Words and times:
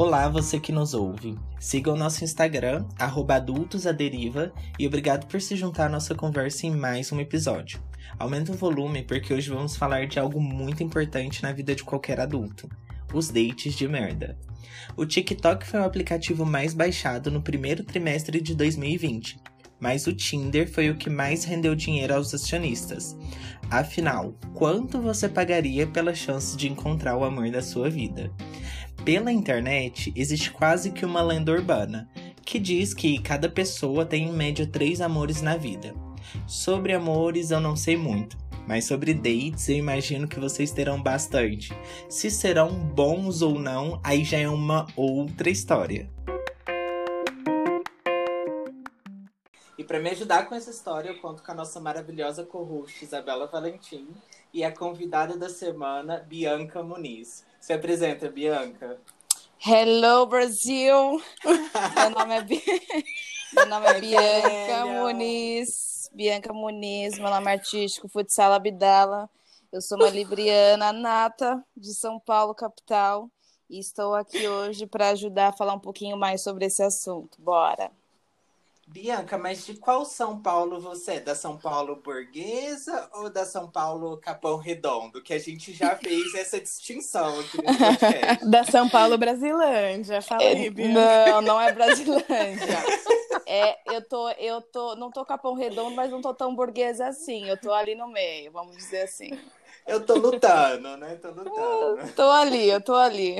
Olá, 0.00 0.28
você 0.28 0.60
que 0.60 0.70
nos 0.70 0.94
ouve. 0.94 1.36
Siga 1.58 1.92
o 1.92 1.96
nosso 1.96 2.22
Instagram, 2.22 2.86
adultosaderiva, 3.00 4.52
e 4.78 4.86
obrigado 4.86 5.26
por 5.26 5.42
se 5.42 5.56
juntar 5.56 5.86
à 5.86 5.88
nossa 5.88 6.14
conversa 6.14 6.68
em 6.68 6.70
mais 6.70 7.10
um 7.10 7.18
episódio. 7.18 7.80
Aumenta 8.16 8.52
o 8.52 8.54
volume 8.54 9.02
porque 9.02 9.34
hoje 9.34 9.50
vamos 9.50 9.74
falar 9.74 10.06
de 10.06 10.20
algo 10.20 10.40
muito 10.40 10.84
importante 10.84 11.42
na 11.42 11.50
vida 11.50 11.74
de 11.74 11.82
qualquer 11.82 12.20
adulto: 12.20 12.68
os 13.12 13.28
dates 13.28 13.74
de 13.74 13.88
merda. 13.88 14.38
O 14.96 15.04
TikTok 15.04 15.66
foi 15.66 15.80
o 15.80 15.84
aplicativo 15.84 16.46
mais 16.46 16.74
baixado 16.74 17.28
no 17.28 17.42
primeiro 17.42 17.82
trimestre 17.82 18.40
de 18.40 18.54
2020, 18.54 19.36
mas 19.80 20.06
o 20.06 20.12
Tinder 20.12 20.70
foi 20.70 20.90
o 20.90 20.96
que 20.96 21.10
mais 21.10 21.42
rendeu 21.42 21.74
dinheiro 21.74 22.14
aos 22.14 22.32
acionistas. 22.32 23.16
Afinal, 23.68 24.32
quanto 24.54 25.00
você 25.00 25.28
pagaria 25.28 25.88
pela 25.88 26.14
chance 26.14 26.56
de 26.56 26.68
encontrar 26.68 27.16
o 27.16 27.24
amor 27.24 27.50
da 27.50 27.60
sua 27.60 27.90
vida? 27.90 28.30
Pela 29.04 29.32
internet, 29.32 30.12
existe 30.14 30.50
quase 30.50 30.90
que 30.90 31.04
uma 31.04 31.22
lenda 31.22 31.52
urbana, 31.52 32.08
que 32.44 32.58
diz 32.58 32.92
que 32.92 33.18
cada 33.20 33.48
pessoa 33.48 34.04
tem 34.04 34.28
em 34.28 34.32
média 34.32 34.66
três 34.66 35.00
amores 35.00 35.40
na 35.40 35.56
vida. 35.56 35.94
Sobre 36.46 36.92
amores 36.92 37.50
eu 37.50 37.60
não 37.60 37.74
sei 37.74 37.96
muito, 37.96 38.36
mas 38.66 38.84
sobre 38.84 39.14
dates 39.14 39.68
eu 39.68 39.76
imagino 39.76 40.28
que 40.28 40.38
vocês 40.38 40.72
terão 40.72 41.02
bastante. 41.02 41.72
Se 42.08 42.30
serão 42.30 42.70
bons 42.70 43.40
ou 43.40 43.58
não, 43.58 44.00
aí 44.04 44.24
já 44.24 44.38
é 44.38 44.48
uma 44.48 44.86
outra 44.94 45.48
história. 45.48 46.10
E 49.78 49.84
para 49.84 50.00
me 50.00 50.10
ajudar 50.10 50.48
com 50.48 50.54
essa 50.54 50.70
história, 50.70 51.08
eu 51.08 51.18
conto 51.18 51.42
com 51.42 51.52
a 51.52 51.54
nossa 51.54 51.80
maravilhosa 51.80 52.44
co-host 52.44 53.04
Isabela 53.04 53.46
Valentim 53.46 54.08
e 54.52 54.64
a 54.64 54.72
convidada 54.72 55.36
da 55.36 55.48
semana, 55.48 56.18
Bianca 56.18 56.82
Muniz. 56.82 57.46
Se 57.68 57.74
apresenta, 57.74 58.30
Bianca. 58.30 58.98
Hello, 59.60 60.24
Brasil! 60.24 61.20
Meu 61.44 62.10
nome 62.16 62.34
é, 62.34 62.42
Bi... 62.42 62.62
meu 63.52 63.66
nome 63.66 63.86
é 63.88 64.00
Bianca 64.00 64.86
Muniz. 64.86 66.10
Bianca 66.14 66.50
Muniz, 66.54 67.18
meu 67.18 67.28
nome 67.28 67.50
é 67.50 67.56
artístico, 67.56 68.08
Futsal 68.08 68.54
Abdala. 68.54 69.28
Eu 69.70 69.82
sou 69.82 69.98
uma 69.98 70.08
libriana 70.08 70.94
nata 70.94 71.62
de 71.76 71.92
São 71.92 72.18
Paulo, 72.18 72.54
capital. 72.54 73.30
E 73.68 73.78
estou 73.78 74.14
aqui 74.14 74.48
hoje 74.48 74.86
para 74.86 75.10
ajudar 75.10 75.48
a 75.48 75.52
falar 75.52 75.74
um 75.74 75.78
pouquinho 75.78 76.16
mais 76.16 76.42
sobre 76.42 76.64
esse 76.64 76.82
assunto. 76.82 77.36
Bora! 77.38 77.90
Bianca, 78.90 79.36
mas 79.36 79.66
de 79.66 79.74
qual 79.74 80.04
São 80.04 80.40
Paulo 80.40 80.80
você 80.80 81.12
é? 81.12 81.20
Da 81.20 81.34
São 81.34 81.58
Paulo 81.58 81.96
burguesa 81.96 83.08
ou 83.12 83.28
da 83.28 83.44
São 83.44 83.70
Paulo 83.70 84.16
Capão 84.16 84.56
Redondo? 84.56 85.22
Que 85.22 85.34
a 85.34 85.38
gente 85.38 85.74
já 85.74 85.94
fez 85.98 86.34
essa 86.34 86.58
distinção 86.58 87.38
aqui 87.38 87.58
no 87.58 87.64
podcast. 87.76 88.50
da 88.50 88.64
São 88.64 88.88
Paulo 88.88 89.18
Brasilândia, 89.18 90.22
fala 90.22 90.42
aí, 90.42 90.70
Bianca. 90.70 91.32
Não, 91.32 91.42
não 91.42 91.60
é 91.60 91.72
Brasilândia. 91.72 92.26
É, 93.50 93.78
eu 93.94 94.06
tô, 94.06 94.28
eu 94.32 94.60
tô, 94.60 94.94
não 94.94 95.10
tô 95.10 95.24
Capão 95.24 95.54
Redondo, 95.54 95.96
mas 95.96 96.10
não 96.10 96.20
tô 96.20 96.34
tão 96.34 96.54
burguesa 96.54 97.06
assim. 97.06 97.48
Eu 97.48 97.58
tô 97.58 97.72
ali 97.72 97.94
no 97.94 98.06
meio, 98.06 98.52
vamos 98.52 98.76
dizer 98.76 99.00
assim. 99.00 99.30
Eu 99.88 100.04
tô 100.04 100.14
lutando, 100.16 100.96
né? 100.98 101.14
Tô 101.16 101.28
lutando. 101.30 102.12
tô 102.14 102.30
ali, 102.30 102.68
eu 102.68 102.80
tô 102.80 102.94
ali. 102.94 103.36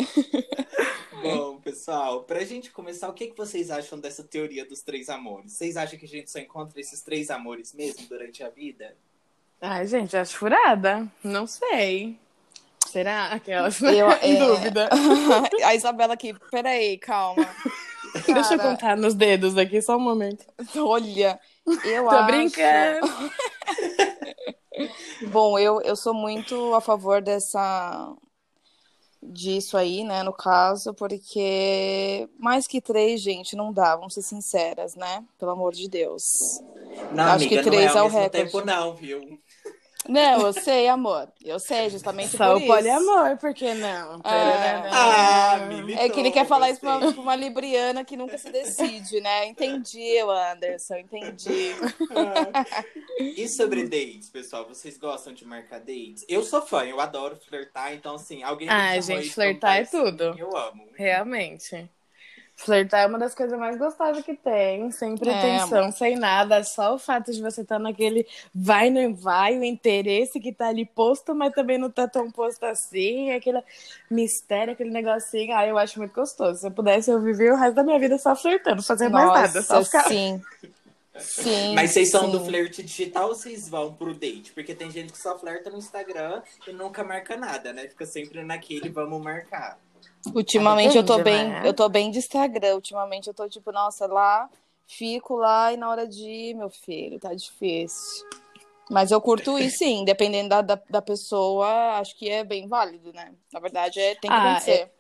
Bom, 1.22 1.60
pessoal, 1.60 2.22
pra 2.22 2.42
gente 2.42 2.70
começar, 2.70 3.08
o 3.08 3.12
que, 3.12 3.26
que 3.26 3.36
vocês 3.36 3.70
acham 3.70 4.00
dessa 4.00 4.24
teoria 4.24 4.64
dos 4.64 4.80
três 4.80 5.10
amores? 5.10 5.52
Vocês 5.52 5.76
acham 5.76 5.98
que 5.98 6.06
a 6.06 6.08
gente 6.08 6.30
só 6.30 6.38
encontra 6.38 6.80
esses 6.80 7.02
três 7.02 7.30
amores 7.30 7.74
mesmo 7.74 8.06
durante 8.08 8.42
a 8.42 8.48
vida? 8.48 8.96
Ai, 9.60 9.86
gente, 9.86 10.16
acho 10.16 10.38
furada. 10.38 11.06
Não 11.22 11.46
sei. 11.46 12.18
Será? 12.86 13.26
Aquelas. 13.26 13.82
Eu, 13.82 14.10
em 14.22 14.36
é... 14.36 14.38
dúvida. 14.38 14.88
a 15.64 15.74
Isabela 15.74 16.14
aqui, 16.14 16.34
peraí, 16.50 16.96
calma. 16.96 17.44
Cara... 17.44 18.34
Deixa 18.34 18.54
eu 18.54 18.58
contar 18.58 18.96
nos 18.96 19.12
dedos 19.14 19.58
aqui, 19.58 19.82
só 19.82 19.96
um 19.96 20.00
momento. 20.00 20.46
Olha, 20.76 21.38
eu 21.84 22.04
Tô 22.04 22.10
acho. 22.10 22.26
brincando. 22.26 23.30
Bom, 25.30 25.58
eu, 25.58 25.80
eu 25.82 25.96
sou 25.96 26.14
muito 26.14 26.74
a 26.74 26.80
favor 26.80 27.20
dessa 27.22 28.14
disso 29.22 29.76
aí, 29.76 30.04
né, 30.04 30.22
no 30.22 30.32
caso, 30.32 30.94
porque 30.94 32.28
mais 32.38 32.66
que 32.66 32.80
três, 32.80 33.20
gente, 33.20 33.56
não 33.56 33.72
dá, 33.72 33.96
vamos 33.96 34.14
ser 34.14 34.22
sinceras, 34.22 34.94
né? 34.94 35.24
Pelo 35.38 35.50
amor 35.50 35.72
de 35.72 35.88
Deus. 35.88 36.60
Não, 37.12 37.24
Acho 37.24 37.44
amiga, 37.44 37.62
que 37.62 37.70
três 37.70 37.94
não 37.94 38.02
é, 38.02 38.04
é 38.04 38.06
o 38.06 38.08
recorde. 38.08 38.30
tempo 38.30 38.64
não, 38.64 38.94
viu? 38.94 39.40
Não, 40.06 40.46
eu 40.46 40.52
sei, 40.52 40.88
amor. 40.88 41.30
Eu 41.44 41.58
sei, 41.58 41.90
justamente 41.90 42.36
Só 42.36 42.46
por 42.46 42.56
o 42.56 42.58
isso. 42.58 42.66
poliamor, 42.66 43.36
por 43.38 43.52
que 43.52 43.74
não? 43.74 44.20
É. 44.24 44.88
Ah, 44.90 45.58
militou, 45.68 46.02
É 46.04 46.08
que 46.08 46.20
ele 46.20 46.30
quer 46.30 46.46
falar 46.46 46.70
isso 46.70 46.80
pra, 46.80 46.96
gostei. 46.98 47.12
pra 47.12 47.20
uma 47.22 47.36
libriana 47.36 48.04
que 48.04 48.16
nunca 48.16 48.38
se 48.38 48.50
decide, 48.50 49.20
né? 49.20 49.46
Entendi, 49.46 50.18
Anderson, 50.18 50.96
entendi. 50.96 51.72
Ah. 52.10 52.86
E 53.18 53.48
sobre 53.48 53.84
dates, 53.84 54.30
pessoal? 54.30 54.66
Vocês 54.66 54.96
gostam 54.96 55.34
de 55.34 55.44
marcar 55.44 55.80
dates? 55.80 56.24
Eu 56.28 56.42
sou 56.42 56.62
fã, 56.62 56.84
eu 56.84 57.00
adoro 57.00 57.36
flertar, 57.36 57.92
então 57.92 58.14
assim, 58.14 58.42
alguém 58.42 58.68
me 58.68 58.72
Ah, 58.72 58.98
gente, 59.00 59.30
flertar 59.30 59.78
é 59.78 59.84
tudo. 59.84 60.34
Eu 60.38 60.56
amo. 60.56 60.84
Realmente. 60.94 61.90
Flertar 62.60 63.02
é 63.02 63.06
uma 63.06 63.20
das 63.20 63.36
coisas 63.36 63.56
mais 63.56 63.78
gostosas 63.78 64.24
que 64.24 64.34
tem, 64.34 64.90
sem 64.90 65.16
pretensão, 65.16 65.84
amor. 65.84 65.92
sem 65.92 66.16
nada. 66.16 66.64
Só 66.64 66.96
o 66.96 66.98
fato 66.98 67.30
de 67.30 67.40
você 67.40 67.60
estar 67.60 67.78
naquele 67.78 68.26
vai, 68.52 68.90
não 68.90 69.14
vai, 69.14 69.56
o 69.56 69.62
interesse 69.62 70.40
que 70.40 70.52
tá 70.52 70.66
ali 70.66 70.84
posto, 70.84 71.36
mas 71.36 71.52
também 71.52 71.78
não 71.78 71.88
tá 71.88 72.08
tão 72.08 72.28
posto 72.32 72.64
assim, 72.64 73.30
aquele 73.30 73.62
mistério, 74.10 74.72
aquele 74.72 74.90
negocinho. 74.90 75.56
Ah, 75.56 75.68
eu 75.68 75.78
acho 75.78 76.00
muito 76.00 76.12
gostoso. 76.12 76.58
Se 76.58 76.66
eu 76.66 76.72
pudesse, 76.72 77.12
eu 77.12 77.22
vivia 77.22 77.54
o 77.54 77.56
resto 77.56 77.76
da 77.76 77.84
minha 77.84 77.98
vida 77.98 78.18
só 78.18 78.34
flertando, 78.34 78.82
fazendo 78.82 79.12
mais 79.12 79.28
nada. 79.28 79.62
Só 79.62 79.84
ficar... 79.84 80.08
sim. 80.08 80.42
Sim. 81.20 81.74
Mas 81.74 81.92
vocês 81.92 82.10
são 82.10 82.26
sim. 82.26 82.32
do 82.32 82.44
flerte 82.44 82.82
digital 82.82 83.28
ou 83.28 83.34
vocês 83.34 83.68
vão 83.68 83.92
pro 83.92 84.14
date? 84.14 84.52
Porque 84.52 84.74
tem 84.74 84.90
gente 84.90 85.12
que 85.12 85.18
só 85.18 85.38
flerta 85.38 85.70
no 85.70 85.78
Instagram 85.78 86.42
e 86.66 86.72
nunca 86.72 87.04
marca 87.04 87.36
nada, 87.36 87.72
né? 87.72 87.88
Fica 87.88 88.06
sempre 88.06 88.42
naquele 88.42 88.88
vamos 88.88 89.22
marcar. 89.22 89.78
Ultimamente 90.34 90.96
eu 90.96 91.04
tô 91.04 91.16
Depende, 91.16 91.36
bem, 91.36 91.48
né? 91.50 91.68
eu 91.68 91.74
tô 91.74 91.88
bem 91.88 92.10
de 92.10 92.18
Instagram. 92.18 92.74
Ultimamente 92.74 93.28
eu 93.28 93.34
tô 93.34 93.48
tipo, 93.48 93.72
nossa, 93.72 94.06
lá, 94.06 94.48
fico 94.86 95.36
lá 95.36 95.72
e 95.72 95.76
na 95.76 95.88
hora 95.88 96.06
de 96.06 96.24
ir, 96.24 96.54
meu 96.54 96.70
filho, 96.70 97.18
tá 97.18 97.34
difícil. 97.34 98.26
Mas 98.90 99.10
eu 99.10 99.20
curto 99.20 99.58
ir 99.58 99.70
sim, 99.70 100.04
dependendo 100.04 100.48
da, 100.48 100.62
da, 100.62 100.80
da 100.88 101.02
pessoa, 101.02 101.98
acho 101.98 102.16
que 102.16 102.28
é 102.28 102.42
bem 102.42 102.66
válido, 102.66 103.12
né? 103.12 103.34
Na 103.52 103.60
verdade, 103.60 104.00
é, 104.00 104.14
tem 104.14 104.30
que 104.30 104.36
Ah, 104.36 104.38
acontecer. 104.38 104.90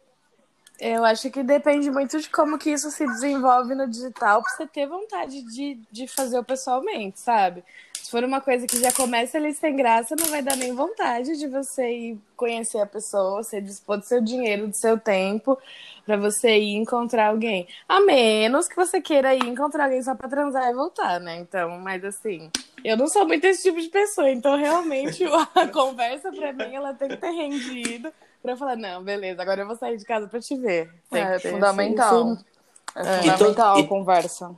Eu 0.78 1.04
acho 1.04 1.28
que 1.30 1.42
depende 1.42 1.90
muito 1.90 2.20
de 2.20 2.28
como 2.30 2.56
que 2.58 2.70
isso 2.70 2.90
se 2.90 3.04
desenvolve 3.04 3.74
no 3.74 3.88
digital 3.88 4.42
pra 4.42 4.50
você 4.52 4.66
ter 4.66 4.86
vontade 4.86 5.42
de, 5.42 5.80
de 5.90 6.06
fazer 6.06 6.38
o 6.38 6.44
pessoalmente, 6.44 7.18
sabe? 7.18 7.64
Se 8.08 8.12
for 8.12 8.24
uma 8.24 8.40
coisa 8.40 8.66
que 8.66 8.80
já 8.80 8.90
começa 8.90 9.36
ali 9.36 9.52
sem 9.52 9.76
graça, 9.76 10.16
não 10.18 10.28
vai 10.28 10.40
dar 10.40 10.56
nem 10.56 10.74
vontade 10.74 11.36
de 11.36 11.46
você 11.46 11.90
ir 11.90 12.18
conhecer 12.34 12.80
a 12.80 12.86
pessoa, 12.86 13.42
você 13.42 13.60
dispor 13.60 13.98
do 13.98 14.04
seu 14.06 14.18
dinheiro, 14.22 14.66
do 14.66 14.74
seu 14.74 14.98
tempo, 14.98 15.58
pra 16.06 16.16
você 16.16 16.56
ir 16.56 16.74
encontrar 16.76 17.26
alguém. 17.26 17.68
A 17.86 18.00
menos 18.00 18.66
que 18.66 18.74
você 18.76 18.98
queira 18.98 19.34
ir 19.34 19.44
encontrar 19.44 19.84
alguém 19.84 20.02
só 20.02 20.14
pra 20.14 20.26
transar 20.26 20.70
e 20.70 20.74
voltar, 20.74 21.20
né? 21.20 21.36
Então, 21.36 21.78
mas 21.80 22.02
assim, 22.02 22.50
eu 22.82 22.96
não 22.96 23.08
sou 23.08 23.26
muito 23.26 23.44
esse 23.44 23.64
tipo 23.64 23.78
de 23.78 23.88
pessoa, 23.90 24.30
então 24.30 24.56
realmente 24.56 25.22
a 25.54 25.66
conversa 25.68 26.32
pra 26.32 26.50
mim 26.50 26.74
ela 26.74 26.94
tem 26.94 27.10
que 27.10 27.16
ter 27.18 27.30
rendido 27.30 28.10
pra 28.40 28.52
eu 28.52 28.56
falar, 28.56 28.76
não, 28.76 29.04
beleza, 29.04 29.42
agora 29.42 29.60
eu 29.60 29.66
vou 29.66 29.76
sair 29.76 29.98
de 29.98 30.06
casa 30.06 30.26
pra 30.28 30.40
te 30.40 30.56
ver. 30.56 30.90
Tem 31.10 31.20
É 31.24 31.38
fundamental. 31.38 32.32
esse- 32.32 32.44
É 32.96 33.04
fundamental 33.34 33.76
E 33.76 33.80
a 33.80 33.82
to- 33.82 33.88
conversa. 33.90 34.56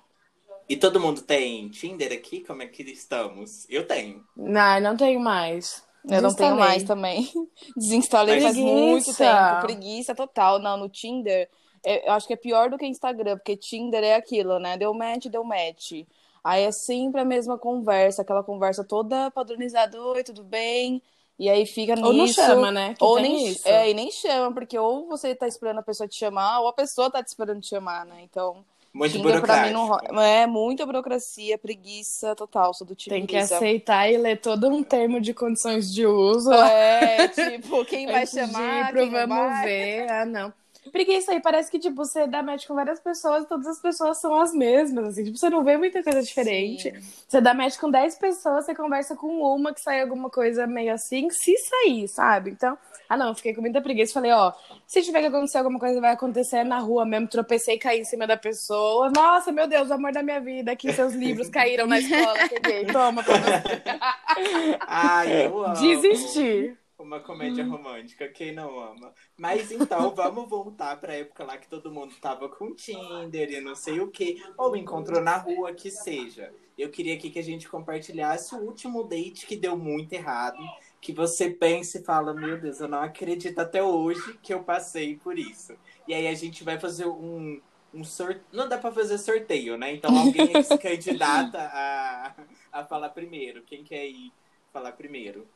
E 0.70 0.76
todo 0.76 1.00
mundo 1.00 1.20
tem 1.22 1.68
Tinder 1.68 2.12
aqui? 2.12 2.44
Como 2.44 2.62
é 2.62 2.66
que 2.68 2.84
estamos? 2.84 3.66
Eu 3.68 3.88
tenho. 3.88 4.24
Não, 4.36 4.80
não 4.80 4.96
tenho 4.96 5.18
mais. 5.18 5.82
Eu 6.08 6.22
não 6.22 6.32
tenho 6.32 6.54
mais 6.56 6.84
também. 6.84 7.28
Desinstalei 7.76 8.40
faz 8.40 8.54
Preguiça. 8.54 8.76
muito 8.76 9.14
tempo. 9.16 9.60
Preguiça 9.62 10.14
total. 10.14 10.60
Não, 10.60 10.76
no 10.76 10.88
Tinder, 10.88 11.50
é- 11.84 12.08
eu 12.08 12.12
acho 12.12 12.24
que 12.28 12.34
é 12.34 12.36
pior 12.36 12.70
do 12.70 12.78
que 12.78 12.86
Instagram, 12.86 13.36
porque 13.36 13.56
Tinder 13.56 14.04
é 14.04 14.14
aquilo, 14.14 14.60
né? 14.60 14.76
Deu 14.78 14.94
match, 14.94 15.26
deu 15.26 15.42
match. 15.42 16.06
Aí 16.44 16.62
é 16.62 16.70
sempre 16.70 17.20
a 17.20 17.24
mesma 17.24 17.58
conversa, 17.58 18.22
aquela 18.22 18.44
conversa 18.44 18.84
toda 18.84 19.28
padronizada. 19.32 20.00
Oi, 20.00 20.22
tudo 20.22 20.44
bem? 20.44 21.02
E 21.36 21.50
aí 21.50 21.66
fica 21.66 21.96
nisso. 21.96 22.06
Ou 22.06 22.12
não 22.12 22.26
chama, 22.28 22.70
né? 22.70 22.94
Que 22.94 23.02
Ou 23.02 23.18
nem, 23.18 23.48
isso. 23.48 23.66
é, 23.66 23.90
e 23.90 23.94
nem 23.94 24.08
chama, 24.12 24.54
porque 24.54 24.78
ou 24.78 25.08
você 25.08 25.34
tá 25.34 25.48
esperando 25.48 25.80
a 25.80 25.82
pessoa 25.82 26.06
te 26.06 26.14
chamar, 26.16 26.60
ou 26.60 26.68
a 26.68 26.72
pessoa 26.72 27.10
tá 27.10 27.20
te 27.24 27.26
esperando 27.26 27.60
te 27.60 27.68
chamar, 27.70 28.06
né? 28.06 28.20
Então, 28.22 28.64
Muito 28.92 29.18
mim 29.18 29.22
burocrático. 29.22 29.74
não 30.12 30.20
é 30.20 30.46
muita 30.46 30.84
burocracia, 30.86 31.56
preguiça 31.58 32.34
total, 32.34 32.74
sou 32.74 32.86
do 32.86 32.94
time 32.94 33.16
Tem 33.16 33.26
que 33.26 33.36
Brisa. 33.36 33.56
aceitar 33.56 34.08
e 34.10 34.16
ler 34.16 34.40
todo 34.40 34.68
um 34.68 34.82
termo 34.82 35.20
de 35.20 35.34
condições 35.34 35.92
de 35.92 36.06
uso. 36.06 36.50
É, 36.52 37.28
tipo, 37.28 37.84
quem 37.84 38.06
vai 38.10 38.22
Antes 38.22 38.48
de 38.54 38.62
ir 38.62 38.86
chamar, 38.86 38.86
pro 38.86 39.08
quem 39.08 39.10
vamos 39.10 39.36
vai. 39.36 39.62
ver. 39.62 40.10
Ah, 40.10 40.24
não. 40.24 40.52
Porque 40.90 41.12
isso 41.12 41.30
aí 41.30 41.40
parece 41.40 41.70
que, 41.70 41.78
tipo, 41.78 41.96
você 41.96 42.26
dá 42.26 42.42
match 42.42 42.66
com 42.66 42.74
várias 42.74 42.98
pessoas 43.00 43.44
e 43.44 43.48
todas 43.48 43.66
as 43.66 43.80
pessoas 43.80 44.18
são 44.20 44.34
as 44.40 44.52
mesmas, 44.52 45.08
assim. 45.08 45.24
Tipo, 45.24 45.36
você 45.36 45.50
não 45.50 45.62
vê 45.62 45.76
muita 45.76 46.02
coisa 46.02 46.22
diferente. 46.22 46.90
Sim. 46.90 47.24
Você 47.28 47.40
dá 47.40 47.52
match 47.52 47.78
com 47.78 47.90
10 47.90 48.16
pessoas, 48.16 48.64
você 48.64 48.74
conversa 48.74 49.14
com 49.14 49.26
uma 49.42 49.74
que 49.74 49.80
sai 49.80 50.00
alguma 50.00 50.30
coisa 50.30 50.66
meio 50.66 50.92
assim, 50.94 51.28
se 51.30 51.54
sair, 51.56 52.08
sabe? 52.08 52.50
Então, 52.50 52.78
ah 53.08 53.16
não, 53.16 53.34
fiquei 53.34 53.54
com 53.54 53.60
muita 53.60 53.80
preguiça. 53.80 54.14
Falei, 54.14 54.32
ó, 54.32 54.52
se 54.86 55.02
tiver 55.02 55.20
que 55.20 55.26
acontecer 55.26 55.58
alguma 55.58 55.78
coisa, 55.78 56.00
vai 56.00 56.12
acontecer 56.12 56.64
na 56.64 56.78
rua 56.78 57.04
mesmo. 57.04 57.28
Tropecei 57.28 57.74
e 57.74 57.78
caí 57.78 58.00
em 58.00 58.04
cima 58.04 58.26
da 58.26 58.36
pessoa. 58.36 59.10
Nossa, 59.14 59.52
meu 59.52 59.66
Deus, 59.68 59.90
o 59.90 59.92
amor 59.92 60.12
da 60.12 60.22
minha 60.22 60.40
vida. 60.40 60.72
Aqui 60.72 60.92
seus 60.92 61.12
livros 61.12 61.48
caíram 61.50 61.86
na 61.86 61.98
escola. 61.98 62.34
Peguei, 62.48 62.86
toma 62.86 63.22
pra 63.22 63.36
você. 63.36 63.82
Ai, 64.86 65.46
eu 65.46 65.58
amo. 65.64 65.74
Desistir. 65.74 66.79
Uma 67.00 67.18
comédia 67.18 67.64
romântica, 67.64 68.28
quem 68.28 68.52
não 68.52 68.78
ama? 68.78 69.14
Mas 69.36 69.72
então, 69.72 70.10
vamos 70.14 70.48
voltar 70.48 71.00
pra 71.00 71.14
época 71.14 71.44
lá 71.44 71.56
que 71.56 71.66
todo 71.66 71.90
mundo 71.90 72.14
tava 72.20 72.46
com 72.48 72.74
Tinder 72.74 73.50
e 73.50 73.60
não 73.60 73.74
sei 73.74 74.00
o 74.00 74.08
que, 74.08 74.42
ou 74.56 74.76
encontrou 74.76 75.20
na 75.20 75.38
rua, 75.38 75.72
que 75.72 75.90
seja. 75.90 76.52
Eu 76.76 76.90
queria 76.90 77.14
aqui 77.14 77.30
que 77.30 77.38
a 77.38 77.42
gente 77.42 77.68
compartilhasse 77.68 78.54
o 78.54 78.58
último 78.58 79.02
date 79.02 79.46
que 79.46 79.56
deu 79.56 79.78
muito 79.78 80.12
errado, 80.12 80.58
que 81.00 81.12
você 81.12 81.48
pensa 81.48 81.98
e 81.98 82.04
fala, 82.04 82.34
meu 82.34 82.60
Deus, 82.60 82.80
eu 82.80 82.88
não 82.88 83.00
acredito 83.00 83.58
até 83.58 83.82
hoje 83.82 84.38
que 84.42 84.52
eu 84.52 84.62
passei 84.62 85.16
por 85.16 85.38
isso. 85.38 85.74
E 86.06 86.12
aí 86.12 86.28
a 86.28 86.34
gente 86.34 86.62
vai 86.62 86.78
fazer 86.78 87.06
um, 87.06 87.60
um 87.94 88.04
sorteio. 88.04 88.44
Não 88.52 88.68
dá 88.68 88.76
pra 88.76 88.92
fazer 88.92 89.16
sorteio, 89.16 89.78
né? 89.78 89.94
Então 89.94 90.14
alguém 90.16 90.54
aí 90.54 90.62
se 90.64 90.76
candidata 90.76 91.58
a, 91.58 92.34
a 92.70 92.84
falar 92.84 93.08
primeiro. 93.08 93.62
Quem 93.62 93.82
quer 93.82 94.06
ir 94.06 94.32
falar 94.70 94.92
primeiro? 94.92 95.48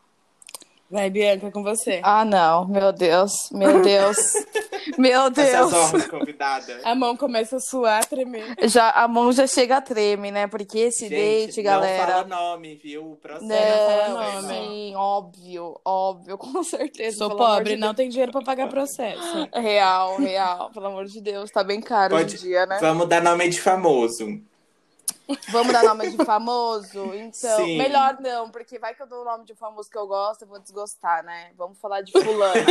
Vai, 0.90 1.10
Bianca, 1.10 1.50
com 1.50 1.62
você. 1.62 2.00
Ah, 2.04 2.24
não, 2.24 2.68
meu 2.68 2.92
Deus, 2.92 3.32
meu 3.50 3.80
Deus, 3.82 4.16
meu 4.98 5.22
as 5.22 5.32
Deus. 5.32 5.72
honras, 5.72 6.06
convidada. 6.06 6.80
A 6.84 6.94
mão 6.94 7.16
começa 7.16 7.56
a 7.56 7.60
suar, 7.60 8.02
a 8.02 8.06
tremer. 8.06 8.54
Já, 8.68 8.90
a 8.90 9.08
mão 9.08 9.32
já 9.32 9.46
chega 9.46 9.78
a 9.78 9.80
treme, 9.80 10.30
né? 10.30 10.46
Porque 10.46 10.78
esse 10.78 11.08
date, 11.08 11.56
não 11.56 11.64
galera. 11.64 12.06
fala 12.12 12.24
nome, 12.26 12.76
viu? 12.76 13.12
O 13.12 13.16
processo. 13.16 13.48
Não, 13.48 14.16
fala 14.16 14.42
nome. 14.42 14.54
sim, 14.54 14.94
óbvio, 14.94 15.80
óbvio, 15.84 16.38
com 16.38 16.62
certeza. 16.62 17.16
Sou 17.16 17.34
pobre, 17.34 17.74
de 17.74 17.80
não 17.80 17.94
tem 17.94 18.08
dinheiro 18.08 18.30
pra 18.30 18.42
pagar 18.42 18.68
processo. 18.68 19.48
Real, 19.54 20.16
real, 20.18 20.70
pelo 20.70 20.86
amor 20.86 21.06
de 21.06 21.20
Deus, 21.20 21.50
tá 21.50 21.64
bem 21.64 21.80
caro 21.80 22.14
Pode- 22.14 22.34
hoje 22.34 22.44
em 22.44 22.48
dia, 22.50 22.66
né? 22.66 22.78
Vamos 22.80 23.08
dar 23.08 23.22
nome 23.22 23.48
de 23.48 23.60
famoso. 23.60 24.38
Vamos 25.48 25.72
dar 25.72 25.82
nome 25.84 26.10
de 26.10 26.24
famoso? 26.24 27.14
Então, 27.14 27.64
Sim. 27.64 27.78
melhor 27.78 28.18
não, 28.20 28.50
porque 28.50 28.78
vai 28.78 28.94
que 28.94 29.02
eu 29.02 29.06
dou 29.06 29.22
o 29.22 29.24
nome 29.24 29.44
de 29.44 29.52
um 29.52 29.56
famoso 29.56 29.88
que 29.88 29.96
eu 29.96 30.06
gosto, 30.06 30.42
eu 30.42 30.48
vou 30.48 30.58
desgostar, 30.58 31.24
né? 31.24 31.52
Vamos 31.56 31.78
falar 31.78 32.02
de 32.02 32.12
fulana. 32.12 32.64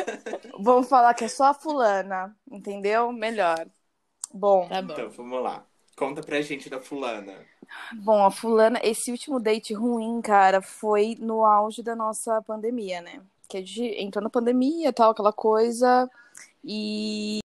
Vamos 0.58 0.88
falar 0.88 1.14
que 1.14 1.24
é 1.24 1.28
só 1.28 1.46
a 1.46 1.54
fulana, 1.54 2.34
entendeu? 2.50 3.12
Melhor. 3.12 3.66
Bom, 4.32 4.68
Tá 4.68 4.80
bom. 4.80 4.92
Então, 4.92 5.10
vamos 5.10 5.42
lá. 5.42 5.64
Conta 5.96 6.22
pra 6.22 6.40
gente 6.40 6.70
da 6.70 6.80
fulana. 6.80 7.34
bom, 7.92 8.24
a 8.24 8.30
fulana, 8.30 8.80
esse 8.82 9.10
último 9.10 9.40
date 9.40 9.74
ruim, 9.74 10.20
cara, 10.22 10.62
foi 10.62 11.16
no 11.18 11.44
auge 11.44 11.82
da 11.82 11.94
nossa 11.94 12.40
pandemia, 12.42 13.00
né? 13.00 13.20
Que 13.48 13.58
a 13.58 13.60
gente 13.60 13.82
entrou 14.00 14.22
na 14.22 14.30
pandemia 14.30 14.88
e 14.88 14.92
tal, 14.92 15.10
aquela 15.10 15.32
coisa. 15.32 16.08
E 16.64 17.40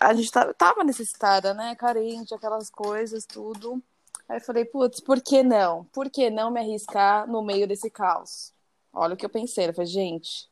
a 0.00 0.12
gente 0.14 0.30
tava, 0.30 0.54
tava 0.54 0.84
necessitada, 0.84 1.54
né? 1.54 1.74
Carente, 1.76 2.34
aquelas 2.34 2.68
coisas, 2.70 3.24
tudo. 3.24 3.82
Aí 4.28 4.38
eu 4.38 4.40
falei, 4.40 4.64
putz, 4.64 5.00
por 5.00 5.20
que 5.20 5.42
não? 5.42 5.84
Por 5.92 6.10
que 6.10 6.30
não 6.30 6.50
me 6.50 6.60
arriscar 6.60 7.28
no 7.28 7.42
meio 7.42 7.66
desse 7.66 7.90
caos? 7.90 8.52
Olha 8.92 9.14
o 9.14 9.16
que 9.16 9.26
eu 9.26 9.30
pensei. 9.30 9.68
Eu 9.68 9.74
falei, 9.74 9.90
gente, 9.90 10.48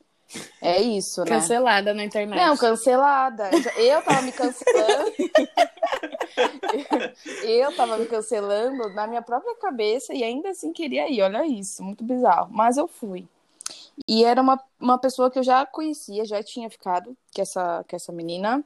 é 0.61 0.81
isso, 0.81 1.25
né? 1.25 1.31
Cancelada 1.31 1.93
na 1.93 2.05
internet. 2.05 2.39
Não, 2.39 2.57
cancelada. 2.57 3.51
Eu 3.77 4.03
tava 4.03 4.23
me 4.23 4.33
cancelando. 4.33 5.13
eu 7.45 7.77
tava 7.77 7.99
me 7.99 8.07
cancelando 8.07 8.89
na 8.95 9.07
minha 9.07 9.23
própria 9.23 9.55
cabeça 9.57 10.15
e 10.15 10.23
ainda 10.23 10.51
assim 10.51 10.73
queria 10.73 11.11
ir. 11.11 11.23
Olha 11.23 11.47
isso, 11.47 11.83
muito 11.83 12.05
bizarro. 12.05 12.49
Mas 12.51 12.77
eu 12.77 12.89
fui. 12.89 13.27
E 14.09 14.25
era 14.25 14.41
uma, 14.41 14.63
uma 14.81 14.99
pessoa 14.99 15.31
que 15.31 15.39
eu 15.39 15.43
já 15.43 15.67
conhecia, 15.67 16.25
já 16.25 16.43
tinha 16.43 16.71
ficado 16.71 17.17
com 17.35 17.43
essa, 17.43 17.85
com 17.89 17.97
essa 17.97 18.13
menina. 18.13 18.65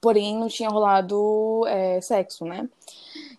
Porém, 0.00 0.36
não 0.36 0.48
tinha 0.48 0.68
rolado 0.68 1.64
é, 1.66 2.00
sexo, 2.02 2.44
né? 2.44 2.68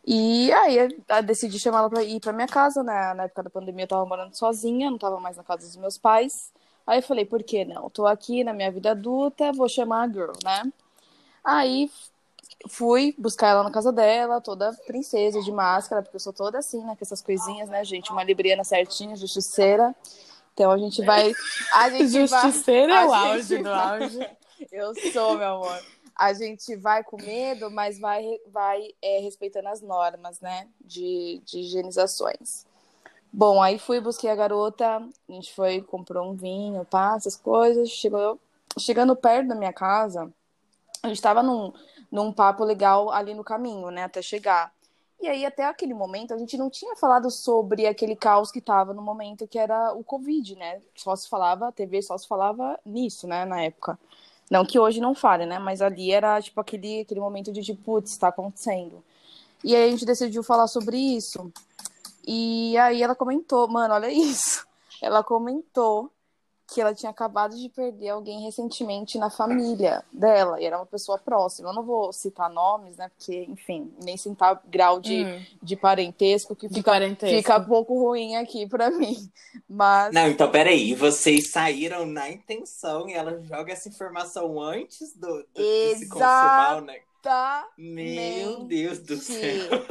E 0.10 0.50
aí 0.54 0.88
decidi 1.26 1.60
chamar 1.60 1.80
ela 1.80 1.90
pra 1.90 2.02
ir 2.02 2.22
pra 2.22 2.32
minha 2.32 2.48
casa, 2.48 2.82
né? 2.82 3.14
Na 3.14 3.24
época 3.24 3.44
da 3.44 3.50
pandemia 3.50 3.84
eu 3.84 3.90
tava 3.90 4.06
morando 4.06 4.34
sozinha, 4.34 4.90
não 4.90 4.98
tava 4.98 5.20
mais 5.20 5.36
na 5.36 5.44
casa 5.44 5.68
dos 5.68 5.76
meus 5.76 5.98
pais. 5.98 6.50
Aí 6.88 7.00
eu 7.00 7.04
falei, 7.04 7.26
por 7.26 7.44
que 7.44 7.66
não? 7.66 7.90
Tô 7.90 8.08
aqui 8.08 8.42
na 8.42 8.54
minha 8.54 8.72
vida 8.72 8.92
adulta, 8.92 9.52
vou 9.52 9.68
chamar 9.68 10.04
a 10.04 10.08
girl, 10.08 10.32
né? 10.46 10.72
Aí 11.44 11.92
fui 12.70 13.14
buscar 13.18 13.50
ela 13.50 13.64
na 13.64 13.70
casa 13.72 13.92
dela, 13.92 14.40
toda 14.40 14.72
princesa 14.88 15.42
de 15.42 15.52
máscara, 15.52 16.02
porque 16.02 16.16
eu 16.16 16.22
sou 16.22 16.32
toda 16.32 16.58
assim, 16.58 16.82
né? 16.86 16.96
Com 16.96 17.04
essas 17.04 17.22
coisinhas, 17.22 17.68
né, 17.68 17.84
gente? 17.84 18.10
Uma 18.10 18.24
libriana 18.24 18.64
certinha, 18.64 19.14
justiceira. 19.18 19.94
Então 20.54 20.72
a 20.72 20.78
gente 20.78 21.04
vai. 21.04 21.34
A 21.74 21.90
gente 21.90 22.26
vai. 22.28 22.44
Justiceira 22.44 22.94
é 22.94 23.06
o 23.06 23.14
auge 23.14 23.58
do 23.58 23.64
vai- 23.66 24.02
auge. 24.04 24.30
Eu 24.72 24.94
sou, 25.12 25.38
meu 25.38 25.48
amor. 25.56 25.80
A 26.18 26.34
gente 26.34 26.76
vai 26.76 27.04
com 27.04 27.18
medo, 27.18 27.70
mas 27.70 28.00
vai, 28.00 28.40
vai 28.48 28.90
é, 29.02 29.20
respeitando 29.20 29.68
as 29.68 29.82
normas, 29.82 30.40
né? 30.40 30.68
De, 30.82 31.42
de 31.46 31.60
higienizações. 31.60 32.66
Bom, 33.32 33.62
aí 33.62 33.78
fui, 33.78 34.00
busquei 34.00 34.30
a 34.30 34.36
garota, 34.36 34.98
a 34.98 35.32
gente 35.32 35.54
foi, 35.54 35.82
comprou 35.82 36.32
um 36.32 36.36
vinho, 36.36 36.84
pá, 36.86 37.16
essas 37.16 37.36
coisas. 37.36 37.90
Chegou, 37.90 38.40
chegando 38.80 39.16
perto 39.16 39.50
da 39.50 39.56
minha 39.56 39.74
casa, 39.74 40.32
a 41.04 41.08
gente 41.08 41.22
tava 41.22 41.44
num, 41.44 41.72
num 42.12 42.32
papo 42.34 42.64
legal 42.64 43.12
ali 43.12 43.34
no 43.34 43.44
caminho, 43.44 43.92
né? 43.92 44.04
Até 44.04 44.22
chegar. 44.22 44.74
E 45.20 45.28
aí, 45.28 45.46
até 45.46 45.66
aquele 45.66 45.94
momento, 45.94 46.34
a 46.34 46.38
gente 46.38 46.58
não 46.58 46.70
tinha 46.70 46.96
falado 46.96 47.32
sobre 47.32 47.88
aquele 47.88 48.16
caos 48.16 48.52
que 48.52 48.62
tava 48.62 48.94
no 48.94 49.02
momento, 49.02 49.48
que 49.48 49.58
era 49.58 49.94
o 49.94 50.04
Covid, 50.04 50.56
né? 50.56 50.82
Só 50.96 51.16
se 51.16 51.28
falava, 51.28 51.68
a 51.68 51.72
TV 51.72 52.02
só 52.02 52.18
se 52.18 52.28
falava 52.28 52.80
nisso, 52.86 53.28
né? 53.28 53.44
Na 53.44 53.62
época. 53.64 53.98
Não 54.50 54.66
que 54.66 54.80
hoje 54.80 55.02
não 55.02 55.14
fale, 55.14 55.46
né? 55.46 55.60
Mas 55.60 55.82
ali 55.82 56.12
era, 56.12 56.42
tipo, 56.42 56.60
aquele, 56.62 57.02
aquele 57.02 57.20
momento 57.20 57.52
de, 57.52 57.62
tipo, 57.62 57.84
putz, 57.84 58.18
tá 58.18 58.30
acontecendo. 58.30 59.04
E 59.64 59.76
aí 59.76 59.88
a 59.88 59.92
gente 59.92 60.06
decidiu 60.06 60.44
falar 60.44 60.68
sobre 60.68 60.98
isso. 60.98 61.52
E 62.26 62.78
aí 62.78 63.02
ela 63.02 63.16
comentou, 63.16 63.68
mano, 63.68 63.94
olha 63.94 64.12
isso. 64.12 64.66
Ela 65.02 65.24
comentou 65.24 66.12
que 66.70 66.82
ela 66.82 66.94
tinha 66.94 67.10
acabado 67.10 67.56
de 67.56 67.70
perder 67.70 68.10
alguém 68.10 68.42
recentemente 68.44 69.18
na 69.18 69.30
família 69.30 70.04
dela, 70.12 70.60
e 70.62 70.66
era 70.66 70.78
uma 70.78 70.86
pessoa 70.86 71.18
próxima. 71.18 71.70
Eu 71.70 71.74
não 71.74 71.84
vou 71.84 72.12
citar 72.12 72.50
nomes, 72.50 72.98
né? 72.98 73.10
Porque, 73.18 73.46
enfim, 73.50 73.90
nem 74.04 74.18
citar 74.18 74.62
grau 74.68 75.00
de, 75.00 75.24
Hum, 75.24 75.46
de 75.64 75.76
parentesco, 75.78 76.56
que 76.56 76.68
de 76.68 76.76
fica, 76.76 76.92
parentesco. 76.92 77.36
fica 77.38 77.60
pouco 77.62 77.98
ruim 77.98 78.36
aqui 78.36 78.68
pra 78.68 78.90
mim. 78.92 79.16
Mas. 79.70 80.14
Não, 80.14 80.28
então 80.28 80.52
peraí. 80.52 80.94
Vocês 80.94 81.50
saíram 81.50 82.06
na 82.06 82.30
intenção 82.30 83.08
e 83.08 83.14
ela 83.14 83.42
joga 83.44 83.72
essa 83.72 83.88
informação 83.88 84.62
antes 84.62 85.14
do, 85.16 85.28
do 85.28 85.46
de 85.56 85.96
se 85.96 86.10
consumar, 86.10 86.82
né? 86.82 87.00
Tá. 87.22 87.66
Meu 87.78 88.64
Deus 88.66 89.00
do 89.00 89.16
céu. 89.18 89.86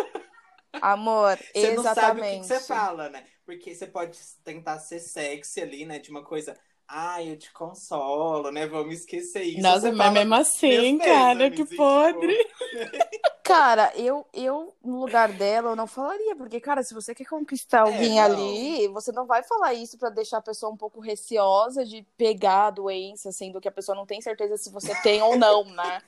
Amor, 0.81 1.39
Você 1.55 1.75
não 1.75 1.83
sabe 1.83 2.21
o 2.21 2.23
que, 2.23 2.31
que 2.31 2.37
exatamente. 2.37 2.47
você 2.47 2.61
fala, 2.61 3.09
né? 3.09 3.25
Porque 3.47 3.75
você 3.75 3.87
pode 3.87 4.19
tentar 4.45 4.79
ser 4.81 4.99
sexy 4.99 5.61
ali, 5.61 5.87
né? 5.87 6.01
De 6.01 6.11
uma 6.11 6.25
coisa. 6.25 6.55
Ah, 6.89 7.23
eu 7.23 7.39
te 7.39 7.53
consolo, 7.53 8.51
né? 8.51 8.67
Vamos 8.67 8.97
esquecer 8.97 9.45
isso. 9.45 9.63
Nossa, 9.63 9.81
Você 9.83 9.93
mas 9.93 10.13
mesmo 10.13 10.35
assim, 10.35 10.69
"Meus 10.69 11.07
cara, 11.07 11.35
pêsames", 11.39 11.71
que 11.71 11.77
podre. 11.77 12.37
Cara, 13.47 13.93
eu, 13.95 14.27
eu, 14.35 14.75
no 14.85 14.99
lugar 14.99 15.31
dela, 15.31 15.71
eu 15.71 15.77
não 15.77 15.87
falaria, 15.87 16.35
porque, 16.35 16.59
cara, 16.59 16.83
se 16.83 16.93
você 16.93 17.15
quer 17.15 17.27
conquistar 17.27 17.83
alguém 17.83 18.17
não. 18.19 18.25
ali, 18.25 18.89
você 18.89 19.13
não 19.13 19.25
vai 19.25 19.45
falar 19.45 19.73
isso 19.73 19.97
pra 19.97 20.11
deixar 20.11 20.39
a 20.39 20.43
pessoa 20.43 20.73
um 20.73 20.77
pouco 20.77 20.99
receosa 20.99 21.85
de 21.85 22.03
pegar 22.17 22.67
a 22.67 22.71
doença, 22.71 23.31
sendo 23.31 23.61
que 23.61 23.69
a 23.69 23.73
pessoa 23.73 23.95
não 23.95 24.05
tem 24.05 24.21
certeza 24.21 24.57
se 24.57 24.69
você 24.69 24.93
tem 25.01 25.23
ou 25.23 25.37
não, 25.39 25.65
né? 25.65 26.03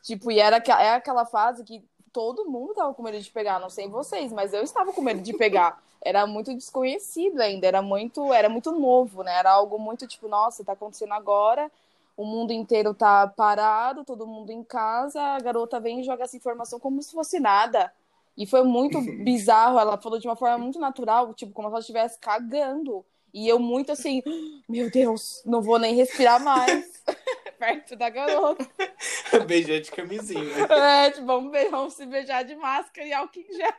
Tipo, 0.00 0.30
e 0.30 0.38
era, 0.38 0.58
é 0.58 0.94
aquela 0.94 1.26
fase 1.26 1.64
que 1.64 1.82
todo 2.12 2.48
mundo 2.48 2.72
tava 2.72 2.94
com 2.94 3.02
medo 3.02 3.18
de 3.20 3.30
pegar, 3.32 3.58
não 3.58 3.68
sei 3.68 3.88
vocês, 3.88 4.32
mas 4.32 4.54
eu 4.54 4.62
estava 4.62 4.92
com 4.92 5.02
medo 5.02 5.20
de 5.20 5.32
pegar. 5.32 5.82
Era 6.06 6.26
muito 6.26 6.54
desconhecido 6.54 7.40
ainda, 7.40 7.66
era 7.66 7.82
muito, 7.82 8.32
era 8.32 8.48
muito 8.48 8.70
novo, 8.70 9.22
né? 9.22 9.36
Era 9.38 9.50
algo 9.50 9.78
muito 9.78 10.06
tipo, 10.06 10.28
nossa, 10.28 10.64
tá 10.64 10.72
acontecendo 10.72 11.12
agora, 11.12 11.70
o 12.16 12.24
mundo 12.24 12.52
inteiro 12.52 12.94
tá 12.94 13.26
parado, 13.26 14.04
todo 14.04 14.26
mundo 14.26 14.50
em 14.50 14.62
casa, 14.62 15.20
a 15.20 15.40
garota 15.40 15.80
vem 15.80 16.00
e 16.00 16.04
joga 16.04 16.24
essa 16.24 16.36
informação 16.36 16.78
como 16.78 17.02
se 17.02 17.12
fosse 17.12 17.40
nada. 17.40 17.92
E 18.36 18.46
foi 18.46 18.62
muito 18.62 19.00
bizarro, 19.24 19.78
ela 19.80 19.98
falou 19.98 20.18
de 20.18 20.28
uma 20.28 20.36
forma 20.36 20.58
muito 20.58 20.78
natural, 20.78 21.34
tipo, 21.34 21.52
como 21.52 21.68
se 21.68 21.72
ela 21.72 21.80
estivesse 21.80 22.18
cagando. 22.20 23.04
E 23.34 23.48
eu 23.48 23.58
muito 23.58 23.90
assim, 23.90 24.22
meu 24.68 24.90
Deus, 24.90 25.42
não 25.44 25.60
vou 25.60 25.78
nem 25.78 25.94
respirar 25.94 26.42
mais 26.42 27.02
perto 27.58 27.96
da 27.96 28.08
garota. 28.10 28.66
Beijão 29.46 29.80
de 29.80 29.90
camisinha. 29.90 30.66
É, 30.70 31.10
tipo, 31.10 31.26
vamos, 31.26 31.50
be- 31.50 31.68
vamos 31.68 31.94
se 31.94 32.06
beijar 32.06 32.44
de 32.44 32.54
máscara 32.56 33.06
e 33.06 33.12
álcool 33.12 33.40
em 33.40 33.52
gel. 33.54 33.72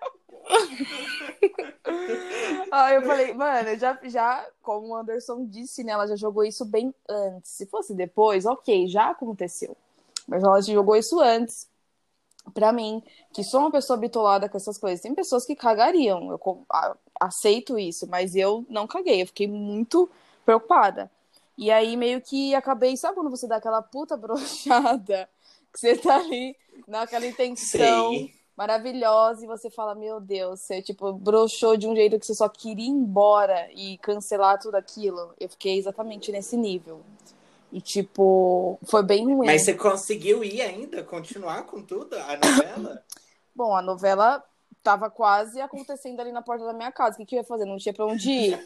Aí 2.71 2.95
eu 2.95 3.01
falei, 3.03 3.33
mano, 3.33 3.75
já, 3.77 3.97
já, 4.03 4.45
como 4.61 4.87
o 4.87 4.95
Anderson 4.95 5.45
disse, 5.45 5.83
né, 5.83 5.93
ela 5.93 6.07
já 6.07 6.15
jogou 6.15 6.43
isso 6.43 6.65
bem 6.65 6.93
antes. 7.09 7.51
Se 7.51 7.65
fosse 7.65 7.93
depois, 7.93 8.45
ok, 8.45 8.87
já 8.87 9.09
aconteceu. 9.09 9.75
Mas 10.27 10.43
ela 10.43 10.61
jogou 10.61 10.95
isso 10.95 11.19
antes 11.19 11.67
pra 12.53 12.71
mim, 12.71 13.03
que 13.33 13.43
sou 13.43 13.61
uma 13.61 13.71
pessoa 13.71 13.97
bitolada 13.97 14.47
com 14.47 14.57
essas 14.57 14.77
coisas. 14.77 15.01
Tem 15.01 15.13
pessoas 15.13 15.45
que 15.45 15.55
cagariam, 15.55 16.31
eu 16.31 16.65
aceito 17.19 17.77
isso, 17.77 18.07
mas 18.07 18.35
eu 18.35 18.65
não 18.69 18.87
caguei, 18.87 19.21
eu 19.21 19.27
fiquei 19.27 19.47
muito 19.47 20.09
preocupada. 20.45 21.11
E 21.57 21.71
aí 21.71 21.97
meio 21.97 22.21
que 22.21 22.53
acabei, 22.53 22.95
sabe 22.95 23.15
quando 23.15 23.29
você 23.29 23.47
dá 23.47 23.55
aquela 23.55 23.81
puta 23.81 24.15
brochada, 24.17 25.27
que 25.73 25.79
você 25.79 25.97
tá 25.97 26.17
ali 26.17 26.55
naquela 26.87 27.25
intenção 27.25 28.11
Sei. 28.11 28.33
maravilhosa 28.55 29.43
e 29.43 29.47
você 29.47 29.69
fala, 29.69 29.95
meu 29.95 30.19
Deus, 30.19 30.59
você 30.59 30.81
tipo 30.81 31.11
broxou 31.13 31.75
de 31.75 31.87
um 31.87 31.95
jeito 31.95 32.19
que 32.19 32.25
você 32.25 32.35
só 32.35 32.47
queria 32.47 32.85
ir 32.85 32.89
embora 32.89 33.69
e 33.73 33.97
cancelar 33.97 34.59
tudo 34.59 34.75
aquilo. 34.75 35.33
Eu 35.39 35.49
fiquei 35.49 35.77
exatamente 35.77 36.31
nesse 36.31 36.55
nível. 36.55 37.01
E 37.71 37.81
tipo, 37.81 38.79
foi 38.83 39.03
bem 39.03 39.25
ruim. 39.25 39.47
Mas 39.47 39.63
você 39.63 39.73
conseguiu 39.73 40.43
ir 40.43 40.61
ainda? 40.61 41.03
Continuar 41.03 41.63
com 41.63 41.81
tudo? 41.81 42.15
A 42.15 42.37
novela? 42.37 43.03
Bom, 43.53 43.75
a 43.75 43.81
novela 43.81 44.43
tava 44.87 45.09
quase 45.09 45.59
acontecendo 45.59 46.21
ali 46.21 46.31
na 46.31 46.41
porta 46.41 46.63
da 46.65 46.71
minha 46.71 46.91
casa. 46.93 47.15
O 47.15 47.17
que, 47.17 47.25
que 47.25 47.35
eu 47.35 47.39
ia 47.39 47.43
fazer? 47.43 47.65
Não 47.65 47.75
tinha 47.77 47.93
pra 47.93 48.05
onde 48.05 48.31
ir. 48.31 48.59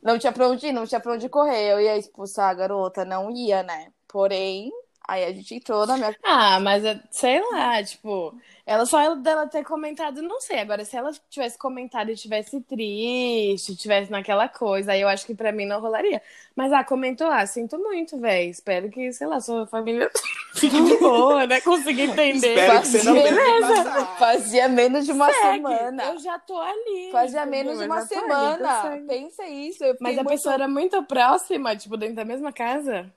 Não 0.00 0.16
tinha 0.16 0.30
pra 0.32 0.46
onde 0.48 0.68
ir, 0.68 0.72
não 0.72 0.86
tinha 0.86 1.00
pra 1.00 1.12
onde 1.12 1.28
correr. 1.28 1.72
Eu 1.72 1.80
ia 1.80 1.96
expulsar 1.98 2.50
a 2.50 2.54
garota? 2.54 3.04
Não 3.04 3.28
ia, 3.32 3.64
né? 3.64 3.88
Porém, 4.06 4.70
aí 5.08 5.24
a 5.24 5.32
gente 5.32 5.56
entrou 5.56 5.84
na 5.84 5.96
minha. 5.96 6.16
Ah, 6.22 6.60
mas 6.60 6.84
é- 6.84 7.00
sei 7.10 7.40
lá, 7.50 7.82
tipo, 7.82 8.32
ela 8.64 8.86
só 8.86 9.00
ela 9.00 9.16
dela 9.16 9.48
ter 9.48 9.64
comentado, 9.64 10.22
não 10.22 10.40
sei. 10.40 10.60
Agora, 10.60 10.84
se 10.84 10.96
ela 10.96 11.10
tivesse 11.28 11.58
comentado 11.58 12.10
e 12.12 12.14
tivesse 12.16 12.60
triste, 12.60 13.74
tivesse 13.74 14.08
naquela 14.10 14.48
coisa, 14.48 14.92
aí 14.92 15.00
eu 15.00 15.08
acho 15.08 15.26
que 15.26 15.34
pra 15.34 15.50
mim 15.50 15.66
não 15.66 15.80
rolaria. 15.80 16.22
Mas 16.54 16.72
ah, 16.72 16.84
comentou, 16.84 17.26
ah, 17.26 17.44
sinto 17.44 17.76
muito, 17.76 18.16
velho. 18.20 18.48
Espero 18.50 18.88
que, 18.88 19.12
sei 19.12 19.26
lá, 19.26 19.40
sua 19.40 19.66
família 19.66 20.08
fique 20.56 20.80
de 20.82 20.96
boa, 20.96 21.46
né? 21.46 21.60
Consegui 21.60 22.02
entender. 22.02 22.54
Espero 22.56 22.80
que 22.80 22.86
você 22.88 23.02
não 23.02 23.14
Beleza. 23.14 24.06
Fazia 24.18 24.68
menos 24.68 25.04
de 25.04 25.12
uma 25.12 25.30
Segue. 25.30 25.42
semana. 25.42 26.04
Eu 26.04 26.18
já 26.18 26.38
tô 26.38 26.58
ali. 26.58 27.10
Fazia 27.12 27.42
entendeu? 27.42 27.64
menos 27.64 27.78
de 27.78 27.84
uma 27.86 27.98
ali, 27.98 28.06
semana. 28.06 28.82
segue. 28.82 29.06
Pensa 29.06 29.46
isso. 29.46 29.84
Mas 30.00 30.12
a 30.18 30.22
muito- 30.22 30.28
pessoa 30.28 30.54
era 30.54 30.68
muito 30.68 31.02
próxima, 31.04 31.76
tipo, 31.76 31.96
dentro 31.96 32.16
da 32.16 32.24
mesma 32.24 32.52
casa? 32.52 33.12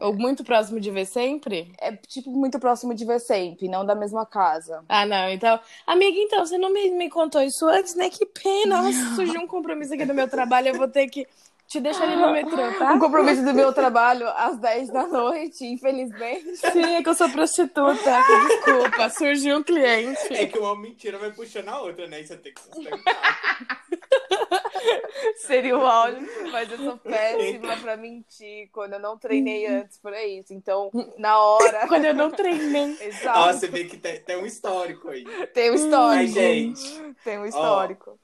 Ou 0.00 0.12
muito 0.12 0.42
próximo 0.42 0.80
de 0.80 0.90
ver 0.90 1.04
sempre? 1.06 1.72
é 1.80 1.92
tipo 1.92 2.28
muito 2.30 2.58
próximo 2.58 2.92
de 2.92 3.04
ver 3.04 3.20
sempre, 3.20 3.68
não 3.68 3.86
da 3.86 3.94
mesma 3.94 4.26
casa. 4.26 4.84
Ah, 4.88 5.06
não. 5.06 5.28
Então, 5.28 5.60
amiga, 5.86 6.18
então, 6.18 6.44
você 6.44 6.58
não 6.58 6.72
me, 6.72 6.90
me 6.90 7.08
contou 7.08 7.40
isso 7.40 7.64
antes, 7.68 7.94
né? 7.94 8.10
Que 8.10 8.26
pena. 8.26 8.82
Nossa, 8.82 9.14
surgiu 9.14 9.40
um 9.40 9.46
compromisso 9.46 9.94
aqui 9.94 10.04
do 10.04 10.12
meu 10.12 10.28
trabalho. 10.28 10.68
Eu 10.68 10.74
vou 10.74 10.88
ter 10.88 11.06
que 11.06 11.24
te 11.66 11.80
deixar 11.80 12.04
ali 12.04 12.16
no 12.16 12.32
metrô, 12.32 12.68
O 12.68 12.74
tá? 12.78 12.98
compromisso 12.98 13.44
do 13.44 13.52
meu 13.52 13.72
trabalho 13.72 14.28
às 14.28 14.56
10 14.58 14.90
da 14.90 15.06
noite, 15.06 15.64
infelizmente. 15.66 16.56
Sim, 16.56 16.94
é 16.96 17.02
que 17.02 17.08
eu 17.08 17.14
sou 17.14 17.28
prostituta. 17.30 18.20
Desculpa, 18.48 19.08
surgiu 19.10 19.58
um 19.58 19.62
cliente. 19.62 20.32
É 20.32 20.46
que 20.46 20.58
uma 20.58 20.76
mentira 20.76 21.18
vai 21.18 21.32
puxando 21.32 21.68
a 21.68 21.80
outra, 21.80 22.06
né? 22.06 22.20
E 22.20 22.26
você 22.26 22.36
tem 22.36 22.52
que 22.54 22.60
sustentar. 22.60 23.56
Seria 25.38 25.76
o 25.76 25.84
áudio, 25.84 26.28
mas 26.52 26.70
eu 26.70 26.78
sou 26.78 26.96
péssima 26.98 27.76
pra 27.78 27.96
mentir 27.96 28.68
quando 28.72 28.94
eu 28.94 29.00
não 29.00 29.18
treinei 29.18 29.66
antes 29.66 29.98
por 29.98 30.12
isso. 30.14 30.52
Então, 30.54 30.90
na 31.18 31.38
hora. 31.38 31.86
Quando 31.88 32.04
eu 32.04 32.14
não 32.14 32.30
treinei. 32.30 32.96
Ó, 33.00 33.04
Exato. 33.04 33.52
você 33.58 33.66
vê 33.68 33.84
que 33.84 33.96
tem, 33.96 34.20
tem 34.20 34.36
um 34.36 34.46
histórico 34.46 35.08
aí. 35.08 35.24
Tem 35.52 35.70
um 35.70 35.74
histórico. 35.74 36.22
Mas, 36.24 36.32
gente, 36.32 37.14
Tem 37.24 37.38
um 37.38 37.46
histórico. 37.46 38.18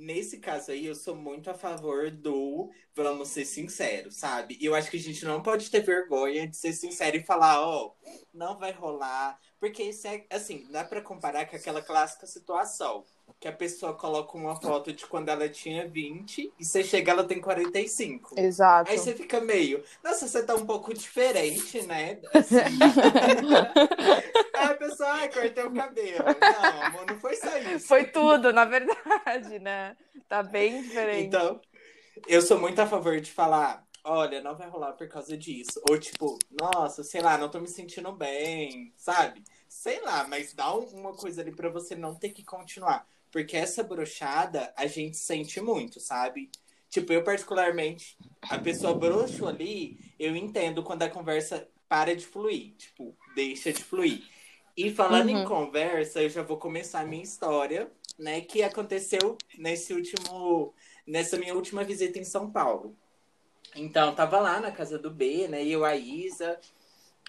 Nesse 0.00 0.38
caso 0.38 0.70
aí, 0.70 0.86
eu 0.86 0.94
sou 0.94 1.14
muito 1.14 1.50
a 1.50 1.54
favor 1.54 2.10
do 2.10 2.70
vamos 2.94 3.28
ser 3.28 3.44
sinceros, 3.44 4.16
sabe? 4.16 4.56
E 4.60 4.66
eu 4.66 4.74
acho 4.74 4.90
que 4.90 4.96
a 4.96 5.00
gente 5.00 5.24
não 5.24 5.42
pode 5.42 5.70
ter 5.70 5.80
vergonha 5.80 6.48
de 6.48 6.56
ser 6.56 6.72
sincero 6.72 7.16
e 7.16 7.22
falar, 7.22 7.60
ó, 7.60 7.92
não 8.32 8.58
vai 8.58 8.72
rolar. 8.72 9.38
Porque 9.60 9.82
isso 9.82 10.08
é, 10.08 10.24
assim, 10.30 10.66
dá 10.70 10.82
pra 10.84 11.02
comparar 11.02 11.46
com 11.46 11.54
aquela 11.54 11.82
clássica 11.82 12.26
situação. 12.26 13.04
Que 13.38 13.46
a 13.46 13.52
pessoa 13.52 13.94
coloca 13.94 14.36
uma 14.36 14.60
foto 14.60 14.92
de 14.92 15.06
quando 15.06 15.28
ela 15.28 15.48
tinha 15.48 15.88
20 15.88 16.52
e 16.58 16.64
você 16.64 16.82
chega, 16.82 17.12
ela 17.12 17.24
tem 17.24 17.40
45. 17.40 18.34
Exato. 18.38 18.90
Aí 18.90 18.98
você 18.98 19.14
fica 19.14 19.40
meio, 19.40 19.84
nossa, 20.02 20.26
você 20.26 20.42
tá 20.42 20.54
um 20.54 20.66
pouco 20.66 20.92
diferente, 20.92 21.82
né? 21.82 22.18
Assim. 22.34 22.56
Aí 24.54 24.66
a 24.66 24.74
pessoa, 24.74 25.08
ai, 25.10 25.32
cortei 25.32 25.64
o 25.64 25.72
cabelo. 25.72 26.24
Não, 26.40 26.82
amor, 26.82 26.99
foi 27.86 28.04
tudo, 28.04 28.52
na 28.52 28.64
verdade, 28.64 29.58
né? 29.58 29.96
Tá 30.28 30.42
bem 30.42 30.82
diferente. 30.82 31.26
Então, 31.26 31.60
eu 32.28 32.42
sou 32.42 32.58
muito 32.58 32.78
a 32.80 32.86
favor 32.86 33.20
de 33.20 33.30
falar, 33.30 33.86
olha, 34.04 34.42
não 34.42 34.56
vai 34.56 34.68
rolar 34.68 34.92
por 34.92 35.08
causa 35.08 35.36
disso. 35.36 35.80
Ou 35.90 35.98
tipo, 35.98 36.38
nossa, 36.50 37.02
sei 37.02 37.20
lá, 37.20 37.38
não 37.38 37.48
tô 37.48 37.60
me 37.60 37.68
sentindo 37.68 38.12
bem, 38.12 38.92
sabe? 38.96 39.42
Sei 39.68 40.00
lá, 40.00 40.26
mas 40.28 40.52
dá 40.54 40.74
um- 40.74 40.84
uma 41.00 41.12
coisa 41.14 41.40
ali 41.40 41.52
pra 41.52 41.68
você 41.68 41.94
não 41.94 42.14
ter 42.14 42.30
que 42.30 42.44
continuar. 42.44 43.06
Porque 43.30 43.56
essa 43.56 43.82
brochada 43.82 44.72
a 44.76 44.86
gente 44.86 45.16
sente 45.16 45.60
muito, 45.60 46.00
sabe? 46.00 46.50
Tipo, 46.88 47.12
eu 47.12 47.22
particularmente, 47.22 48.18
a 48.42 48.58
pessoa 48.58 48.94
broxo 48.94 49.46
ali, 49.46 49.96
eu 50.18 50.34
entendo 50.34 50.82
quando 50.82 51.02
a 51.02 51.10
conversa 51.10 51.68
para 51.88 52.14
de 52.16 52.26
fluir. 52.26 52.74
Tipo, 52.76 53.16
deixa 53.34 53.72
de 53.72 53.82
fluir. 53.84 54.22
E 54.82 54.90
falando 54.94 55.28
em 55.28 55.36
Uhum. 55.36 55.44
conversa, 55.44 56.22
eu 56.22 56.30
já 56.30 56.42
vou 56.42 56.56
começar 56.56 57.00
a 57.00 57.04
minha 57.06 57.22
história, 57.22 57.92
né? 58.18 58.40
Que 58.40 58.62
aconteceu 58.62 59.36
nesse 59.58 59.92
último 59.92 60.74
nessa 61.06 61.36
minha 61.36 61.54
última 61.54 61.84
visita 61.84 62.18
em 62.18 62.24
São 62.24 62.50
Paulo. 62.50 62.96
Então, 63.76 64.14
tava 64.14 64.40
lá 64.40 64.60
na 64.60 64.72
casa 64.72 64.98
do 64.98 65.10
B, 65.10 65.48
né? 65.48 65.64
Eu, 65.66 65.84
a 65.84 65.96
Isa, 65.96 66.58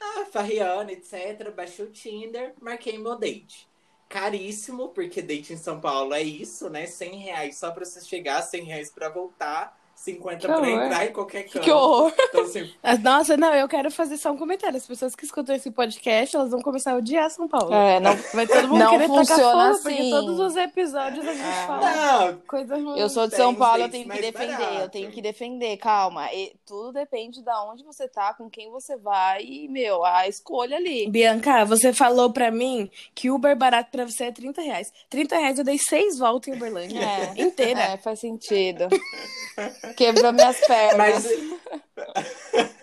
a 0.01 0.25
Farriana, 0.25 0.91
etc. 0.93 1.51
Baixei 1.51 1.86
o 1.86 1.91
Tinder, 1.91 2.55
marquei 2.62 2.98
meu 2.98 3.17
date. 3.17 3.67
Caríssimo, 4.10 4.89
porque 4.89 5.22
date 5.22 5.53
em 5.53 5.58
São 5.58 5.81
Paulo 5.81 6.13
é 6.13 6.22
isso, 6.22 6.70
né? 6.70 6.86
100 6.88 7.17
reais 7.20 7.58
só 7.58 7.72
pra 7.72 7.86
você 7.86 8.01
chegar, 8.01 8.41
100 8.43 8.65
reais 8.65 8.91
pra 8.91 9.10
voltar, 9.10 9.81
50 10.03 10.38
Que 10.39 10.48
pra 10.48 10.58
horror. 10.58 10.70
entrar 10.84 11.05
em 11.05 11.13
qualquer 11.13 11.43
canto. 11.43 11.60
Que 11.63 11.72
horror. 11.72 12.12
Então, 12.17 12.41
assim, 12.43 12.74
Ah, 12.81 12.98
Nossa, 13.01 13.38
não, 13.38 13.53
eu 13.53 13.67
quero 13.67 13.91
fazer 13.91 14.17
só 14.17 14.31
um 14.31 14.38
comentário. 14.38 14.75
As 14.77 14.88
pessoas 14.88 15.15
que 15.15 15.24
escutam 15.25 15.55
esse 15.55 15.70
podcast, 15.70 16.36
elas 16.36 16.50
vão 16.50 16.62
começar 16.62 16.93
a 16.93 16.96
odiar 16.96 17.29
São 17.29 17.48
Paulo. 17.48 17.72
É, 17.74 18.00
não, 18.00 18.15
Vai 18.34 18.48
todo 18.48 18.67
mundo 18.67 18.79
Não 18.79 18.89
querer 18.91 19.08
tacar 19.08 19.17
funciona 19.25 19.67
fogo, 19.74 19.84
porque 19.84 20.00
assim. 20.01 20.10
todos 20.10 20.39
os 20.39 20.55
episódios 20.55 21.27
a 21.27 21.34
gente 21.34 21.46
Ah. 21.46 21.67
fala 21.67 21.91
não, 22.31 22.38
coisa 22.48 22.75
ruim. 22.75 23.00
Eu 23.00 23.10
sou 23.10 23.27
de 23.27 23.36
São 23.36 23.53
Paulo, 23.53 23.84
eu 23.84 23.89
tenho 23.89 24.10
que 24.10 24.22
defender, 24.22 24.53
eu 24.53 24.58
barato. 24.74 24.89
tenho 24.89 25.12
que 25.12 25.22
defender, 25.22 25.77
calma. 25.77 26.34
E 26.34 26.53
tudo 26.65 26.93
depende 26.93 27.41
de 27.43 27.50
onde 27.70 27.84
você 27.84 28.08
tá, 28.08 28.34
com 28.34 28.50
quem 28.50 28.72
você 28.72 28.98
vai 28.98 29.43
e, 29.43 29.67
meu, 29.67 30.03
a 30.03 30.27
escolha 30.27 30.77
ali. 30.77 31.08
Bianca, 31.10 31.63
você 31.65 31.93
falou 31.93 32.31
pra 32.34 32.50
mim 32.50 32.89
que 33.13 33.29
Uber 33.29 33.55
barato 33.55 33.91
pra 33.91 34.05
você 34.05 34.25
é 34.25 34.31
30 34.31 34.62
reais. 34.62 34.91
30 35.10 35.38
reais 35.38 35.60
eu 35.60 35.63
dei 35.63 35.77
seis 35.77 36.17
voltas 36.17 36.51
em 36.53 36.58
Uberlândia. 36.58 37.00
É. 37.00 37.41
Inteira. 37.41 37.79
É, 37.81 37.98
faz 37.98 38.20
sentido. 38.20 38.88
Quebrou 39.96 40.34
minhas 40.34 40.60
pernas. 40.66 41.24
Mas, 41.24 42.76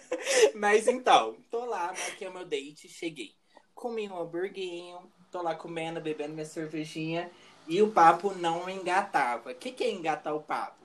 mas 0.54 0.88
então, 0.88 1.36
tô 1.50 1.64
lá, 1.64 1.88
marquei 1.88 2.28
o 2.28 2.32
meu 2.32 2.44
date, 2.44 2.88
cheguei. 2.88 3.34
Comi 3.74 4.08
um 4.08 4.20
hamburguinho, 4.20 4.98
tô 5.30 5.42
lá 5.42 5.54
comendo, 5.54 6.00
bebendo 6.00 6.34
minha 6.34 6.44
cervejinha 6.44 7.30
e 7.66 7.82
o 7.82 7.90
papo 7.90 8.34
não 8.34 8.68
engatava. 8.68 9.52
O 9.52 9.54
que, 9.54 9.70
que 9.70 9.84
é 9.84 9.90
engatar 9.90 10.34
o 10.34 10.42
papo? 10.42 10.78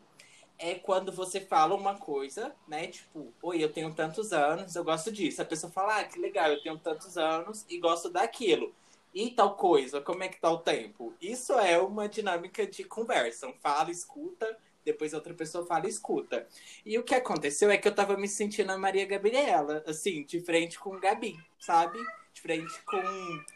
É 0.60 0.76
quando 0.76 1.12
você 1.12 1.42
fala 1.42 1.74
uma 1.74 1.96
coisa, 1.96 2.54
né? 2.68 2.88
Tipo, 2.88 3.34
oi, 3.42 3.64
eu 3.64 3.72
tenho 3.72 3.94
tantos 3.94 4.32
anos, 4.32 4.76
eu 4.76 4.84
gosto 4.84 5.12
disso. 5.12 5.42
A 5.42 5.46
pessoa 5.46 5.72
fala, 5.72 6.00
ah, 6.00 6.04
que 6.04 6.20
legal, 6.20 6.50
eu 6.50 6.62
tenho 6.62 6.78
tantos 6.78 7.18
anos 7.18 7.66
e 7.70 7.78
gosto 7.80 8.10
daquilo. 8.10 8.74
E 9.14 9.30
tal 9.32 9.56
coisa, 9.56 10.02
como 10.02 10.24
é 10.24 10.28
que 10.28 10.40
tá 10.40 10.52
o 10.52 10.58
tempo? 10.58 11.14
Isso 11.22 11.54
é 11.54 11.80
uma 11.80 12.08
dinâmica 12.08 12.66
de 12.66 12.84
conversa. 12.84 13.48
Um 13.48 13.54
fala, 13.54 13.92
escuta, 13.92 14.58
depois 14.86 15.14
outra 15.14 15.34
pessoa 15.34 15.66
fala, 15.66 15.88
escuta. 15.88 16.48
E 16.86 16.98
o 16.98 17.04
que 17.04 17.16
aconteceu 17.16 17.70
é 17.70 17.78
que 17.78 17.88
eu 17.88 17.96
tava 17.96 18.18
me 18.18 18.28
sentindo 18.28 18.72
a 18.72 18.78
Maria 18.78 19.06
Gabriela, 19.06 19.84
assim, 19.88 20.24
de 20.24 20.40
frente 20.42 20.80
com 20.80 20.96
o 20.96 21.00
Gabi, 21.00 21.38
sabe? 21.60 21.98
De 22.34 22.42
frente 22.42 22.74
com. 22.86 23.02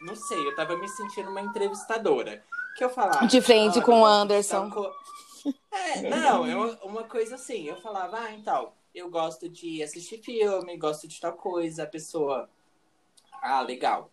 Não 0.00 0.14
sei, 0.14 0.38
eu 0.46 0.54
tava 0.54 0.76
me 0.76 0.88
sentindo 0.88 1.30
uma 1.30 1.40
entrevistadora. 1.40 2.44
Que 2.76 2.84
eu 2.84 2.90
falava. 2.90 3.26
De 3.26 3.40
frente 3.40 3.78
"Ah, 3.78 3.82
com 3.82 3.92
eu 3.92 3.98
o 3.98 4.06
Anderson." 4.06 4.70
co-" 4.70 4.92
É, 5.72 6.02
não, 6.08 6.46
é 6.46 6.54
uma, 6.54 6.84
uma 6.84 7.04
coisa 7.04 7.34
assim. 7.36 7.64
Eu 7.64 7.80
falava, 7.80 8.18
ah, 8.18 8.32
então, 8.32 8.72
eu 8.94 9.10
gosto 9.10 9.48
de 9.48 9.82
assistir 9.82 10.18
filme, 10.18 10.76
gosto 10.76 11.06
de 11.08 11.20
tal 11.20 11.32
coisa. 11.32 11.84
A 11.84 11.86
pessoa. 11.86 12.48
Ah, 13.42 13.60
legal. 13.62 14.10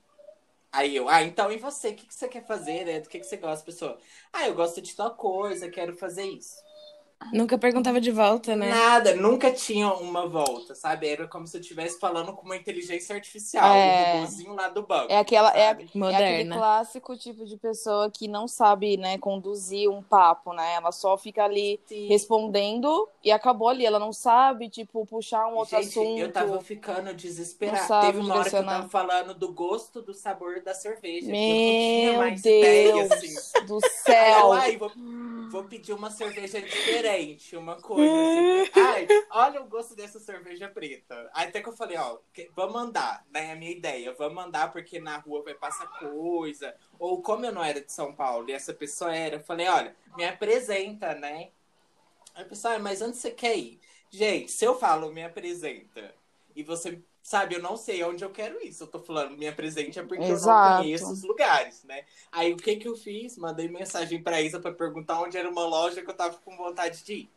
Aí 0.71 0.95
eu, 0.95 1.07
ah, 1.07 1.23
então 1.23 1.51
e 1.51 1.57
você? 1.57 1.89
O 1.89 1.95
que, 1.95 2.05
que 2.05 2.13
você 2.13 2.27
quer 2.27 2.45
fazer, 2.45 2.85
né? 2.85 2.99
Do 2.99 3.07
que, 3.07 3.19
que 3.19 3.25
você 3.25 3.37
gosta, 3.37 3.65
pessoa? 3.65 3.97
Ah, 4.33 4.47
eu 4.47 4.53
gosto 4.53 4.81
de 4.81 4.93
tal 4.93 5.15
coisa, 5.15 5.69
quero 5.69 5.95
fazer 5.95 6.25
isso. 6.25 6.57
Nunca 7.33 7.57
perguntava 7.57 7.99
de 7.99 8.11
volta, 8.11 8.55
né? 8.55 8.69
Nada, 8.69 9.15
nunca 9.15 9.51
tinha 9.51 9.91
uma 9.93 10.27
volta, 10.27 10.75
sabe? 10.75 11.07
Era 11.07 11.27
como 11.27 11.47
se 11.47 11.57
eu 11.57 11.61
estivesse 11.61 11.99
falando 11.99 12.33
com 12.33 12.45
uma 12.45 12.55
inteligência 12.55 13.15
artificial, 13.15 13.73
É. 13.73 14.13
um 14.15 14.19
robôzinho 14.21 14.53
lá 14.53 14.67
do 14.69 14.83
banco. 14.83 15.11
É 15.11 15.17
aquela. 15.17 15.49
É, 15.55 15.67
sabe? 15.69 15.89
é 15.95 16.15
aquele 16.15 16.49
clássico 16.53 17.17
tipo 17.17 17.45
de 17.45 17.57
pessoa 17.57 18.11
que 18.11 18.27
não 18.27 18.47
sabe, 18.47 18.97
né, 18.97 19.17
conduzir 19.17 19.89
um 19.89 20.03
papo, 20.03 20.53
né? 20.53 20.75
Ela 20.75 20.91
só 20.91 21.17
fica 21.17 21.43
ali 21.45 21.79
Sim. 21.85 22.07
respondendo 22.07 23.07
e 23.23 23.31
acabou 23.31 23.69
ali. 23.69 23.85
Ela 23.85 23.99
não 23.99 24.13
sabe, 24.13 24.69
tipo, 24.69 25.05
puxar 25.05 25.47
um 25.47 25.55
outro 25.55 25.77
Gente, 25.81 25.97
assunto. 25.99 26.19
eu 26.19 26.31
tava 26.31 26.61
ficando 26.61 27.13
desesperada. 27.13 28.01
Teve 28.01 28.19
uma 28.19 28.35
hora 28.35 28.49
que 28.49 28.55
eu 28.55 28.65
tava 28.65 28.89
falando 28.89 29.33
do 29.33 29.51
gosto, 29.53 30.01
do 30.01 30.13
sabor 30.13 30.61
da 30.61 30.73
cerveja. 30.73 31.25
que 31.27 31.31
eu 31.31 31.33
não 31.33 31.39
Meu 31.39 32.09
tinha 32.11 32.17
mais 32.19 32.39
ideia, 32.41 32.93
Deus 32.93 33.11
assim. 33.11 33.65
do 33.65 33.75
Aí 33.75 33.89
céu. 33.89 34.39
eu, 34.47 34.53
ai, 34.53 34.77
vou, 34.77 34.91
vou 35.49 35.63
pedir 35.65 35.93
uma 35.93 36.11
cerveja 36.11 36.61
diferente, 36.61 37.55
uma 37.55 37.75
coisa 37.75 38.13
assim. 38.13 38.71
Ai, 38.79 39.07
olha 39.31 39.61
o 39.61 39.67
gosto 39.67 39.95
dessa 39.95 40.19
cerveja 40.19 40.67
preta. 40.67 41.29
Aí 41.33 41.47
até 41.47 41.61
que 41.61 41.69
eu 41.69 41.73
falei, 41.73 41.97
ó, 41.97 42.17
vamos 42.55 42.81
andar, 42.81 43.25
né? 43.31 43.51
A 43.51 43.55
minha 43.55 43.71
ideia, 43.71 44.13
vamos 44.13 44.43
andar 44.43 44.71
porque 44.71 44.99
na 44.99 45.17
rua 45.17 45.43
vai 45.43 45.53
passar 45.53 45.87
coisa. 45.99 46.75
Ou 46.99 47.21
como 47.21 47.45
eu 47.45 47.51
não 47.51 47.63
era 47.63 47.81
de 47.81 47.91
São 47.91 48.13
Paulo 48.13 48.49
e 48.49 48.53
essa 48.53 48.73
pessoa 48.73 49.15
era, 49.15 49.35
eu 49.35 49.43
falei, 49.43 49.67
olha, 49.67 49.95
me 50.15 50.25
apresenta, 50.25 51.13
né? 51.13 51.49
Aí 52.33 52.43
a 52.43 52.45
pessoa, 52.45 52.75
ah, 52.75 52.79
mas 52.79 53.01
onde 53.01 53.17
você 53.17 53.31
quer 53.31 53.57
ir? 53.57 53.79
Gente, 54.09 54.51
se 54.51 54.65
eu 54.65 54.77
falo, 54.77 55.11
me 55.11 55.23
apresenta, 55.23 56.13
e 56.55 56.63
você, 56.63 57.01
sabe, 57.25 57.55
eu 57.55 57.61
não 57.61 57.75
sei 57.75 58.03
onde 58.03 58.23
eu 58.23 58.29
quero 58.29 58.63
ir. 58.63 58.71
Se 58.71 58.83
eu 58.83 58.87
tô 58.87 58.99
falando, 58.99 59.35
me 59.35 59.47
apresente, 59.47 59.97
é 59.97 60.03
porque 60.03 60.21
eu 60.21 60.27
não 60.27 60.35
Exato. 60.35 60.83
conheço 60.83 61.11
os 61.11 61.23
lugares, 61.23 61.83
né? 61.83 62.05
Aí 62.31 62.53
o 62.53 62.57
que 62.57 62.75
que 62.75 62.87
eu 62.87 62.95
fiz? 62.95 63.35
Mandei 63.35 63.67
mensagem 63.67 64.21
pra 64.21 64.39
Isa 64.43 64.59
pra 64.59 64.71
perguntar 64.71 65.19
onde 65.19 65.35
era 65.35 65.49
uma 65.49 65.65
loja 65.65 66.03
que 66.03 66.09
eu 66.09 66.13
tava 66.13 66.37
com 66.45 66.55
vontade 66.55 67.03
de 67.03 67.13
ir. 67.13 67.29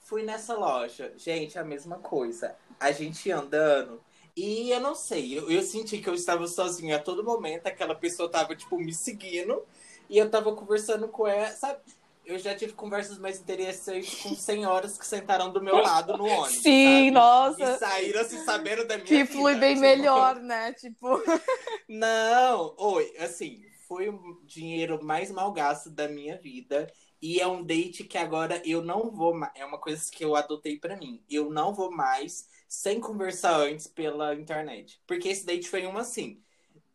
Fui 0.00 0.22
nessa 0.22 0.54
loja. 0.54 1.14
Gente, 1.16 1.58
a 1.58 1.64
mesma 1.64 1.96
coisa. 1.96 2.54
A 2.78 2.92
gente 2.92 3.30
andando. 3.30 4.02
E 4.36 4.70
eu 4.70 4.80
não 4.80 4.94
sei, 4.94 5.38
eu, 5.38 5.50
eu 5.50 5.62
senti 5.62 5.98
que 5.98 6.08
eu 6.10 6.14
estava 6.14 6.46
sozinha 6.46 6.96
a 6.96 7.02
todo 7.02 7.24
momento. 7.24 7.66
Aquela 7.66 7.94
pessoa 7.94 8.30
tava, 8.30 8.54
tipo, 8.54 8.76
me 8.76 8.92
seguindo. 8.92 9.62
E 10.10 10.18
eu 10.18 10.30
tava 10.30 10.54
conversando 10.54 11.08
com 11.08 11.26
ela, 11.26 11.50
sabe? 11.52 11.80
Eu 12.24 12.38
já 12.38 12.54
tive 12.54 12.72
conversas 12.74 13.18
mais 13.18 13.40
interessantes 13.40 14.14
com 14.22 14.34
senhoras 14.34 14.96
que 14.96 15.06
sentaram 15.06 15.52
do 15.52 15.60
meu 15.62 15.76
lado 15.78 16.16
no 16.16 16.24
ônibus. 16.26 16.62
Sim, 16.62 17.10
sabe? 17.10 17.10
nossa. 17.10 17.62
E 17.62 17.78
saíram 17.78 18.24
se 18.24 18.38
sabendo 18.44 18.86
da 18.86 18.98
minha 18.98 19.06
Que 19.06 19.24
vida. 19.24 19.32
flui 19.32 19.56
bem 19.56 19.76
Tipo, 19.76 19.80
melhor, 19.80 20.36
né? 20.40 20.72
Tipo. 20.74 21.20
não, 21.88 22.74
oi, 22.78 23.12
assim, 23.18 23.62
foi 23.88 24.08
o 24.08 24.40
dinheiro 24.44 25.02
mais 25.04 25.30
mal 25.30 25.52
gasto 25.52 25.90
da 25.90 26.08
minha 26.08 26.36
vida. 26.38 26.92
E 27.20 27.40
é 27.40 27.46
um 27.46 27.62
date 27.64 28.04
que 28.04 28.18
agora 28.18 28.60
eu 28.64 28.82
não 28.82 29.10
vou 29.10 29.34
mais. 29.34 29.52
É 29.54 29.64
uma 29.64 29.78
coisa 29.78 30.02
que 30.10 30.24
eu 30.24 30.34
adotei 30.34 30.78
pra 30.78 30.96
mim. 30.96 31.22
Eu 31.30 31.50
não 31.50 31.72
vou 31.74 31.90
mais 31.90 32.48
sem 32.68 33.00
conversar 33.00 33.60
antes 33.60 33.86
pela 33.86 34.34
internet. 34.34 35.00
Porque 35.06 35.28
esse 35.28 35.46
date 35.46 35.68
foi 35.68 35.86
um 35.86 35.96
assim. 35.98 36.42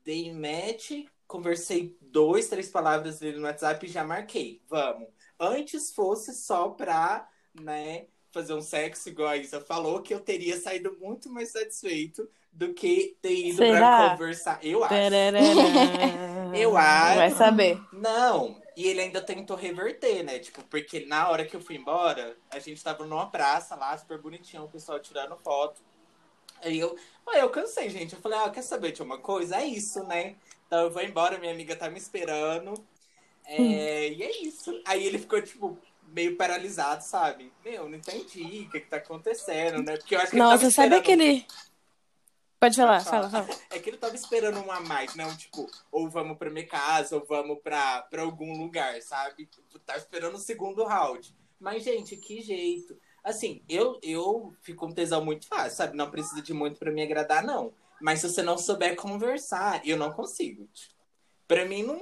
Dei 0.04 0.34
match, 0.34 0.92
conversei 1.28 1.98
dois, 2.02 2.50
três 2.50 2.70
palavras 2.70 3.20
dele 3.20 3.38
no 3.38 3.46
WhatsApp 3.46 3.86
e 3.86 3.90
já 3.90 4.04
marquei. 4.04 4.62
Vamos. 4.70 5.08
Antes 5.40 5.94
fosse 5.94 6.34
só 6.34 6.70
pra, 6.70 7.28
né, 7.54 8.08
fazer 8.32 8.54
um 8.54 8.62
sexo, 8.62 9.10
igual 9.10 9.30
a 9.30 9.38
Isa 9.38 9.62
falou, 9.62 10.02
que 10.02 10.14
eu 10.14 10.20
teria 10.20 10.60
saído 10.60 10.96
muito 11.00 11.30
mais 11.30 11.52
satisfeito 11.52 12.30
do 12.52 12.74
que 12.74 13.18
ter 13.22 13.48
ido 13.48 13.58
pra 13.58 13.66
Será? 13.68 14.10
conversar. 14.12 14.60
Eu 14.64 14.84
acho. 14.84 14.94
Eu 16.56 16.78
acho. 16.78 17.16
Vai 17.18 17.32
saber. 17.32 17.80
Não, 17.92 18.60
e 18.76 18.88
ele 18.88 19.02
ainda 19.02 19.22
tentou 19.22 19.56
reverter, 19.56 20.24
né? 20.24 20.40
Tipo, 20.40 20.64
porque 20.64 21.06
na 21.06 21.30
hora 21.30 21.46
que 21.46 21.56
eu 21.56 21.62
fui 21.62 21.76
embora, 21.76 22.36
a 22.50 22.58
gente 22.58 22.84
tava 22.84 23.06
numa 23.06 23.30
praça 23.30 23.76
lá, 23.76 23.96
super 23.98 24.18
bonitinho, 24.18 24.64
o 24.64 24.70
pessoal 24.70 25.00
tirando 25.00 25.36
foto. 25.38 25.82
Aí 26.64 26.80
eu, 26.80 26.96
aí 27.28 27.42
eu 27.42 27.50
cansei, 27.50 27.90
gente. 27.90 28.16
Eu 28.16 28.22
falei, 28.22 28.40
ah, 28.40 28.50
quer 28.50 28.64
saber 28.64 28.92
de 28.92 29.04
uma 29.04 29.18
coisa? 29.18 29.58
É 29.58 29.66
isso, 29.66 30.04
né? 30.04 30.36
Então 30.66 30.82
eu 30.82 30.92
vou 30.92 31.04
embora, 31.04 31.38
minha 31.38 31.52
amiga 31.52 31.76
tá 31.76 31.90
me 31.90 31.98
esperando. 31.98 32.74
É, 33.48 34.10
E 34.10 34.24
é 34.24 34.42
isso. 34.44 34.80
Aí 34.86 35.06
ele 35.06 35.18
ficou, 35.18 35.42
tipo, 35.42 35.78
meio 36.10 36.36
paralisado, 36.36 37.04
sabe? 37.04 37.52
Meu, 37.64 37.88
não 37.90 37.98
entendi 37.98 38.66
o 38.68 38.72
que, 38.72 38.80
que 38.82 38.88
tá 38.88 38.98
acontecendo, 38.98 39.82
né? 39.84 39.98
Porque 39.98 40.16
eu 40.16 40.20
acho 40.20 40.30
que 40.32 40.36
ele 40.36 40.44
Nossa, 40.44 40.58
tava 40.60 40.72
sabe 40.72 40.96
esperando- 40.96 41.00
aquele. 41.00 41.46
Pode 42.60 42.76
falar, 42.76 43.02
fala, 43.02 43.30
fala. 43.30 43.48
É 43.70 43.78
que 43.80 43.90
ele 43.90 43.98
tava 43.98 44.16
esperando 44.16 44.60
um 44.60 44.72
a 44.72 44.80
mais, 44.82 45.14
não, 45.16 45.36
tipo, 45.38 45.70
ou 45.92 46.10
vamos 46.10 46.38
pra 46.40 46.50
minha 46.50 46.66
casa, 46.66 47.16
ou 47.16 47.24
vamos 47.24 47.60
pra, 47.62 48.02
pra 48.04 48.24
algum 48.24 48.58
lugar, 48.58 49.00
sabe? 49.02 49.46
Tipo, 49.46 49.78
Tava 49.80 50.00
esperando 50.00 50.36
o 50.36 50.40
segundo 50.40 50.84
round. 50.84 51.34
Mas, 51.60 51.84
gente, 51.84 52.18
que 52.18 52.42
jeito. 52.42 52.98
Assim, 53.24 53.62
eu, 53.70 54.00
eu 54.02 54.54
fico 54.62 54.86
com 54.88 54.92
tesão 54.94 55.24
muito 55.24 55.48
fácil, 55.48 55.78
sabe? 55.78 55.96
Não 55.96 56.10
precisa 56.10 56.42
de 56.42 56.54
muito 56.54 56.80
pra 56.80 56.92
me 56.92 57.04
agradar, 57.04 57.44
não. 57.44 57.72
Mas 58.02 58.22
se 58.22 58.30
você 58.30 58.42
não 58.42 58.58
souber 58.58 58.96
conversar, 58.96 59.86
eu 59.88 59.98
não 59.98 60.12
consigo. 60.12 60.68
Pra 61.48 61.64
mim, 61.66 61.84
não, 61.84 62.00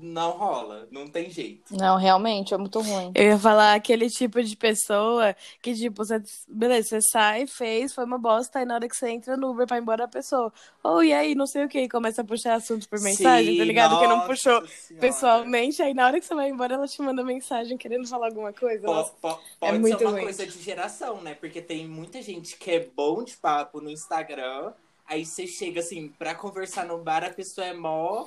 não 0.00 0.30
rola. 0.32 0.86
Não 0.90 1.08
tem 1.08 1.30
jeito. 1.30 1.74
Não, 1.76 1.96
realmente, 1.96 2.54
é 2.54 2.56
muito 2.58 2.80
ruim. 2.80 3.12
Eu 3.14 3.24
ia 3.30 3.38
falar 3.38 3.74
aquele 3.74 4.08
tipo 4.08 4.42
de 4.42 4.56
pessoa 4.56 5.34
que, 5.62 5.74
tipo, 5.74 6.04
você, 6.04 6.22
beleza, 6.48 6.88
você 6.88 7.00
sai, 7.02 7.46
fez, 7.46 7.92
foi 7.94 8.04
uma 8.04 8.18
bosta, 8.18 8.58
aí 8.58 8.64
na 8.64 8.74
hora 8.74 8.88
que 8.88 8.96
você 8.96 9.08
entra 9.10 9.36
no 9.36 9.50
Uber 9.50 9.66
pra 9.66 9.76
ir 9.76 9.80
embora 9.80 10.04
a 10.04 10.08
pessoa, 10.08 10.52
oh, 10.82 11.02
e 11.02 11.12
aí, 11.12 11.34
não 11.34 11.46
sei 11.46 11.64
o 11.64 11.68
que, 11.68 11.80
e 11.80 11.88
começa 11.88 12.22
a 12.22 12.24
puxar 12.24 12.54
assunto 12.54 12.88
por 12.88 13.00
mensagem, 13.00 13.52
Sim, 13.52 13.58
tá 13.58 13.64
ligado? 13.64 13.98
que 13.98 14.06
não 14.06 14.20
puxou 14.20 14.66
Senhora. 14.66 15.06
pessoalmente, 15.06 15.82
aí 15.82 15.94
na 15.94 16.06
hora 16.06 16.20
que 16.20 16.26
você 16.26 16.34
vai 16.34 16.48
embora, 16.48 16.74
ela 16.74 16.86
te 16.86 17.00
manda 17.02 17.24
mensagem 17.24 17.76
querendo 17.76 18.06
falar 18.06 18.26
alguma 18.28 18.52
coisa. 18.52 18.86
Po- 18.86 18.92
Nossa. 18.92 19.12
po- 19.20 19.38
pode 19.58 19.78
muito 19.78 19.98
ser 19.98 20.04
uma 20.04 20.12
ruim. 20.12 20.22
coisa 20.22 20.46
de 20.46 20.62
geração, 20.62 21.20
né? 21.20 21.34
Porque 21.34 21.60
tem 21.60 21.86
muita 21.86 22.22
gente 22.22 22.56
que 22.56 22.70
é 22.70 22.80
bom 22.94 23.22
de 23.24 23.36
papo 23.36 23.80
no 23.80 23.90
Instagram. 23.90 24.72
Aí 25.06 25.24
você 25.24 25.46
chega 25.46 25.80
assim, 25.80 26.08
pra 26.18 26.34
conversar 26.34 26.84
no 26.86 26.98
bar, 26.98 27.24
a 27.24 27.30
pessoa 27.30 27.66
é 27.66 27.72
mó. 27.72 28.26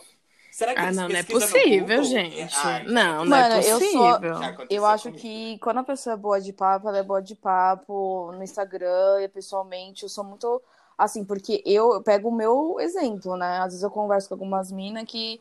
Será 0.51 0.73
que 0.73 0.79
Ah, 0.81 0.91
não, 0.91 1.07
não 1.07 1.15
é 1.15 1.23
possível, 1.23 2.03
gente. 2.03 2.39
É, 2.41 2.49
ai, 2.55 2.83
Não, 2.83 3.23
não 3.23 3.25
Mano, 3.25 3.55
é 3.55 3.59
eu 3.59 3.79
sou- 3.79 3.79
possível. 3.79 4.33
já 4.35 4.47
aconteceu 4.49 4.67
Eu 4.77 4.85
acho 4.85 5.03
comigo. 5.05 5.21
que 5.21 5.57
quando 5.59 5.77
a 5.79 5.83
pessoa 5.83 6.13
é 6.13 6.17
boa 6.17 6.41
de 6.41 6.51
papo, 6.53 6.89
ela 6.89 6.97
é 6.97 7.03
boa 7.03 7.21
de 7.21 7.35
papo 7.35 8.31
no 8.33 8.43
Instagram 8.43 9.21
e 9.23 9.27
pessoalmente. 9.29 10.03
Eu 10.03 10.09
sou 10.09 10.23
muito 10.25 10.61
assim, 10.97 11.23
porque 11.23 11.63
eu, 11.65 11.93
eu 11.93 12.01
pego 12.03 12.27
o 12.29 12.31
meu 12.35 12.77
exemplo, 12.79 13.37
né? 13.37 13.59
Às 13.59 13.67
vezes 13.67 13.81
eu 13.83 13.89
converso 13.89 14.27
com 14.27 14.35
algumas 14.35 14.71
minas 14.71 15.05
que 15.07 15.39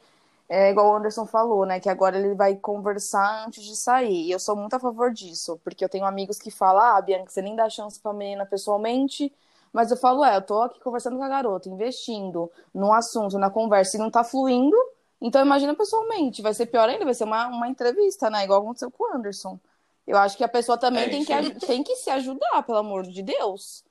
é 0.49 0.70
igual 0.70 0.88
o 0.92 0.96
Anderson 0.96 1.27
falou, 1.27 1.66
né? 1.66 1.81
Que 1.81 1.88
agora 1.88 2.16
ele 2.18 2.35
vai 2.35 2.55
conversar 2.57 3.46
antes 3.46 3.64
de 3.64 3.77
sair. 3.77 4.27
E 4.27 4.31
eu 4.31 4.38
sou 4.38 4.55
muito 4.57 4.75
a 4.75 4.79
favor 4.81 5.12
disso, 5.12 5.61
porque 5.64 5.85
eu 5.85 5.88
tenho 5.88 6.05
amigos 6.05 6.38
que 6.38 6.51
falam, 6.53 6.83
ah, 6.83 7.01
Bianca, 7.01 7.31
você 7.31 7.42
nem 7.42 7.55
dá 7.57 7.68
chance 7.68 7.99
pra 8.01 8.12
menina 8.12 8.46
pessoalmente. 8.46 9.33
Mas 9.73 9.90
eu 9.90 9.96
falo, 9.96 10.25
é, 10.25 10.37
eu 10.37 10.42
tô 10.42 10.61
aqui 10.62 10.81
conversando 10.81 11.16
com 11.16 11.23
a 11.23 11.29
garota, 11.29 11.68
investindo 11.68 12.51
num 12.75 12.92
assunto, 12.92 13.38
na 13.38 13.51
conversa, 13.51 13.96
e 13.96 14.01
não 14.01 14.11
tá 14.11 14.25
fluindo. 14.25 14.77
Então 15.21 15.43
imagina 15.45 15.75
pessoalmente, 15.75 16.43
vai 16.43 16.55
ser 16.55 16.67
pior 16.67 16.89
ainda, 16.89 17.05
vai 17.05 17.15
ser 17.15 17.25
uma, 17.25 17.47
uma 17.49 17.69
entrevista, 17.69 18.31
né? 18.31 18.45
Igual 18.45 18.63
aconteceu 18.63 18.91
com 18.91 19.05
o 19.05 19.17
Anderson. 19.17 19.59
Eu 20.07 20.17
acho 20.19 20.37
que 20.37 20.45
a 20.45 20.49
pessoa 20.49 20.79
também 20.79 21.05
É, 21.05 21.09
tem, 21.09 21.25
que, 21.25 21.33
gente. 21.33 21.67
tem 21.67 21.83
que 21.85 21.97
se 21.97 22.11
ajudar, 22.11 22.63
pelo 22.65 22.79
amor 22.79 23.05
de 23.05 23.23
Deus. 23.23 23.85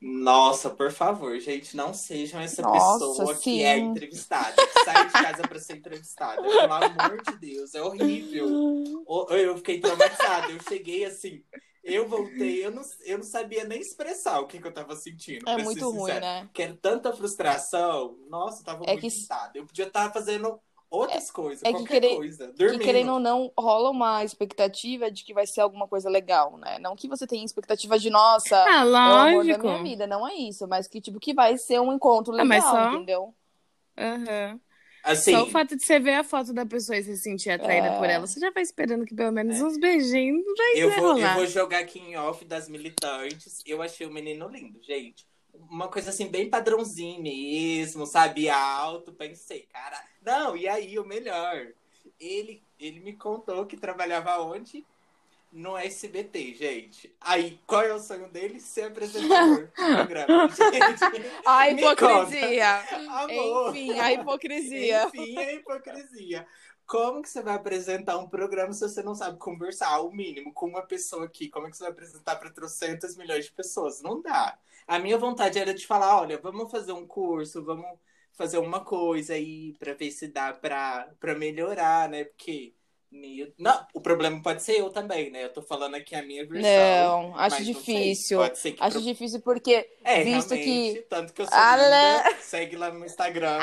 Nossa, 0.00 0.68
por 0.68 0.90
favor, 0.90 1.38
gente, 1.38 1.76
não 1.76 1.94
sejam 1.94 2.40
essa 2.40 2.60
Nossa, 2.60 3.06
pessoa 3.06 3.34
sim. 3.36 3.40
que 3.40 3.62
é 3.64 3.78
entrevistada, 3.78 4.54
que 4.66 4.84
sai 4.84 5.06
de 5.06 5.12
casa 5.12 5.42
pra 5.44 5.60
ser 5.60 5.76
entrevistada. 5.76 6.42
Pelo 6.42 6.72
amor 6.72 7.22
de 7.22 7.36
Deus, 7.38 7.72
é 7.74 7.82
horrível. 7.82 8.48
Eu 9.30 9.56
fiquei 9.58 9.80
traumatizada. 9.80 10.50
Eu 10.50 10.60
cheguei 10.68 11.04
assim, 11.04 11.44
eu 11.82 12.08
voltei, 12.08 12.64
eu 12.64 12.70
não, 12.70 12.82
eu 13.04 13.18
não 13.18 13.24
sabia 13.24 13.64
nem 13.64 13.80
expressar 13.80 14.40
o 14.40 14.46
que, 14.46 14.60
que 14.60 14.66
eu 14.66 14.72
tava 14.72 14.94
sentindo. 14.96 15.48
É 15.48 15.56
muito 15.58 15.90
ruim, 15.90 16.12
né? 16.12 16.48
Que 16.52 16.62
era 16.62 16.76
tanta 16.80 17.12
frustração. 17.12 18.16
Nossa, 18.28 18.62
tava 18.64 18.84
É 18.84 18.92
muito 18.92 19.00
que-. 19.00 19.26
Eu 19.54 19.66
podia 19.66 19.86
estar 19.86 20.12
fazendo 20.12 20.60
outras 20.90 21.30
coisas, 21.30 21.62
é 21.62 21.68
que 21.68 21.72
qualquer 21.72 22.00
querer- 22.00 22.16
coisa. 22.16 22.48
Que 22.48 22.52
Dormindo. 22.54 22.84
querendo 22.84 23.12
ou 23.14 23.18
não, 23.20 23.50
rola 23.58 23.90
uma 23.90 24.22
expectativa 24.22 25.10
de 25.10 25.24
que 25.24 25.32
vai 25.32 25.46
ser 25.46 25.62
alguma 25.62 25.88
coisa 25.88 26.10
legal, 26.10 26.56
né? 26.58 26.78
Não 26.78 26.94
que 26.94 27.08
você 27.08 27.26
tenha 27.26 27.44
expectativa 27.44 27.98
de, 27.98 28.10
nossa, 28.10 28.62
Ah, 28.64 28.82
é 28.82 28.84
o 28.84 28.86
amor 28.86 29.44
da 29.46 29.56
lógico. 29.56 29.62
minha 29.66 29.82
vida, 29.82 30.06
não 30.06 30.28
é 30.28 30.34
isso, 30.34 30.68
mas 30.68 30.86
que 30.86 31.00
tipo 31.00 31.18
que 31.18 31.32
vai 31.32 31.56
ser 31.56 31.80
um 31.80 31.92
encontro 31.94 32.32
Ah, 32.34 32.36
legal, 32.36 32.46
mas 32.46 32.64
só- 32.64 32.92
entendeu? 32.94 33.34
Aham. 33.96 34.60
Assim, 35.02 35.32
Só 35.32 35.42
o 35.42 35.50
fato 35.50 35.76
de 35.76 35.84
você 35.84 35.98
ver 35.98 36.14
a 36.14 36.22
foto 36.24 36.52
da 36.52 36.64
pessoa 36.64 36.96
e 36.96 37.02
se 37.02 37.16
sentir 37.16 37.50
atraída 37.50 37.88
É. 37.88 37.98
por 37.98 38.08
ela, 38.08 38.26
você 38.26 38.38
já 38.38 38.50
vai 38.52 38.62
esperando 38.62 39.04
que 39.04 39.14
pelo 39.14 39.32
menos 39.32 39.60
uns 39.60 39.76
beijinhos 39.78 40.44
vai 40.56 40.72
eu 40.76 40.90
vou, 40.90 40.98
eu 41.08 41.14
rolar. 41.14 41.34
vou 41.36 41.46
jogar 41.46 41.78
aqui 41.80 41.98
em 41.98 42.16
off 42.16 42.44
das 42.44 42.68
militantes. 42.68 43.60
Eu 43.66 43.82
achei 43.82 44.06
o 44.06 44.12
menino 44.12 44.48
lindo, 44.48 44.80
gente. 44.82 45.26
Uma 45.52 45.88
coisa 45.88 46.10
assim, 46.10 46.28
bem 46.28 46.48
padrãozinho 46.48 47.20
mesmo, 47.22 48.06
sabe? 48.06 48.48
Alto, 48.48 49.12
pensei, 49.12 49.66
cara. 49.72 50.02
Não, 50.24 50.56
e 50.56 50.68
aí, 50.68 50.98
o 50.98 51.04
melhor. 51.04 51.66
Ele, 52.20 52.62
ele 52.78 53.00
me 53.00 53.12
contou 53.14 53.66
que 53.66 53.76
trabalhava 53.76 54.38
onde? 54.40 54.84
No 55.52 55.76
SBT, 55.76 56.54
gente. 56.54 57.14
Aí, 57.20 57.60
qual 57.66 57.82
é 57.82 57.92
o 57.92 57.98
sonho 57.98 58.26
dele? 58.30 58.58
Ser 58.58 58.84
apresentador 58.84 59.66
do 59.76 59.92
programa. 59.92 60.48
Gente, 60.48 61.04
A 61.44 61.70
hipocrisia. 61.70 62.82
Enfim, 63.28 63.98
a 63.98 64.12
hipocrisia. 64.12 65.04
Enfim, 65.08 65.36
a 65.36 65.52
hipocrisia. 65.52 66.46
Como 66.86 67.22
que 67.22 67.28
você 67.28 67.42
vai 67.42 67.54
apresentar 67.54 68.18
um 68.18 68.28
programa 68.28 68.72
se 68.72 68.80
você 68.80 69.02
não 69.02 69.14
sabe 69.14 69.38
conversar 69.38 70.00
o 70.00 70.10
mínimo 70.10 70.52
com 70.54 70.66
uma 70.66 70.82
pessoa 70.82 71.26
aqui? 71.26 71.50
Como 71.50 71.66
é 71.66 71.70
que 71.70 71.76
você 71.76 71.84
vai 71.84 71.92
apresentar 71.92 72.36
para 72.36 72.50
300 72.50 73.14
milhões 73.16 73.44
de 73.44 73.52
pessoas? 73.52 74.00
Não 74.00 74.22
dá. 74.22 74.58
A 74.86 74.98
minha 74.98 75.18
vontade 75.18 75.58
era 75.58 75.74
de 75.74 75.86
falar, 75.86 76.20
olha, 76.20 76.38
vamos 76.38 76.70
fazer 76.70 76.92
um 76.92 77.06
curso, 77.06 77.62
vamos 77.62 77.98
fazer 78.32 78.58
uma 78.58 78.84
coisa 78.84 79.34
aí 79.34 79.74
para 79.78 79.94
ver 79.94 80.10
se 80.10 80.28
dá 80.28 80.52
para 80.52 81.34
melhorar, 81.36 82.08
né? 82.08 82.24
Porque 82.24 82.74
meu... 83.12 83.52
Não, 83.58 83.86
o 83.92 84.00
problema 84.00 84.40
pode 84.42 84.62
ser 84.62 84.80
eu 84.80 84.88
também, 84.88 85.30
né? 85.30 85.44
Eu 85.44 85.52
tô 85.52 85.60
falando 85.60 85.94
aqui 85.94 86.14
a 86.14 86.22
minha 86.22 86.46
versão. 86.46 87.30
Não, 87.30 87.36
acho 87.36 87.62
difícil. 87.62 88.38
Não 88.38 88.46
acho 88.46 88.92
pro... 88.92 89.02
difícil 89.02 89.40
porque, 89.40 89.88
é, 90.02 90.24
visto 90.24 90.54
que. 90.54 91.04
Tanto 91.10 91.32
que 91.32 91.42
eu 91.42 91.46
sou 91.46 91.54
linda, 91.54 92.36
segue 92.40 92.76
lá 92.76 92.90
no 92.90 93.04
Instagram. 93.04 93.58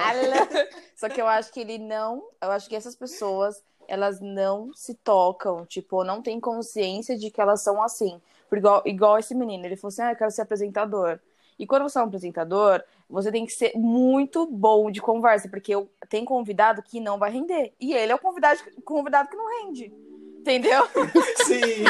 Só 0.96 1.10
que 1.10 1.20
eu 1.20 1.28
acho 1.28 1.52
que 1.52 1.62
ele 1.62 1.80
não. 1.80 2.24
Eu 2.40 2.52
acho 2.52 2.70
que 2.70 2.76
essas 2.76 2.96
pessoas, 2.96 3.64
elas 3.88 4.20
não 4.20 4.72
se 4.76 4.94
tocam, 4.94 5.66
tipo, 5.66 6.04
não 6.04 6.22
têm 6.22 6.40
consciência 6.40 7.18
de 7.18 7.32
que 7.32 7.42
elas 7.42 7.64
são 7.64 7.82
assim. 7.82 8.22
Igual, 8.52 8.84
igual 8.86 9.18
esse 9.18 9.34
menino, 9.34 9.66
ele 9.66 9.76
falou 9.76 9.90
assim: 9.90 10.02
ah, 10.04 10.12
eu 10.12 10.16
quero 10.16 10.32
ser 10.32 10.44
apresentador. 10.44 11.20
E 11.58 11.66
quando 11.68 11.84
você 11.84 11.98
é 11.98 12.02
um 12.02 12.06
apresentador, 12.06 12.84
você 13.10 13.32
tem 13.32 13.46
que 13.46 13.52
ser 13.52 13.74
muito 13.76 14.46
bom 14.46 14.92
de 14.92 15.02
conversa, 15.02 15.50
porque 15.50 15.74
eu 15.74 15.90
tenho 16.08 16.26
convidado 16.26 16.84
que 16.84 17.00
não 17.00 17.18
vai 17.18 17.32
render. 17.32 17.74
E 17.80 17.94
ele 17.94 18.12
é 18.12 18.16
o 18.16 18.20
convidado, 18.20 18.60
convidado 18.86 19.30
que 19.30 19.36
não 19.36 19.64
rende. 19.64 19.92
Entendeu? 20.40 20.88
Sim. 21.46 21.84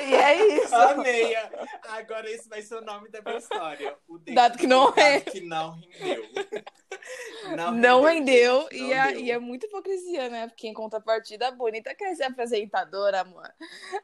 e 0.00 0.14
é 0.14 0.56
isso. 0.56 0.74
Amei. 0.74 1.34
Agora 1.88 2.28
esse 2.30 2.48
vai 2.48 2.60
ser 2.62 2.76
o 2.76 2.80
nome 2.80 3.08
da 3.10 3.22
minha 3.22 3.38
história. 3.38 3.96
O 4.08 4.18
dado 4.18 4.58
que 4.58 4.66
não, 4.66 4.92
é. 4.96 5.20
que 5.20 5.40
não 5.40 5.78
rendeu. 5.98 6.24
Não, 7.56 7.72
não 7.72 8.02
rendeu, 8.02 8.66
rendeu. 8.66 8.88
e, 8.88 8.92
é, 8.92 9.20
e, 9.20 9.30
é, 9.30 9.38
muito 9.38 9.66
hipocrisia, 9.66 10.28
né? 10.28 10.48
Porque 10.48 10.66
em 10.66 10.72
contrapartida, 10.72 11.48
a 11.48 11.50
bonita 11.50 11.94
quer 11.94 12.14
ser 12.14 12.24
apresentadora, 12.24 13.20
amor. 13.20 13.48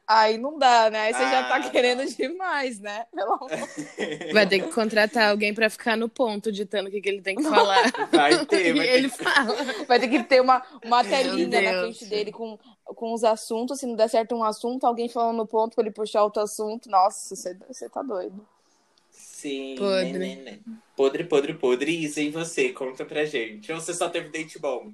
Aí 0.06 0.36
não 0.38 0.58
dá, 0.58 0.90
né? 0.90 1.00
Aí 1.00 1.14
você 1.14 1.22
ah, 1.22 1.30
já 1.30 1.48
tá 1.48 1.56
ah, 1.56 1.70
querendo 1.70 2.04
não. 2.04 2.06
demais, 2.06 2.78
né? 2.78 3.06
Pelo 3.14 3.32
amor. 3.32 3.50
Vai 4.32 4.46
ter 4.46 4.60
que 4.60 4.72
contratar 4.72 5.30
alguém 5.30 5.54
pra 5.54 5.70
ficar 5.70 5.96
no 5.96 6.08
ponto, 6.08 6.52
ditando 6.52 6.88
o 6.88 6.92
que, 6.92 7.00
que 7.00 7.08
ele 7.08 7.22
tem 7.22 7.36
que 7.36 7.42
falar. 7.42 7.90
Vai 8.12 8.46
ter, 8.46 8.74
vai 8.74 8.86
ter. 8.86 8.94
ele 8.94 9.08
fala. 9.08 9.56
Vai 9.88 9.98
ter 9.98 10.08
que 10.08 10.22
ter 10.22 10.40
uma, 10.40 10.62
uma 10.84 11.02
telinha 11.02 11.60
na 11.62 11.80
frente 11.80 12.04
dele 12.04 12.30
com, 12.30 12.58
com 12.94 13.12
os 13.12 13.24
assuntos. 13.24 13.80
Se 13.80 13.86
não 13.86 13.96
der 13.96 14.08
certo 14.08 14.34
um 14.34 14.44
assunto, 14.44 14.86
alguém 14.86 15.08
falando 15.08 15.36
no 15.36 15.46
ponto 15.46 15.74
pra 15.74 15.84
ele 15.84 15.92
puxar 15.92 16.24
outro 16.24 16.42
assunto. 16.42 16.88
Nossa, 16.90 17.34
você, 17.34 17.56
você 17.68 17.88
tá 17.88 18.02
doido. 18.02 18.46
Sim. 19.10 19.74
Podre. 19.78 20.12
Né, 20.12 20.36
né, 20.36 20.36
né. 20.36 20.58
Podre, 20.96 21.24
podre, 21.24 21.54
podre. 21.54 22.04
Isa, 22.04 22.20
e 22.20 22.30
você? 22.30 22.70
Conta 22.70 23.04
pra 23.04 23.24
gente. 23.24 23.72
Ou 23.72 23.80
você 23.80 23.94
só 23.94 24.08
teve 24.08 24.28
date 24.28 24.58
bom? 24.58 24.92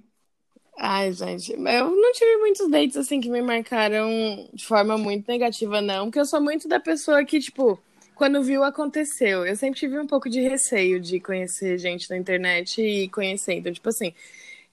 Ai, 0.79 1.11
gente, 1.13 1.53
eu 1.53 1.91
não 1.91 2.13
tive 2.13 2.37
muitos 2.37 2.71
dates 2.71 2.99
assim 2.99 3.19
que 3.19 3.31
me 3.31 3.41
marcaram 3.41 4.09
de 4.53 4.65
forma 4.65 4.99
muito 4.99 5.27
negativa, 5.27 5.81
não. 5.81 6.07
Porque 6.07 6.21
eu 6.21 6.27
sou 6.27 6.41
muito 6.41 6.69
da 6.69 6.79
pessoa 6.79 7.25
que, 7.25 7.41
tipo, 7.41 7.81
quando 8.15 8.43
viu, 8.43 8.63
aconteceu. 8.63 9.47
Eu 9.47 9.57
sempre 9.57 9.81
tive 9.81 9.99
um 9.99 10.07
pouco 10.07 10.29
de 10.29 10.41
receio 10.43 11.01
de 11.01 11.19
conhecer 11.19 11.79
gente 11.79 12.11
na 12.11 12.17
internet 12.17 12.81
e 12.83 13.09
conhecer. 13.09 13.55
Então, 13.55 13.73
tipo 13.73 13.89
assim, 13.89 14.13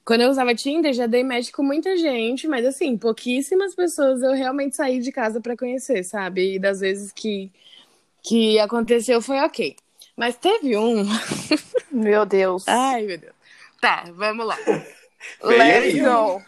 quando 0.05 0.21
eu 0.21 0.29
usava 0.29 0.53
Tinder, 0.53 0.93
já 0.93 1.07
dei 1.07 1.23
match 1.23 1.51
com 1.51 1.63
muita 1.63 1.95
gente, 1.95 2.47
mas 2.47 2.65
assim, 2.65 2.97
pouquíssimas 2.97 3.73
pessoas 3.73 4.21
eu 4.21 4.33
realmente 4.33 4.75
saí 4.75 4.99
de 4.99 5.11
casa 5.11 5.39
para 5.39 5.55
conhecer, 5.55 6.03
sabe? 6.03 6.55
E 6.55 6.59
das 6.59 6.81
vezes 6.81 7.11
que 7.11 7.51
que 8.21 8.57
aconteceu 8.59 9.21
foi 9.21 9.39
ok. 9.39 9.75
Mas 10.15 10.37
teve 10.37 10.77
um. 10.77 11.03
Meu 11.91 12.25
Deus. 12.25 12.67
Ai, 12.67 13.03
meu 13.03 13.17
Deus. 13.17 13.33
Tá, 13.79 14.05
vamos 14.13 14.45
lá. 14.47 14.57
Let's 15.43 16.01
go. 16.01 16.41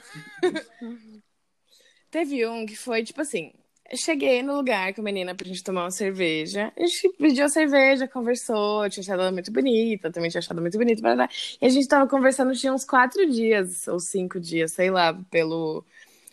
teve 2.09 2.47
um 2.47 2.65
que 2.65 2.75
foi 2.75 3.03
tipo 3.03 3.21
assim. 3.21 3.53
Cheguei 3.93 4.41
no 4.41 4.55
lugar 4.55 4.93
com 4.95 5.01
a 5.01 5.03
menina 5.03 5.35
pra 5.35 5.47
gente 5.47 5.63
tomar 5.63 5.83
uma 5.83 5.91
cerveja. 5.91 6.73
A 6.75 6.85
gente 6.85 7.09
pediu 7.19 7.45
a 7.45 7.49
cerveja, 7.49 8.07
conversou, 8.07 8.89
tinha 8.89 9.03
achado 9.03 9.21
ela 9.21 9.31
muito 9.31 9.51
bonita, 9.51 10.11
também 10.11 10.29
tinha 10.29 10.39
achado 10.39 10.59
muito 10.59 10.77
bonita. 10.77 11.01
Blá, 11.01 11.15
blá. 11.15 11.29
E 11.61 11.65
a 11.65 11.69
gente 11.69 11.87
tava 11.87 12.09
conversando, 12.09 12.53
tinha 12.55 12.73
uns 12.73 12.83
quatro 12.83 13.29
dias 13.29 13.87
ou 13.87 13.99
cinco 13.99 14.39
dias, 14.39 14.71
sei 14.71 14.89
lá, 14.89 15.13
pelo 15.29 15.85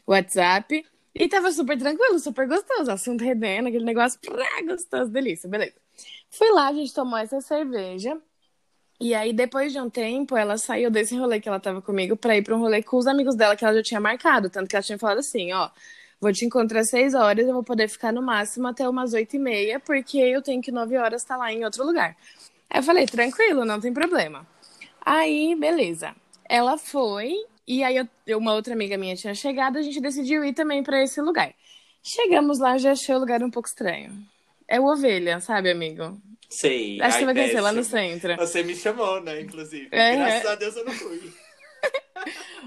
WhatsApp. 0.07 0.85
E 1.15 1.29
tava 1.29 1.53
super 1.53 1.79
tranquilo, 1.79 2.19
super 2.19 2.49
gostoso. 2.49 2.91
Assunto 2.91 3.23
redendo, 3.23 3.69
aquele 3.69 3.85
negócio 3.85 4.19
pra, 4.21 4.62
gostoso, 4.62 5.11
delícia, 5.11 5.49
beleza. 5.49 5.75
Fui 6.31 6.51
lá, 6.53 6.69
a 6.69 6.73
gente 6.73 6.95
tomou 6.95 7.19
essa 7.19 7.41
cerveja. 7.43 8.19
E 8.99 9.15
aí, 9.15 9.33
depois 9.33 9.73
de 9.73 9.81
um 9.81 9.91
tempo, 9.91 10.37
ela 10.37 10.57
saiu 10.57 10.91
desse 10.91 11.17
rolê 11.17 11.41
que 11.41 11.49
ela 11.49 11.61
tava 11.61 11.83
comigo 11.83 12.17
pra 12.17 12.37
ir 12.37 12.43
pra 12.43 12.57
um 12.57 12.61
rolê 12.61 12.83
com 12.83 12.97
os 12.97 13.07
amigos 13.07 13.35
dela 13.35 13.57
que 13.57 13.65
ela 13.65 13.75
já 13.75 13.83
tinha 13.83 14.01
marcado. 14.01 14.49
Tanto 14.49 14.69
que 14.69 14.77
ela 14.77 14.83
tinha 14.83 14.99
falado 14.99 15.19
assim: 15.19 15.53
ó, 15.53 15.69
vou 16.22 16.32
te 16.32 16.44
encontrar 16.44 16.80
às 16.80 16.88
seis 16.88 17.14
horas, 17.14 17.44
eu 17.44 17.52
vou 17.52 17.64
poder 17.64 17.88
ficar 17.88 18.12
no 18.12 18.22
máximo 18.22 18.68
até 18.68 18.88
umas 18.88 19.12
oito 19.12 19.35
e 19.35 19.38
meia, 19.40 19.80
porque 19.80 20.18
eu 20.18 20.40
tenho 20.40 20.62
que 20.62 20.70
nove 20.70 20.96
horas 20.96 21.22
estar 21.22 21.35
tá 21.35 21.40
lá 21.40 21.52
em 21.52 21.64
outro 21.64 21.85
lugar. 21.85 22.16
Aí 22.70 22.78
eu 22.78 22.82
falei: 22.82 23.06
tranquilo, 23.06 23.64
não 23.64 23.80
tem 23.80 23.92
problema. 23.92 24.46
Aí, 25.04 25.56
beleza. 25.56 26.14
Ela 26.48 26.78
foi 26.78 27.35
e 27.66 27.82
aí 27.82 27.96
eu, 27.96 28.38
uma 28.38 28.54
outra 28.54 28.72
amiga 28.72 28.96
minha 28.96 29.16
tinha 29.16 29.35
chegado, 29.35 29.78
a 29.78 29.82
gente 29.82 30.00
decidiu 30.00 30.44
ir 30.44 30.52
também 30.52 30.82
para 30.82 31.02
esse 31.02 31.20
lugar. 31.20 31.52
Chegamos 32.02 32.61
lá, 32.61 32.78
já 32.78 32.92
achei 32.92 33.14
o 33.14 33.18
lugar 33.18 33.42
um 33.42 33.50
pouco 33.50 33.68
estranho. 33.68 34.12
É 34.68 34.80
o 34.80 34.87
Ovelha, 34.87 35.40
sabe, 35.40 35.70
amigo? 35.70 36.20
Sei. 36.48 37.00
Acho 37.00 37.18
que 37.18 37.20
você 37.20 37.24
vai 37.24 37.35
conhecer 37.35 37.61
lá 37.61 37.72
no 37.72 37.82
centro. 37.82 38.37
Você 38.37 38.62
me 38.62 38.76
chamou, 38.76 39.20
né, 39.20 39.40
inclusive. 39.40 39.88
É, 39.90 40.16
Graças 40.16 40.44
é. 40.44 40.48
a 40.48 40.54
Deus 40.54 40.76
eu 40.76 40.85
não 40.85 40.92
fui. 40.92 41.32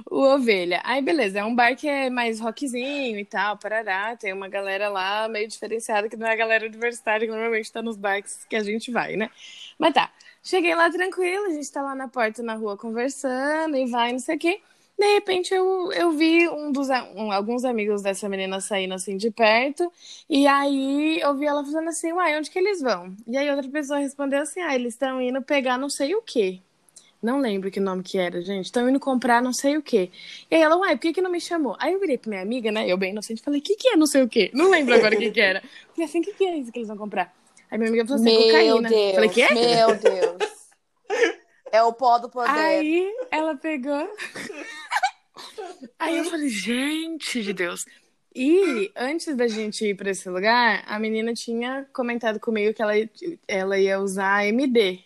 O 0.09 0.21
Ovelha. 0.21 0.81
Aí, 0.83 1.01
beleza, 1.01 1.39
é 1.39 1.43
um 1.43 1.55
bar 1.55 1.75
que 1.75 1.87
é 1.87 2.09
mais 2.09 2.39
rockzinho 2.39 3.19
e 3.19 3.25
tal, 3.25 3.57
parará. 3.57 4.15
Tem 4.15 4.33
uma 4.33 4.47
galera 4.47 4.89
lá 4.89 5.27
meio 5.27 5.47
diferenciada, 5.47 6.09
que 6.09 6.17
não 6.17 6.27
é 6.27 6.33
a 6.33 6.35
galera 6.35 6.65
universitária 6.65 7.25
que 7.25 7.31
normalmente 7.31 7.71
tá 7.71 7.81
nos 7.81 7.97
barcos 7.97 8.45
que 8.45 8.55
a 8.55 8.63
gente 8.63 8.91
vai, 8.91 9.15
né? 9.15 9.29
Mas 9.77 9.93
tá. 9.93 10.11
Cheguei 10.43 10.75
lá 10.75 10.91
tranquilo, 10.91 11.45
a 11.45 11.49
gente 11.49 11.71
tá 11.71 11.81
lá 11.81 11.95
na 11.95 12.07
porta, 12.07 12.43
na 12.43 12.53
rua, 12.53 12.77
conversando 12.77 13.75
e 13.75 13.87
vai, 13.87 14.11
não 14.11 14.19
sei 14.19 14.35
o 14.35 14.39
quê. 14.39 14.61
De 14.97 15.13
repente 15.13 15.53
eu, 15.53 15.91
eu 15.91 16.11
vi 16.11 16.47
um 16.47 16.71
dos, 16.71 16.87
um, 16.89 17.31
alguns 17.31 17.65
amigos 17.65 18.01
dessa 18.01 18.29
menina 18.29 18.61
saindo 18.61 18.93
assim 18.93 19.17
de 19.17 19.29
perto, 19.29 19.91
e 20.29 20.47
aí 20.47 21.19
eu 21.19 21.35
vi 21.35 21.45
ela 21.45 21.65
falando 21.65 21.89
assim, 21.89 22.13
uai, 22.13 22.37
onde 22.37 22.49
que 22.49 22.57
eles 22.57 22.81
vão? 22.81 23.13
E 23.27 23.35
aí 23.35 23.49
outra 23.49 23.69
pessoa 23.69 23.99
respondeu 23.99 24.41
assim, 24.41 24.61
ah, 24.61 24.73
eles 24.73 24.93
estão 24.93 25.21
indo 25.21 25.41
pegar 25.41 25.77
não 25.77 25.89
sei 25.89 26.15
o 26.15 26.21
quê. 26.21 26.61
Não 27.21 27.39
lembro 27.39 27.71
que 27.71 27.79
nome 27.79 28.03
que 28.03 28.17
era, 28.17 28.41
gente. 28.41 28.65
Estão 28.65 28.87
indo 28.89 28.99
comprar 28.99 29.41
não 29.41 29.53
sei 29.53 29.77
o 29.77 29.81
quê. 29.81 30.11
E 30.49 30.55
aí 30.55 30.61
ela, 30.61 30.77
uai, 30.77 30.95
por 30.95 31.01
que, 31.01 31.13
que 31.13 31.21
não 31.21 31.31
me 31.31 31.41
chamou? 31.41 31.75
Aí 31.79 31.93
eu 31.93 31.99
virei 31.99 32.17
pra 32.17 32.29
minha 32.29 32.41
amiga, 32.41 32.71
né? 32.71 32.87
Eu 32.87 32.97
bem 32.97 33.11
inocente, 33.11 33.41
falei, 33.41 33.59
o 33.59 33.63
que, 33.63 33.75
que 33.75 33.89
é 33.89 33.95
não 33.95 34.05
sei 34.05 34.21
o 34.21 34.29
quê? 34.29 34.51
Não 34.53 34.69
lembro 34.69 34.93
agora 34.93 35.15
o 35.15 35.17
que, 35.17 35.31
que 35.31 35.41
era. 35.41 35.63
Falei 35.93 36.05
assim, 36.05 36.19
o 36.19 36.23
que, 36.23 36.33
que 36.33 36.45
é 36.45 36.57
isso 36.57 36.71
que 36.71 36.79
eles 36.79 36.87
vão 36.87 36.97
comprar? 36.97 37.33
Aí 37.69 37.77
minha 37.77 37.89
amiga 37.89 38.05
falou 38.05 38.21
assim, 38.21 38.37
meu 38.37 38.43
cocaína. 38.43 38.89
Deus, 38.89 39.15
falei, 39.15 39.29
que 39.29 39.41
é? 39.41 39.53
Meu 39.53 39.95
Deus. 39.95 40.55
É 41.71 41.83
o 41.83 41.93
pó 41.93 42.17
do 42.19 42.29
poder. 42.29 42.49
Aí 42.49 43.13
ela 43.31 43.55
pegou. 43.55 44.07
Aí 45.99 46.17
eu 46.17 46.25
falei, 46.25 46.49
gente 46.49 47.41
de 47.41 47.53
Deus. 47.53 47.85
E 48.35 48.91
antes 48.95 49.33
da 49.35 49.47
gente 49.47 49.85
ir 49.85 49.95
para 49.95 50.11
esse 50.11 50.29
lugar, 50.29 50.83
a 50.85 50.99
menina 50.99 51.33
tinha 51.33 51.87
comentado 51.93 52.37
comigo 52.37 52.73
que 52.73 52.81
ela, 52.81 52.93
ela 53.47 53.79
ia 53.79 53.99
usar 53.99 54.45
MD. 54.45 54.99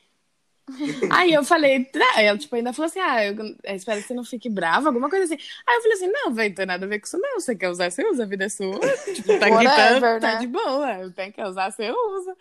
Aí 1.12 1.34
eu 1.34 1.44
falei, 1.44 1.90
ela 2.18 2.38
tipo, 2.38 2.56
ainda 2.56 2.74
falou 2.74 2.88
assim: 2.88 3.00
Ah, 3.00 3.26
eu, 3.26 3.36
eu 3.36 3.76
espero 3.76 4.02
que 4.02 4.08
você 4.08 4.14
não 4.14 4.24
fique 4.24 4.50
brava, 4.50 4.90
alguma 4.90 5.10
coisa 5.10 5.26
assim. 5.26 5.42
Aí 5.68 5.76
eu 5.76 5.82
falei 5.82 5.98
assim: 5.98 6.12
Não, 6.12 6.34
velho, 6.34 6.50
não 6.50 6.56
tem 6.56 6.66
nada 6.66 6.86
a 6.86 6.90
ver 6.90 7.00
com 7.00 7.06
isso, 7.06 7.18
não. 7.18 7.40
Você 7.40 7.56
quer 7.56 7.70
usar, 7.70 7.92
você 7.92 8.08
usa, 8.08 8.24
a 8.24 8.28
vida 8.28 8.46
é 8.46 8.50
sua. 8.50 8.80
Tipo, 9.14 9.40
tá 9.40 9.50
gritando, 9.50 10.02
tá 10.02 10.14
né? 10.14 10.20
tá 10.20 10.36
de 10.36 10.48
boa. 10.48 11.12
Tem 11.16 11.32
que 11.32 11.42
usar, 11.42 11.72
você 11.72 11.92
usa. 11.92 12.36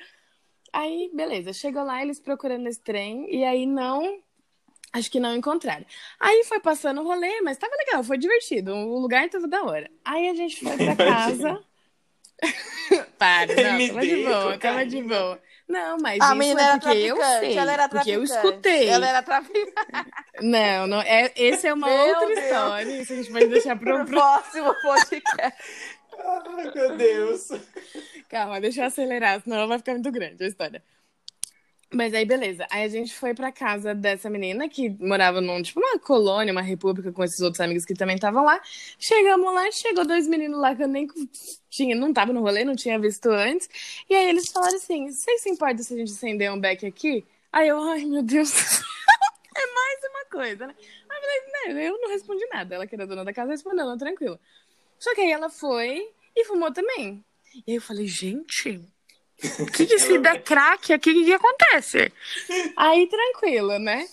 Aí, 0.73 1.11
beleza, 1.15 1.53
chegou 1.53 1.83
lá, 1.83 2.03
eles 2.03 2.21
procurando 2.21 2.67
esse 2.67 2.81
trem, 2.81 3.27
e 3.35 3.43
aí 3.45 3.65
não 3.65 4.21
Acho 4.93 5.11
que 5.11 5.21
não 5.21 5.37
encontraram. 5.37 5.85
Aí 6.19 6.45
foi 6.45 6.61
passando 6.61 7.03
o 7.03 7.05
rolê, 7.05 7.41
mas 7.43 7.59
tava 7.59 7.77
legal, 7.77 8.03
foi 8.03 8.17
divertido. 8.17 8.75
O 8.75 8.99
lugar 8.99 9.29
tava 9.29 9.47
da 9.47 9.63
hora. 9.63 9.91
Aí 10.05 10.29
a 10.29 10.35
gente 10.35 10.65
foi 10.65 10.77
pra 10.77 10.97
casa. 10.97 11.63
Para, 13.19 13.47
não, 13.55 13.89
tava 13.89 14.07
de 14.07 14.25
boa, 14.25 14.59
tava 14.59 14.87
de 14.87 15.03
boa. 15.03 15.43
Não, 15.69 15.99
mas 16.01 16.19
a 16.21 16.35
menina 16.35 16.61
é 16.61 16.65
era 16.65 16.79
porque 16.79 16.99
eu 16.99 17.17
sei, 17.17 17.59
ela 17.59 17.73
era 17.73 17.89
porque 17.89 18.11
eu 18.11 18.23
escutei. 18.25 18.89
Ela 18.89 19.07
era 19.07 19.23
traficante. 19.23 19.75
Não, 20.41 20.87
não, 20.87 21.03
é, 21.03 21.33
esse 21.35 21.67
é 21.67 21.75
uma 21.75 21.89
meu 21.89 21.97
outra 21.97 22.27
Deus. 22.29 22.39
história. 22.39 23.03
Isso 23.03 23.13
a 23.13 23.17
gente 23.17 23.33
pode 23.33 23.47
deixar 23.49 23.77
pro, 23.77 24.05
pro... 24.05 24.07
próximo 24.07 24.73
podcast. 24.83 25.59
Ai, 26.17 26.73
meu 26.73 26.97
Deus. 26.97 27.49
Calma, 28.29 28.61
deixa 28.61 28.83
eu 28.83 28.87
acelerar, 28.87 29.41
senão 29.43 29.67
vai 29.67 29.79
ficar 29.79 29.95
muito 29.95 30.13
grande 30.13 30.45
a 30.45 30.47
história. 30.47 30.81
Mas 31.93 32.13
aí, 32.13 32.25
beleza. 32.27 32.67
Aí 32.71 32.83
a 32.85 32.89
gente 32.89 33.15
foi 33.15 33.33
pra 33.35 33.51
casa 33.51 33.95
dessa 33.95 34.29
menina 34.29 34.69
que 34.69 34.91
morava 35.01 35.41
num, 35.41 35.63
tipo, 35.63 35.81
uma 35.81 35.99
colônia, 35.99 36.53
uma 36.53 36.61
república 36.61 37.11
com 37.11 37.25
esses 37.25 37.41
outros 37.41 37.61
amigos 37.61 37.87
que 37.87 37.95
também 37.95 38.17
estavam 38.17 38.45
lá. 38.45 38.61
Chegamos 38.99 39.55
lá, 39.55 39.71
chegou 39.71 40.07
dois 40.07 40.29
meninos 40.29 40.61
lá 40.61 40.75
que 40.77 40.83
eu 40.83 40.89
nem 40.89 41.09
tinha, 41.71 41.97
não 41.97 42.13
tava 42.13 42.33
no 42.33 42.43
rolê, 42.43 42.63
não 42.63 42.77
tinha 42.77 42.99
visto 42.99 43.31
antes. 43.31 43.69
E 44.09 44.15
aí 44.15 44.29
eles 44.29 44.51
falaram 44.51 44.77
assim: 44.77 45.11
vocês 45.11 45.41
se 45.41 45.49
importam 45.49 45.83
se 45.83 45.95
a 45.95 45.97
gente 45.97 46.13
acender 46.13 46.53
um 46.53 46.61
beck 46.61 46.85
aqui? 46.85 47.25
Aí 47.51 47.69
eu, 47.69 47.81
ai 47.81 48.05
meu 48.05 48.23
Deus, 48.23 48.51
é 49.57 49.75
mais 49.75 50.01
uma 50.11 50.25
coisa, 50.31 50.67
né? 50.67 50.75
Aí 51.09 51.17
eu 51.17 51.53
falei, 51.65 51.75
né, 51.75 51.89
eu 51.89 51.99
não 52.01 52.11
respondi 52.11 52.47
nada. 52.53 52.75
Ela 52.75 52.87
que 52.87 52.95
era 52.95 53.07
dona 53.07 53.25
da 53.25 53.33
casa 53.33 53.53
respondeu, 53.53 53.87
não, 53.87 53.97
tranquilo. 53.97 54.39
Só 54.99 55.15
que 55.15 55.23
aí 55.23 55.31
ela 55.33 55.49
foi 55.49 56.07
e 56.37 56.45
fumou 56.45 56.71
também. 56.71 57.25
E 57.67 57.71
aí 57.71 57.77
eu 57.77 57.83
falei, 57.83 58.07
gente, 58.07 58.85
o 59.61 59.67
que 59.67 59.87
que 59.87 59.99
se 59.99 60.19
der 60.19 60.43
crack 60.43 60.93
aqui, 60.93 61.11
o 61.11 61.15
que, 61.15 61.25
que 61.25 61.33
acontece? 61.33 62.13
Aí 62.77 63.09
tranquilo, 63.09 63.79
né? 63.79 64.07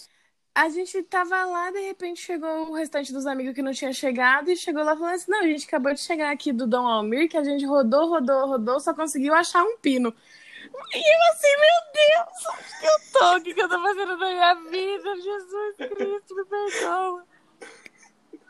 A 0.54 0.70
gente 0.70 1.04
tava 1.04 1.44
lá, 1.44 1.72
de 1.72 1.82
repente 1.82 2.22
chegou 2.22 2.70
o 2.70 2.74
restante 2.74 3.12
dos 3.12 3.26
amigos 3.26 3.54
que 3.54 3.62
não 3.62 3.74
tinha 3.74 3.92
chegado 3.92 4.50
e 4.50 4.56
chegou 4.56 4.84
lá 4.84 4.96
falando 4.96 5.16
assim: 5.16 5.32
não, 5.32 5.40
a 5.42 5.48
gente 5.48 5.66
acabou 5.66 5.94
de 5.94 6.00
chegar 6.00 6.32
aqui 6.32 6.54
do 6.54 6.66
Dom 6.66 6.88
Almir, 6.88 7.28
que 7.28 7.38
a 7.38 7.44
gente 7.44 7.66
rodou, 7.66 8.08
rodou, 8.08 8.48
rodou, 8.48 8.80
só 8.80 8.94
conseguiu 8.94 9.34
achar 9.34 9.64
um 9.64 9.78
pino. 9.78 10.16
E 10.94 10.98
eu 10.98 11.32
assim, 11.32 11.56
meu 11.60 11.94
Deus, 11.94 12.80
que 12.80 12.86
eu 12.86 13.20
tô? 13.20 13.36
O 13.36 13.42
que, 13.42 13.54
que 13.54 13.62
eu 13.62 13.70
tô 13.70 13.82
fazendo 13.82 14.18
na 14.18 14.30
minha 14.30 14.54
vida? 14.70 15.16
Jesus 15.16 15.76
Cristo, 15.78 16.36
me 16.36 16.46
perdoa. 16.46 17.26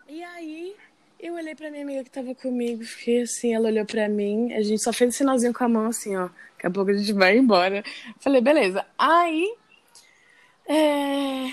E 0.08 0.24
aí, 0.24 0.76
eu 1.20 1.34
olhei 1.34 1.56
pra 1.56 1.72
minha 1.72 1.84
amiga 1.84 2.04
que 2.04 2.12
tava 2.12 2.36
comigo, 2.36 2.84
fiquei 2.84 3.22
assim, 3.22 3.54
ela 3.54 3.68
olhou 3.68 3.86
pra 3.86 4.08
mim, 4.08 4.54
a 4.54 4.62
gente 4.62 4.82
só 4.82 4.94
fez 4.94 5.10
um 5.10 5.18
sinalzinho 5.18 5.54
com 5.54 5.64
a 5.64 5.70
mão 5.70 5.88
assim, 5.88 6.16
ó. 6.16 6.30
Daqui 6.56 6.68
a 6.68 6.72
pouco 6.72 6.92
a 6.92 6.94
gente 6.94 7.14
vai 7.14 7.38
embora. 7.38 7.84
Falei, 8.20 8.42
beleza. 8.42 8.86
Aí, 8.98 9.56
é, 10.68 11.48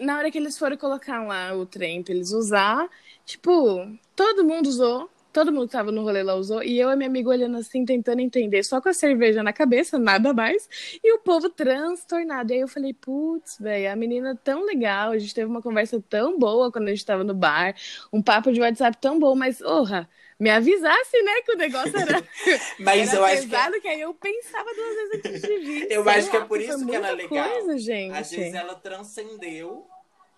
na 0.00 0.18
hora 0.18 0.30
que 0.30 0.38
eles 0.38 0.58
foram 0.58 0.76
colocar 0.76 1.22
lá 1.24 1.54
o 1.54 1.64
trem 1.64 2.02
pra 2.02 2.14
eles 2.14 2.32
usar, 2.32 2.88
tipo, 3.24 3.86
todo 4.14 4.44
mundo 4.44 4.66
usou, 4.66 5.10
todo 5.32 5.52
mundo 5.52 5.66
que 5.66 5.72
tava 5.72 5.92
no 5.92 6.02
rolê 6.02 6.22
lá 6.22 6.34
usou, 6.34 6.62
e 6.62 6.78
eu 6.78 6.90
e 6.90 6.96
minha 6.96 7.08
amiga 7.08 7.28
olhando 7.28 7.56
assim, 7.56 7.84
tentando 7.84 8.20
entender, 8.20 8.62
só 8.62 8.80
com 8.80 8.88
a 8.88 8.92
cerveja 8.92 9.42
na 9.42 9.52
cabeça, 9.52 9.98
nada 9.98 10.32
mais, 10.32 10.68
e 11.02 11.14
o 11.14 11.18
povo 11.18 11.48
transtornado. 11.48 12.52
E 12.52 12.54
aí 12.54 12.60
eu 12.60 12.68
falei, 12.68 12.94
putz, 12.94 13.58
velho, 13.58 13.92
a 13.92 13.96
menina 13.96 14.38
tão 14.42 14.64
legal, 14.64 15.12
a 15.12 15.18
gente 15.18 15.34
teve 15.34 15.50
uma 15.50 15.62
conversa 15.62 16.02
tão 16.08 16.38
boa 16.38 16.72
quando 16.72 16.88
a 16.88 16.90
gente 16.90 17.04
tava 17.04 17.24
no 17.24 17.34
bar, 17.34 17.74
um 18.12 18.22
papo 18.22 18.52
de 18.52 18.60
WhatsApp 18.60 18.96
tão 19.00 19.18
bom, 19.18 19.34
mas, 19.34 19.60
orra, 19.60 20.08
me 20.38 20.50
avisasse, 20.50 21.22
né, 21.22 21.42
que 21.44 21.52
o 21.52 21.56
negócio 21.56 21.96
era, 21.98 22.22
Mas 22.78 23.08
era 23.08 23.18
eu 23.18 23.24
acho 23.24 23.42
que. 23.42 23.48
pesado, 23.48 23.80
que... 23.80 23.88
aí 23.88 24.00
eu 24.00 24.14
pensava 24.14 24.72
duas 24.72 24.94
vezes 24.94 25.12
antes 25.14 25.42
de 25.42 25.58
vir. 25.58 25.86
Eu 25.90 26.08
acho 26.08 26.30
que 26.30 26.36
é 26.36 26.40
lá, 26.40 26.46
por 26.46 26.60
isso 26.60 26.86
que 26.86 26.94
ela 26.94 27.08
é 27.08 27.12
legal. 27.12 27.50
Coisa, 27.50 27.78
gente. 27.78 28.16
Às 28.16 28.30
vezes 28.30 28.54
ela 28.54 28.74
transcendeu. 28.76 29.86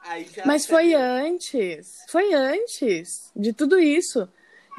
Aí 0.03 0.27
já 0.35 0.47
Mas 0.47 0.65
foi 0.65 0.95
antes, 0.95 1.99
foi 2.09 2.33
antes 2.33 3.31
de 3.37 3.53
tudo 3.53 3.79
isso. 3.79 4.27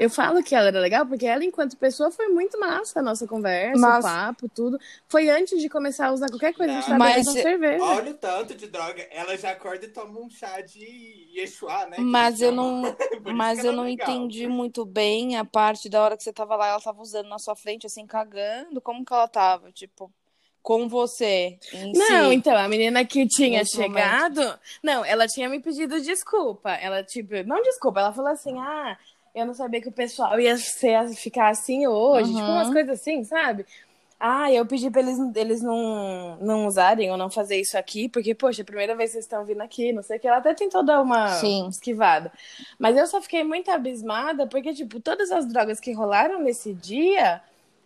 Eu 0.01 0.09
falo 0.09 0.41
que 0.43 0.55
ela 0.55 0.69
era 0.69 0.79
legal 0.79 1.05
porque 1.05 1.27
ela, 1.27 1.45
enquanto 1.45 1.77
pessoa, 1.77 2.09
foi 2.09 2.27
muito 2.27 2.59
massa 2.59 2.99
a 2.99 3.03
nossa 3.03 3.27
conversa, 3.27 3.79
Mas- 3.79 4.03
o 4.03 4.07
papo, 4.07 4.49
tudo. 4.49 4.79
Foi 5.07 5.29
antes 5.29 5.61
de 5.61 5.69
começar 5.69 6.07
a 6.07 6.11
usar 6.11 6.27
qualquer 6.27 6.53
coisa, 6.55 6.71
a 6.73 6.75
gente 6.77 6.85
tava 6.87 6.97
mas- 6.97 7.17
bebendo 7.27 7.31
cerveja. 7.33 7.83
Olha 7.83 8.11
o 8.11 8.13
tanto 8.15 8.55
de 8.55 8.65
droga. 8.67 9.07
Ela 9.11 9.37
já 9.37 9.51
acorda 9.51 9.85
e 9.85 9.89
toma 9.89 10.19
um 10.19 10.27
chá 10.27 10.59
de 10.61 11.29
Yeshua, 11.35 11.85
né? 11.85 11.97
Mas 11.99 12.41
eu 12.41 12.51
não, 12.51 12.81
mas 13.35 13.63
eu 13.63 13.71
é 13.71 13.75
não 13.75 13.83
legal. 13.83 14.09
entendi 14.09 14.47
muito 14.47 14.83
bem 14.85 15.37
a 15.37 15.45
parte 15.45 15.87
da 15.87 16.01
hora 16.01 16.17
que 16.17 16.23
você 16.23 16.33
tava 16.33 16.55
lá, 16.55 16.69
ela 16.69 16.81
tava 16.81 16.99
usando 16.99 17.27
na 17.29 17.37
sua 17.37 17.55
frente, 17.55 17.85
assim, 17.85 18.07
cagando. 18.07 18.81
Como 18.81 19.05
que 19.05 19.13
ela 19.13 19.27
tava? 19.27 19.71
Tipo, 19.71 20.11
com 20.63 20.87
você 20.87 21.57
em 21.73 21.91
Não, 21.93 22.29
si. 22.29 22.35
então, 22.35 22.55
a 22.55 22.67
menina 22.67 23.03
que 23.05 23.27
tinha 23.27 23.59
Nesse 23.59 23.75
chegado. 23.77 24.59
Não, 24.83 25.03
ela 25.05 25.27
tinha 25.27 25.49
me 25.49 25.59
pedido 25.59 25.99
desculpa. 26.01 26.71
Ela, 26.71 27.03
tipo, 27.03 27.33
não 27.47 27.61
desculpa, 27.63 27.99
ela 27.99 28.13
falou 28.13 28.31
assim: 28.31 28.57
ah, 28.59 28.97
eu 29.33 29.45
não 29.45 29.53
sabia 29.53 29.81
que 29.81 29.89
o 29.89 29.93
pessoal 29.93 30.39
ia 30.39 30.57
ser, 30.57 31.09
ficar 31.15 31.49
assim 31.49 31.87
hoje. 31.87 32.31
Uhum. 32.31 32.37
Tipo, 32.37 32.51
umas 32.51 32.69
coisas 32.69 32.99
assim, 32.99 33.23
sabe? 33.23 33.65
Ah, 34.23 34.51
eu 34.51 34.63
pedi 34.67 34.91
pra 34.91 35.01
eles, 35.01 35.17
eles 35.35 35.61
não, 35.63 36.37
não 36.39 36.67
usarem 36.67 37.09
ou 37.09 37.17
não 37.17 37.27
fazer 37.27 37.59
isso 37.59 37.75
aqui, 37.75 38.07
porque, 38.07 38.35
poxa, 38.35 38.61
é 38.61 38.63
a 38.63 38.65
primeira 38.65 38.95
vez 38.95 39.09
que 39.09 39.13
vocês 39.13 39.25
estão 39.25 39.43
vindo 39.43 39.61
aqui, 39.61 39.91
não 39.91 40.03
sei 40.03 40.17
o 40.17 40.19
que. 40.19 40.27
Ela 40.27 40.37
até 40.37 40.53
tentou 40.53 40.83
dar 40.83 41.01
uma 41.01 41.27
Sim. 41.29 41.67
esquivada. 41.67 42.31
Mas 42.77 42.95
eu 42.95 43.07
só 43.07 43.19
fiquei 43.19 43.43
muito 43.43 43.71
abismada, 43.71 44.45
porque, 44.45 44.75
tipo, 44.75 44.99
todas 44.99 45.31
as 45.31 45.47
drogas 45.47 45.79
que 45.79 45.91
rolaram 45.91 46.39
nesse 46.39 46.71
dia, 46.71 47.41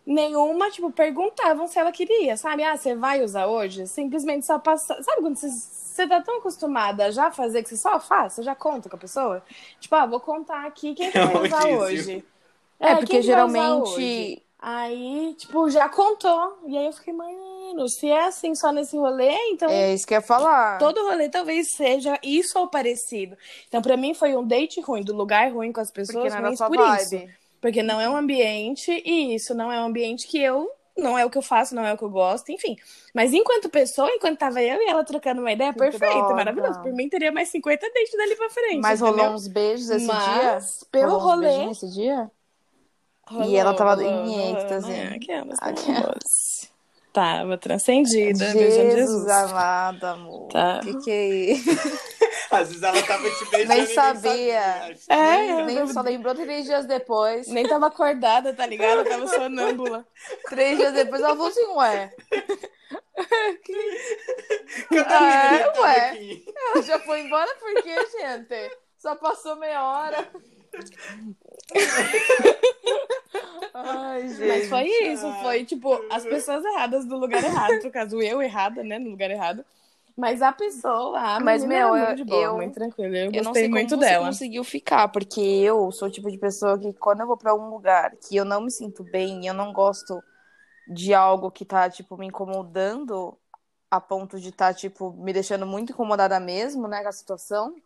nenhuma, 0.06 0.70
tipo, 0.70 0.90
perguntavam 0.90 1.66
se 1.66 1.78
ela 1.78 1.90
queria, 1.92 2.36
sabe? 2.36 2.62
Ah, 2.62 2.76
você 2.76 2.94
vai 2.94 3.22
usar 3.24 3.46
hoje? 3.46 3.86
Simplesmente 3.86 4.46
só 4.46 4.58
passar. 4.58 5.02
Sabe 5.02 5.20
quando 5.20 5.36
você, 5.36 5.50
você 5.50 6.06
tá 6.06 6.20
tão 6.22 6.38
acostumada 6.38 7.06
a 7.06 7.10
já 7.10 7.30
fazer 7.30 7.62
que 7.62 7.68
você 7.68 7.76
só 7.76 7.98
faz? 7.98 8.34
Você 8.34 8.42
já 8.42 8.54
conta 8.54 8.88
com 8.88 8.96
a 8.96 9.00
pessoa? 9.00 9.42
Tipo, 9.80 9.94
ah, 9.96 10.06
vou 10.06 10.20
contar 10.20 10.64
aqui 10.66 10.94
quem 10.94 11.10
que 11.12 11.18
vai 11.18 11.42
usar 11.46 11.60
Rodízio. 11.62 11.80
hoje. 11.80 12.24
É, 12.78 12.88
quem 12.88 12.96
porque 12.98 13.18
usar 13.18 13.22
geralmente. 13.26 14.42
Aí, 14.58 15.34
tipo, 15.38 15.68
já 15.70 15.88
contou. 15.88 16.58
E 16.66 16.76
aí 16.76 16.86
eu 16.86 16.92
fiquei, 16.92 17.12
mano, 17.12 17.88
se 17.88 18.08
é 18.08 18.24
assim 18.24 18.54
só 18.54 18.72
nesse 18.72 18.96
rolê, 18.96 19.32
então 19.50 19.68
É 19.68 19.92
isso 19.94 20.06
que 20.06 20.14
eu 20.14 20.18
ia 20.18 20.22
falar. 20.22 20.78
todo 20.78 21.00
rolê 21.08 21.28
talvez 21.28 21.72
seja 21.72 22.18
isso 22.22 22.58
ou 22.58 22.66
parecido. 22.68 23.36
Então, 23.68 23.82
pra 23.82 23.96
mim, 23.96 24.14
foi 24.14 24.34
um 24.36 24.44
date 24.46 24.80
ruim, 24.80 25.02
do 25.02 25.14
lugar 25.14 25.52
ruim 25.52 25.72
com 25.72 25.80
as 25.80 25.90
Porque 25.90 26.06
pessoas 26.06 26.32
não 26.32 26.38
era 26.38 26.56
por 26.56 26.76
vibe. 26.76 27.16
isso. 27.16 27.45
Porque 27.60 27.82
não 27.82 28.00
é 28.00 28.08
um 28.08 28.16
ambiente, 28.16 28.90
e 29.04 29.34
isso 29.34 29.54
não 29.54 29.72
é 29.72 29.80
um 29.80 29.86
ambiente 29.86 30.26
que 30.26 30.40
eu. 30.42 30.70
Não 30.96 31.18
é 31.18 31.26
o 31.26 31.30
que 31.30 31.36
eu 31.36 31.42
faço, 31.42 31.74
não 31.74 31.84
é 31.84 31.92
o 31.92 31.98
que 31.98 32.04
eu 32.04 32.08
gosto, 32.08 32.50
enfim. 32.50 32.74
Mas 33.14 33.34
enquanto 33.34 33.68
pessoa, 33.68 34.08
enquanto 34.10 34.38
tava 34.38 34.62
eu 34.62 34.80
e 34.80 34.88
ela 34.88 35.04
trocando 35.04 35.42
uma 35.42 35.52
ideia, 35.52 35.70
Que 35.72 35.78
perfeita, 35.78 36.14
droga. 36.14 36.34
maravilhoso. 36.34 36.80
Por 36.80 36.90
mim, 36.92 37.06
teria 37.06 37.30
mais 37.30 37.50
50 37.50 37.86
dates 37.86 38.16
dali 38.16 38.34
pra 38.34 38.48
frente. 38.48 38.80
Mas 38.80 39.00
rolou 39.00 39.16
entendeu? 39.16 39.34
uns 39.34 39.46
beijos 39.46 39.90
esse 39.90 40.06
Mas, 40.06 40.24
dia? 40.24 40.58
pelo 40.90 41.18
Rolou 41.18 41.34
rolê- 41.34 41.70
esse 41.70 41.90
dia? 41.90 42.30
Rolou, 43.28 43.46
E 43.50 43.56
ela 43.56 43.74
tava 43.74 43.94
rolou, 43.96 44.10
em 44.10 44.26
rolou, 44.30 44.56
êxtase. 44.56 44.88
né? 44.88 45.12
Aquelas, 45.16 45.58
Aquelas. 45.60 46.70
Tava 47.12 47.58
transcendida, 47.58 48.52
beijando 48.52 48.90
Jesus. 48.92 49.28
amado, 49.28 50.04
amor. 50.04 50.48
Tá. 50.48 50.80
Que 50.82 50.94
que 50.98 51.10
é 51.10 51.26
isso? 51.52 51.70
Às 52.50 52.68
vezes 52.68 52.82
ela 52.82 53.02
tava 53.02 53.28
te 53.30 53.44
beijando 53.50 53.68
Nem 53.68 53.82
e 53.82 53.86
sabia. 53.94 54.96
É, 55.08 55.62
Nem 55.64 55.86
só 55.88 56.00
lembrou 56.00 56.34
três 56.34 56.64
dias 56.64 56.86
depois. 56.86 57.48
Nem 57.48 57.66
tava 57.68 57.86
acordada, 57.88 58.52
tá 58.54 58.64
ligado? 58.66 59.04
Tava 59.08 59.26
sonâmbula. 59.26 60.06
Três 60.48 60.78
dias 60.78 60.92
depois 60.92 61.20
ela 61.20 61.34
falou 61.36 61.48
assim, 61.48 61.66
ué. 61.74 62.14
Ah, 63.18 63.54
que 64.90 65.04
tava 65.04 65.80
ué. 65.80 66.10
aqui? 66.10 66.44
Ela 66.56 66.82
já 66.82 66.98
foi 67.00 67.20
embora 67.20 67.52
por 67.56 67.82
quê, 67.82 67.94
gente? 68.20 68.76
Só 68.98 69.14
passou 69.16 69.56
meia 69.56 69.82
hora. 69.82 70.28
Ai, 73.74 74.28
gente. 74.28 74.46
Mas 74.46 74.68
foi 74.68 74.84
isso, 74.84 75.26
Ah. 75.26 75.40
foi 75.42 75.64
tipo 75.64 76.00
as 76.10 76.24
pessoas 76.24 76.64
erradas 76.64 77.04
do 77.04 77.16
lugar 77.16 77.42
errado, 77.42 77.82
no 77.82 77.90
caso 77.90 78.20
eu 78.22 78.40
errada, 78.42 78.82
né, 78.82 78.98
no 78.98 79.10
lugar 79.10 79.30
errado. 79.30 79.64
Mas 80.16 80.42
a 80.42 80.52
pessoa, 80.52 81.18
a 81.36 81.40
Mas, 81.40 81.64
meu, 81.64 81.94
eu- 81.96 81.96
muito 81.96 82.14
de 82.14 82.24
boa, 82.24 82.52
eu- 82.52 82.52
muito 82.52 82.74
tranquila. 82.74 83.16
Eu, 83.16 83.32
Eu 83.32 83.42
não 83.42 83.54
gostei 83.54 83.54
sei 83.54 83.68
muito 83.68 83.70
como 83.70 83.96
você 83.96 84.16
dela. 84.16 84.16
conseguiu 84.16 84.64
ficar, 84.64 85.08
porque 85.08 85.40
eu 85.40 85.90
sou 85.92 86.08
o 86.08 86.10
tipo 86.10 86.30
de 86.30 86.38
pessoa 86.38 86.78
que 86.78 86.92
quando 86.94 87.20
eu 87.20 87.26
vou 87.26 87.36
pra 87.36 87.50
algum 87.52 87.68
lugar 87.70 88.16
que 88.16 88.36
eu 88.36 88.44
não 88.44 88.62
me 88.62 88.70
sinto 88.70 89.04
bem, 89.04 89.46
eu 89.46 89.54
não 89.54 89.72
gosto 89.72 90.24
de 90.86 91.14
algo 91.14 91.50
que 91.50 91.64
tá, 91.64 91.90
tipo, 91.90 92.16
me 92.18 92.26
incomodando 92.28 93.38
a 93.90 94.00
ponto 94.00 94.40
de 94.40 94.52
tá, 94.52 94.74
tipo, 94.74 95.12
me 95.14 95.32
deixando 95.32 95.66
muito 95.66 95.92
incomodada 95.92 96.40
mesmo, 96.40 96.88
né, 96.88 97.02
com 97.02 97.08
a 97.08 97.12
situação. 97.12 97.76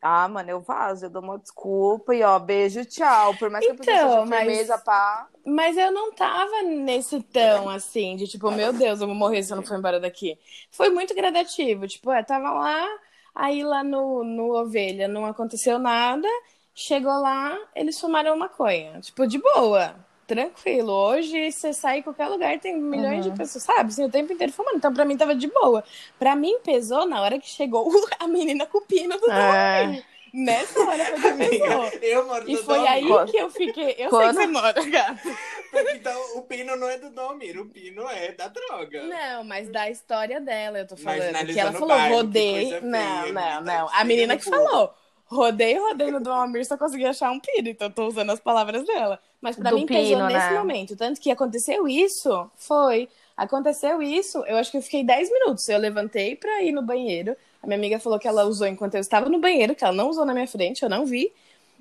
Ah, 0.00 0.28
mano, 0.28 0.48
eu 0.50 0.60
vazo, 0.60 1.06
eu 1.06 1.10
dou 1.10 1.20
uma 1.20 1.38
desculpa 1.38 2.14
e 2.14 2.22
ó, 2.22 2.38
beijo, 2.38 2.84
tchau. 2.84 3.34
Por 3.36 3.50
mais 3.50 3.64
que 3.66 3.72
a 3.72 3.74
pessoa 3.74 3.96
Então, 3.96 4.10
seja 4.10 4.26
mas- 4.26 4.38
firmeza, 4.46 4.78
pá. 4.78 5.28
Mas 5.44 5.76
eu 5.76 5.90
não 5.90 6.12
tava 6.12 6.62
nesse 6.62 7.20
tão 7.22 7.68
assim, 7.68 8.14
de 8.16 8.28
tipo, 8.28 8.48
meu 8.50 8.72
Deus, 8.72 9.00
eu 9.00 9.06
vou 9.08 9.16
morrer 9.16 9.42
se 9.42 9.52
eu 9.52 9.56
não 9.56 9.64
for 9.64 9.76
embora 9.78 9.98
daqui. 9.98 10.38
Foi 10.70 10.88
muito 10.90 11.14
gradativo. 11.14 11.88
Tipo, 11.88 12.12
eu 12.12 12.24
tava 12.24 12.50
lá, 12.52 12.86
aí 13.34 13.64
lá 13.64 13.82
no, 13.82 14.22
no 14.22 14.54
Ovelha 14.54 15.08
não 15.08 15.26
aconteceu 15.26 15.78
nada. 15.80 16.28
Chegou 16.74 17.12
lá, 17.20 17.58
eles 17.74 17.98
fumaram 17.98 18.36
maconha. 18.38 19.00
Tipo, 19.00 19.26
de 19.26 19.38
boa, 19.38 19.96
tranquilo. 20.28 20.92
Hoje 20.92 21.50
você 21.50 21.72
sai 21.72 21.98
em 21.98 22.02
qualquer 22.02 22.28
lugar, 22.28 22.60
tem 22.60 22.78
milhões 22.78 23.24
Uhum. 23.26 23.32
de 23.32 23.38
pessoas, 23.38 23.64
sabe? 23.64 23.88
Assim, 23.88 24.04
o 24.04 24.10
tempo 24.10 24.32
inteiro 24.32 24.52
fumando. 24.52 24.76
Então, 24.76 24.92
pra 24.94 25.04
mim, 25.04 25.16
tava 25.16 25.34
de 25.34 25.48
boa. 25.48 25.82
Pra 26.18 26.36
mim, 26.36 26.58
pesou 26.62 27.06
na 27.06 27.20
hora 27.22 27.38
que 27.40 27.48
chegou 27.48 27.90
a 28.20 28.28
menina 28.28 28.66
com 28.66 28.78
o 28.78 28.82
pino 28.82 29.18
do 29.18 29.30
É. 29.32 30.04
Nessa 30.32 30.78
hora 30.80 31.04
foi 31.16 31.32
que 31.32 31.58
pesou. 31.58 31.84
Eu 32.02 32.26
moro 32.26 32.50
E 32.50 32.56
foi 32.58 32.86
aí 32.86 33.02
Domir. 33.08 33.30
que 33.30 33.36
eu 33.38 33.50
fiquei. 33.50 33.94
Eu 33.98 34.10
Quando- 34.10 34.36
sei 34.36 34.46
que 34.46 34.52
você 34.52 34.60
mora, 34.60 34.84
gato. 34.90 35.28
Porque, 35.70 35.92
Então, 35.92 36.22
o 36.36 36.42
pino 36.42 36.76
não 36.76 36.86
é 36.88 36.98
do 36.98 37.08
Domir, 37.08 37.58
o 37.58 37.64
pino 37.66 38.06
é 38.10 38.32
da 38.32 38.48
droga. 38.48 39.04
Não, 39.04 39.42
mas 39.44 39.70
da 39.70 39.88
história 39.90 40.38
dela, 40.38 40.80
eu 40.80 40.86
tô 40.86 40.96
falando. 40.98 41.46
Que 41.46 41.58
ela 41.58 41.72
falou, 41.72 41.88
bairro, 41.88 42.16
rodei. 42.16 42.78
Não, 42.80 42.90
não, 42.90 43.22
menina, 43.22 43.60
não. 43.62 43.86
tá 43.86 43.92
A 43.98 44.04
menina 44.04 44.36
que 44.36 44.44
falou. 44.44 44.92
Rodei, 45.28 45.78
rodei 45.78 46.10
no 46.10 46.20
Dom 46.20 46.32
Amir, 46.32 46.64
só 46.64 46.76
consegui 46.76 47.04
achar 47.04 47.30
um 47.30 47.38
pino. 47.38 47.68
Então 47.68 47.88
eu 47.88 47.92
tô 47.92 48.06
usando 48.06 48.30
as 48.30 48.40
palavras 48.40 48.84
dela. 48.84 49.20
Mas 49.40 49.56
pra 49.56 49.70
Do 49.70 49.76
mim 49.76 49.86
pesou 49.86 50.16
pino, 50.16 50.26
nesse 50.26 50.50
né? 50.50 50.58
momento. 50.58 50.96
Tanto 50.96 51.20
que 51.20 51.30
aconteceu 51.30 51.86
isso, 51.86 52.50
foi. 52.56 53.08
Aconteceu 53.36 54.02
isso, 54.02 54.38
eu 54.46 54.56
acho 54.56 54.70
que 54.70 54.78
eu 54.78 54.82
fiquei 54.82 55.04
10 55.04 55.30
minutos. 55.30 55.68
Eu 55.68 55.78
levantei 55.78 56.34
pra 56.34 56.62
ir 56.62 56.72
no 56.72 56.82
banheiro. 56.82 57.36
A 57.62 57.66
minha 57.66 57.78
amiga 57.78 58.00
falou 58.00 58.18
que 58.18 58.26
ela 58.26 58.44
usou 58.44 58.66
enquanto 58.66 58.94
eu 58.94 59.00
estava 59.00 59.28
no 59.28 59.38
banheiro, 59.38 59.74
que 59.74 59.84
ela 59.84 59.92
não 59.92 60.08
usou 60.08 60.24
na 60.24 60.32
minha 60.32 60.46
frente, 60.46 60.82
eu 60.82 60.88
não 60.88 61.04
vi. 61.04 61.30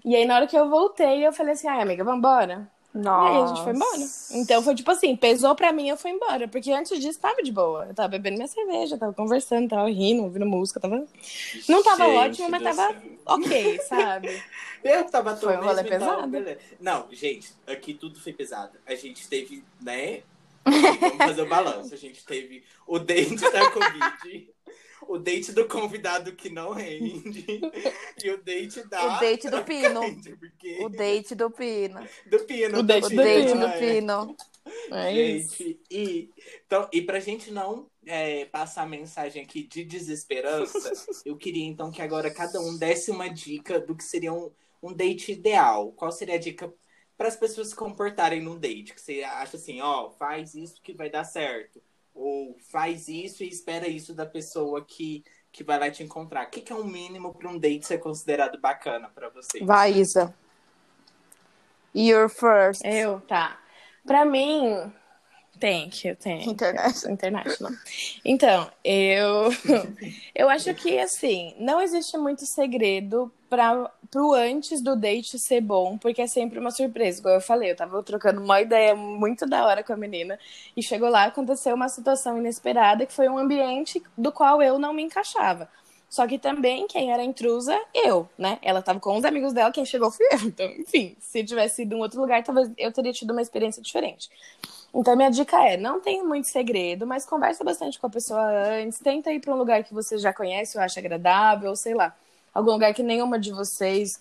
E 0.04 0.16
aí, 0.16 0.26
na 0.26 0.36
hora 0.36 0.48
que 0.48 0.58
eu 0.58 0.70
voltei, 0.70 1.26
eu 1.26 1.34
falei 1.34 1.54
assim, 1.54 1.68
ai, 1.68 1.82
amiga, 1.82 2.04
vambora? 2.04 2.70
Nossa. 2.98 3.32
E 3.32 3.36
aí 3.36 3.44
a 3.44 3.48
gente 3.48 3.64
foi 3.64 3.74
embora. 3.74 4.10
Então 4.32 4.64
foi 4.64 4.76
tipo 4.76 4.92
assim, 4.92 5.16
pesou 5.16 5.56
pra 5.56 5.72
mim, 5.72 5.88
eu 5.90 5.98
fui 5.98 6.12
embora. 6.12 6.48
Porque 6.48 6.72
antes 6.72 7.00
disso 7.00 7.20
tava 7.20 7.44
de 7.44 7.52
boa. 7.52 7.86
Eu 7.86 7.94
tava 7.94 8.10
bebendo 8.10 8.38
minha 8.38 8.48
cerveja, 8.48 8.98
tava 8.98 9.14
conversando, 9.14 9.70
tava 9.70 9.88
rindo, 9.90 10.24
ouvindo 10.24 10.46
música, 10.46 10.80
tava. 10.80 11.06
Não 11.70 11.84
tava 11.84 12.06
gente 12.06 12.18
ótimo, 12.18 12.50
mas 12.50 12.64
tava 12.64 12.88
céu. 12.88 13.02
ok, 13.26 13.80
sabe? 13.82 14.44
Eu 14.84 15.04
tava 15.06 15.36
Foi 15.36 15.58
um 15.58 15.64
rolê 15.64 15.84
pesado. 15.84 16.32
Não, 16.80 17.08
gente, 17.12 17.52
aqui 17.66 17.94
tudo 17.94 18.20
foi 18.20 18.32
pesado. 18.32 18.78
A 18.86 18.96
gente 18.96 19.28
teve, 19.28 19.64
né? 19.82 20.22
Vamos 20.64 21.18
fazer 21.18 21.42
o 21.42 21.48
balanço. 21.50 21.94
A 21.94 21.98
gente 21.98 22.26
teve 22.26 22.64
o 22.86 23.00
dente 23.00 23.42
da 23.52 23.70
Covid 23.72 24.50
o 25.02 25.18
date 25.18 25.52
do 25.52 25.68
convidado 25.68 26.34
que 26.34 26.50
não 26.50 26.72
rende 26.72 27.46
e 28.24 28.30
o 28.32 28.44
date 28.44 28.88
da. 28.88 29.18
O 29.18 29.20
date 29.20 29.50
do 29.50 29.64
Pino. 29.64 30.02
Porque... 30.40 30.84
O 30.84 30.90
date 30.90 31.36
do 31.36 31.52
Pino. 31.52 32.08
Do 32.30 32.40
Pino. 32.46 32.80
O 32.80 32.84
date, 32.84 33.10
do, 33.10 33.16
date 33.16 33.54
do 33.54 33.72
Pino. 33.80 34.36
É 34.92 35.14
gente, 35.14 35.80
e, 35.90 36.30
então, 36.66 36.90
e 36.92 37.02
pra 37.02 37.20
gente 37.20 37.52
não 37.52 37.90
é, 38.06 38.46
passar 38.46 38.84
a 38.84 38.88
mensagem 38.88 39.42
aqui 39.42 39.64
de 39.64 39.86
desesperança, 39.86 40.92
eu 41.26 41.38
queria 41.38 41.66
então 41.66 41.90
que 41.90 42.02
agora 42.02 42.34
cada 42.34 42.60
um 42.60 42.78
desse 42.78 43.10
uma 43.10 43.30
dica 43.30 43.80
do 43.80 43.96
que 43.96 44.04
seria 44.04 44.34
um, 44.34 44.52
um 44.84 44.94
date 44.94 45.32
ideal. 45.32 45.94
Qual 45.94 46.12
seria 46.12 46.36
a 46.36 46.40
dica 46.40 46.74
para 47.18 47.30
as 47.30 47.36
pessoas 47.36 47.70
se 47.70 47.76
comportarem 47.76 48.42
num 48.42 48.60
date? 48.60 48.94
Que 48.94 49.02
você 49.02 49.24
acha 49.24 49.56
assim, 49.56 49.80
ó, 49.80 50.10
faz 50.12 50.54
isso 50.54 50.82
que 50.82 50.94
vai 50.94 51.10
dar 51.10 51.24
certo 51.24 51.82
ou 52.18 52.58
faz 52.72 53.08
isso 53.08 53.44
e 53.44 53.48
espera 53.48 53.88
isso 53.88 54.14
da 54.14 54.26
pessoa 54.26 54.84
que, 54.84 55.24
que 55.52 55.64
vai 55.64 55.80
lá 55.80 55.90
te 55.92 56.04
encontrar. 56.04 56.48
O 56.48 56.50
que, 56.50 56.62
que 56.62 56.74
é 56.74 56.76
um 56.76 56.84
mínimo 56.84 57.34
para 57.34 57.50
um 57.50 57.58
date 57.58 57.86
ser 57.86 58.00
considerado 58.00 58.60
bacana 58.60 59.10
para 59.10 59.30
você? 59.30 59.64
Vai, 59.64 59.94
Isa. 59.94 60.34
You're 61.96 62.30
first. 62.30 62.82
Eu, 62.84 63.22
tá. 63.22 63.60
Para 64.06 64.26
mim, 64.26 64.92
Thank 65.60 66.08
you, 66.08 66.16
thank 66.16 66.46
you. 66.46 66.52
Internet. 66.52 67.10
International. 67.10 67.74
Então, 68.24 68.72
eu 68.84 69.50
eu 70.36 70.50
acho 70.50 70.74
que 70.76 71.00
assim, 71.00 71.56
não 71.60 71.82
existe 71.82 72.18
muito 72.18 72.46
segredo 72.46 73.32
para 73.50 73.92
pro 74.10 74.34
antes 74.34 74.82
do 74.82 74.96
date 74.96 75.38
ser 75.38 75.62
bom, 75.62 75.98
porque 75.98 76.22
é 76.22 76.28
sempre 76.28 76.60
uma 76.60 76.72
surpresa. 76.72 77.20
Igual 77.20 77.36
eu 77.36 77.42
falei, 77.42 77.72
eu 77.72 77.76
tava 77.76 78.02
trocando 78.04 78.42
uma 78.42 78.62
ideia 78.62 78.96
muito 78.96 79.46
da 79.46 79.66
hora 79.66 79.84
com 79.84 79.94
a 79.94 79.98
menina 79.98 80.40
e 80.76 80.82
chegou 80.82 81.10
lá 81.10 81.26
aconteceu 81.26 81.76
uma 81.76 81.90
situação 81.90 82.38
inesperada 82.38 83.06
que 83.06 83.14
foi 83.14 83.28
um 83.28 83.38
ambiente 83.38 84.02
do 84.18 84.32
qual 84.32 84.62
eu 84.62 84.80
não 84.80 84.94
me 84.94 85.04
encaixava. 85.04 85.70
Só 86.10 86.26
que 86.26 86.40
também 86.40 86.88
quem 86.88 87.12
era 87.12 87.22
intrusa, 87.22 87.78
eu, 87.94 88.30
né? 88.38 88.60
Ela 88.62 88.82
tava 88.82 89.00
com 89.00 89.18
os 89.18 89.26
amigos 89.26 89.52
dela, 89.52 89.72
quem 89.72 89.86
chegou 89.86 90.10
fui 90.10 90.26
eu. 90.32 90.40
Então, 90.48 90.66
enfim, 90.66 91.16
se 91.20 91.44
tivesse 91.44 91.82
ido 91.82 91.96
em 91.96 92.00
outro 92.00 92.22
lugar, 92.22 92.42
talvez 92.44 92.72
eu 92.78 92.92
teria 92.94 93.12
tido 93.12 93.32
uma 93.32 93.42
experiência 93.42 93.82
diferente. 93.82 94.30
Então, 94.94 95.16
minha 95.18 95.30
dica 95.30 95.62
é: 95.64 95.76
não 95.76 96.00
tem 96.00 96.24
muito 96.24 96.48
segredo, 96.48 97.06
mas 97.06 97.26
conversa 97.26 97.64
bastante 97.64 98.00
com 98.00 98.08
a 98.08 98.10
pessoa 98.10 98.42
antes. 98.82 99.00
Tenta 99.00 99.32
ir 99.34 99.42
para 99.42 99.54
um 99.54 99.58
lugar 99.58 99.84
que 99.84 99.94
você 99.94 100.18
já 100.18 100.34
conhece 100.34 100.78
ou 100.78 100.84
acha 100.84 101.00
agradável, 101.00 101.76
sei 101.76 101.94
lá, 101.94 102.16
algum 102.58 102.72
lugar 102.72 102.94
que 102.94 103.04
nenhuma 103.04 103.38
de 103.38 103.52
vocês 103.52 104.20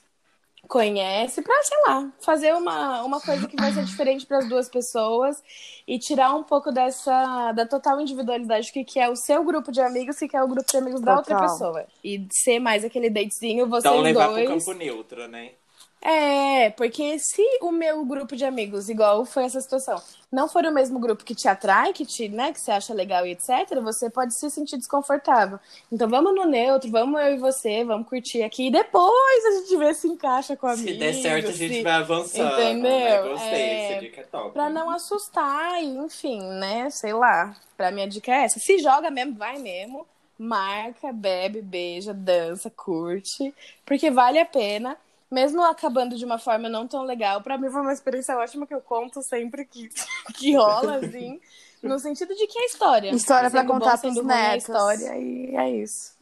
conhece, 0.69 1.41
para, 1.43 1.63
sei 1.63 1.79
lá, 1.87 2.13
fazer 2.21 2.53
uma, 2.55 3.03
uma 3.03 3.21
coisa 3.21 3.47
que 3.47 3.57
vai 3.57 3.73
ser 3.73 3.85
diferente 3.85 4.27
para 4.27 4.39
as 4.39 4.49
duas 4.49 4.69
pessoas 4.69 5.43
e 5.87 5.99
tirar 5.99 6.35
um 6.35 6.43
pouco 6.43 6.73
dessa 6.73 7.53
da 7.53 7.65
total 7.65 8.01
individualidade 8.01 8.73
que, 8.73 8.85
que 8.85 8.99
é 8.99 9.09
o 9.09 9.17
seu 9.17 9.45
grupo 9.45 9.71
de 9.71 9.81
amigos 9.81 10.21
e 10.21 10.29
que 10.29 10.37
é 10.37 10.43
o 10.43 10.49
grupo 10.49 10.71
de 10.71 10.77
amigos 10.77 11.01
total. 11.01 11.15
da 11.15 11.21
outra 11.21 11.41
pessoa. 11.41 11.87
E 12.03 12.27
ser 12.31 12.59
mais 12.59 12.85
aquele 12.85 13.09
datezinho, 13.09 13.69
vocês 13.69 13.93
então, 13.93 14.03
levar 14.03 14.29
dois. 14.29 14.45
Pro 14.49 14.59
campo 14.59 14.73
neutro, 14.73 15.29
né? 15.29 15.53
É, 16.03 16.71
porque 16.71 17.19
se 17.19 17.43
o 17.63 17.73
meu 17.73 18.05
grupo 18.05 18.37
de 18.37 18.45
amigos, 18.45 18.89
igual 18.89 19.25
foi 19.25 19.45
essa 19.45 19.61
situação, 19.61 20.01
não 20.31 20.49
for 20.49 20.65
o 20.65 20.73
mesmo 20.73 21.01
grupo 21.01 21.25
que 21.25 21.35
te 21.35 21.49
atrai, 21.49 21.93
que 21.93 22.05
te, 22.05 22.29
né, 22.29 22.53
que 22.53 22.61
você 22.61 22.71
acha 22.71 22.95
legal 22.95 23.27
e 23.27 23.33
etc, 23.33 23.81
você 23.83 24.09
pode 24.09 24.39
se 24.39 24.49
sentir 24.51 24.77
desconfortável. 24.77 25.59
Então 25.91 26.09
vamos 26.09 26.35
no 26.35 26.45
neutro, 26.45 26.91
vamos 26.91 27.21
eu 27.21 27.35
e 27.35 27.39
você, 27.39 27.83
vamos 27.85 28.09
curtir 28.09 28.43
aqui 28.43 28.69
e 28.69 28.71
depois 28.71 29.45
a 29.47 29.51
gente 29.61 29.77
vê 29.77 29.95
se 29.95 30.07
encaixa 30.07 30.57
com 30.57 30.67
a 30.67 30.77
Se 30.77 30.95
der 30.95 31.15
certo, 31.15 31.49
a 31.49 31.53
gente 31.53 31.83
vai 31.83 31.93
avançando. 31.93 32.57
Né? 32.57 32.73
Entendeu? 32.73 32.91
Né? 32.91 33.23
Gostei, 33.23 33.49
é, 33.49 33.93
essa 33.93 34.01
dica 34.01 34.21
é 34.21 34.25
top. 34.25 34.53
Pra 34.53 34.71
não 34.71 34.91
assustar, 34.91 35.83
enfim, 35.83 36.41
né, 36.41 36.89
sei 36.91 37.13
lá. 37.13 37.57
Pra 37.77 37.91
minha 37.91 38.07
dica 38.07 38.31
é 38.31 38.45
essa. 38.45 38.61
Se 38.61 38.79
joga 38.79 39.11
mesmo, 39.11 39.35
vai 39.35 39.59
mesmo. 39.59 40.07
Marca, 40.39 41.13
bebe, 41.13 41.63
beija, 41.63 42.13
dança, 42.13 42.71
curte, 42.71 43.55
porque 43.87 44.11
vale 44.11 44.39
a 44.39 44.45
pena 44.45 44.97
mesmo 45.31 45.63
acabando 45.63 46.17
de 46.17 46.25
uma 46.25 46.39
forma 46.39 46.69
não 46.69 46.87
tão 46.87 47.03
legal, 47.03 47.43
para 47.43 47.59
mim 47.59 47.71
foi 47.71 47.81
uma 47.81 47.93
experiência 47.93 48.37
ótima 48.37 48.67
que 48.67 48.75
eu 48.75 48.81
conto 48.81 49.23
sempre 49.23 49.65
que, 49.65 49.89
que 50.35 50.55
rola, 50.55 50.97
assim. 50.97 51.41
no 51.83 51.99
sentido 51.99 52.35
de 52.35 52.47
que 52.47 52.59
é 52.59 52.67
história. 52.67 53.11
História 53.11 53.51
para 53.51 53.65
contar 53.65 53.99
para 53.99 54.11
os 54.11 54.25
netos. 54.25 54.69
história 54.69 55.17
e 55.19 55.57
é 55.57 55.71
isso. 55.71 56.17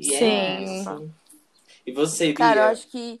Yes. 0.00 0.84
Sim. 0.84 1.14
E 1.86 1.92
você, 1.92 2.26
Bia? 2.26 2.34
Cara, 2.34 2.60
eu 2.62 2.68
acho 2.68 2.88
que 2.88 3.20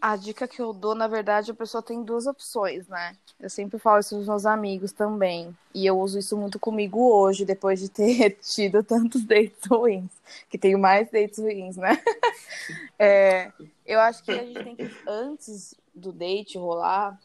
a 0.00 0.16
dica 0.16 0.48
que 0.48 0.60
eu 0.60 0.72
dou, 0.72 0.94
na 0.94 1.06
verdade, 1.06 1.50
a 1.50 1.54
pessoa 1.54 1.82
tem 1.82 2.02
duas 2.02 2.26
opções, 2.26 2.88
né? 2.88 3.16
Eu 3.38 3.50
sempre 3.50 3.78
falo 3.78 4.00
isso 4.00 4.14
com 4.14 4.20
os 4.20 4.26
meus 4.26 4.46
amigos 4.46 4.92
também. 4.92 5.56
E 5.74 5.86
eu 5.86 5.98
uso 5.98 6.18
isso 6.18 6.36
muito 6.36 6.58
comigo 6.58 7.12
hoje, 7.12 7.44
depois 7.44 7.80
de 7.80 7.88
ter 7.88 8.38
tido 8.40 8.82
tantos 8.82 9.22
dates 9.24 9.66
ruins. 9.68 10.10
Que 10.48 10.56
tenho 10.56 10.78
mais 10.78 11.10
dates 11.10 11.38
ruins, 11.38 11.76
né? 11.76 12.02
é, 12.98 13.52
eu 13.84 14.00
acho 14.00 14.22
que 14.22 14.30
a 14.30 14.44
gente 14.44 14.64
tem 14.64 14.76
que, 14.76 14.90
antes 15.06 15.74
do 15.94 16.12
date 16.12 16.56
rolar, 16.56 17.18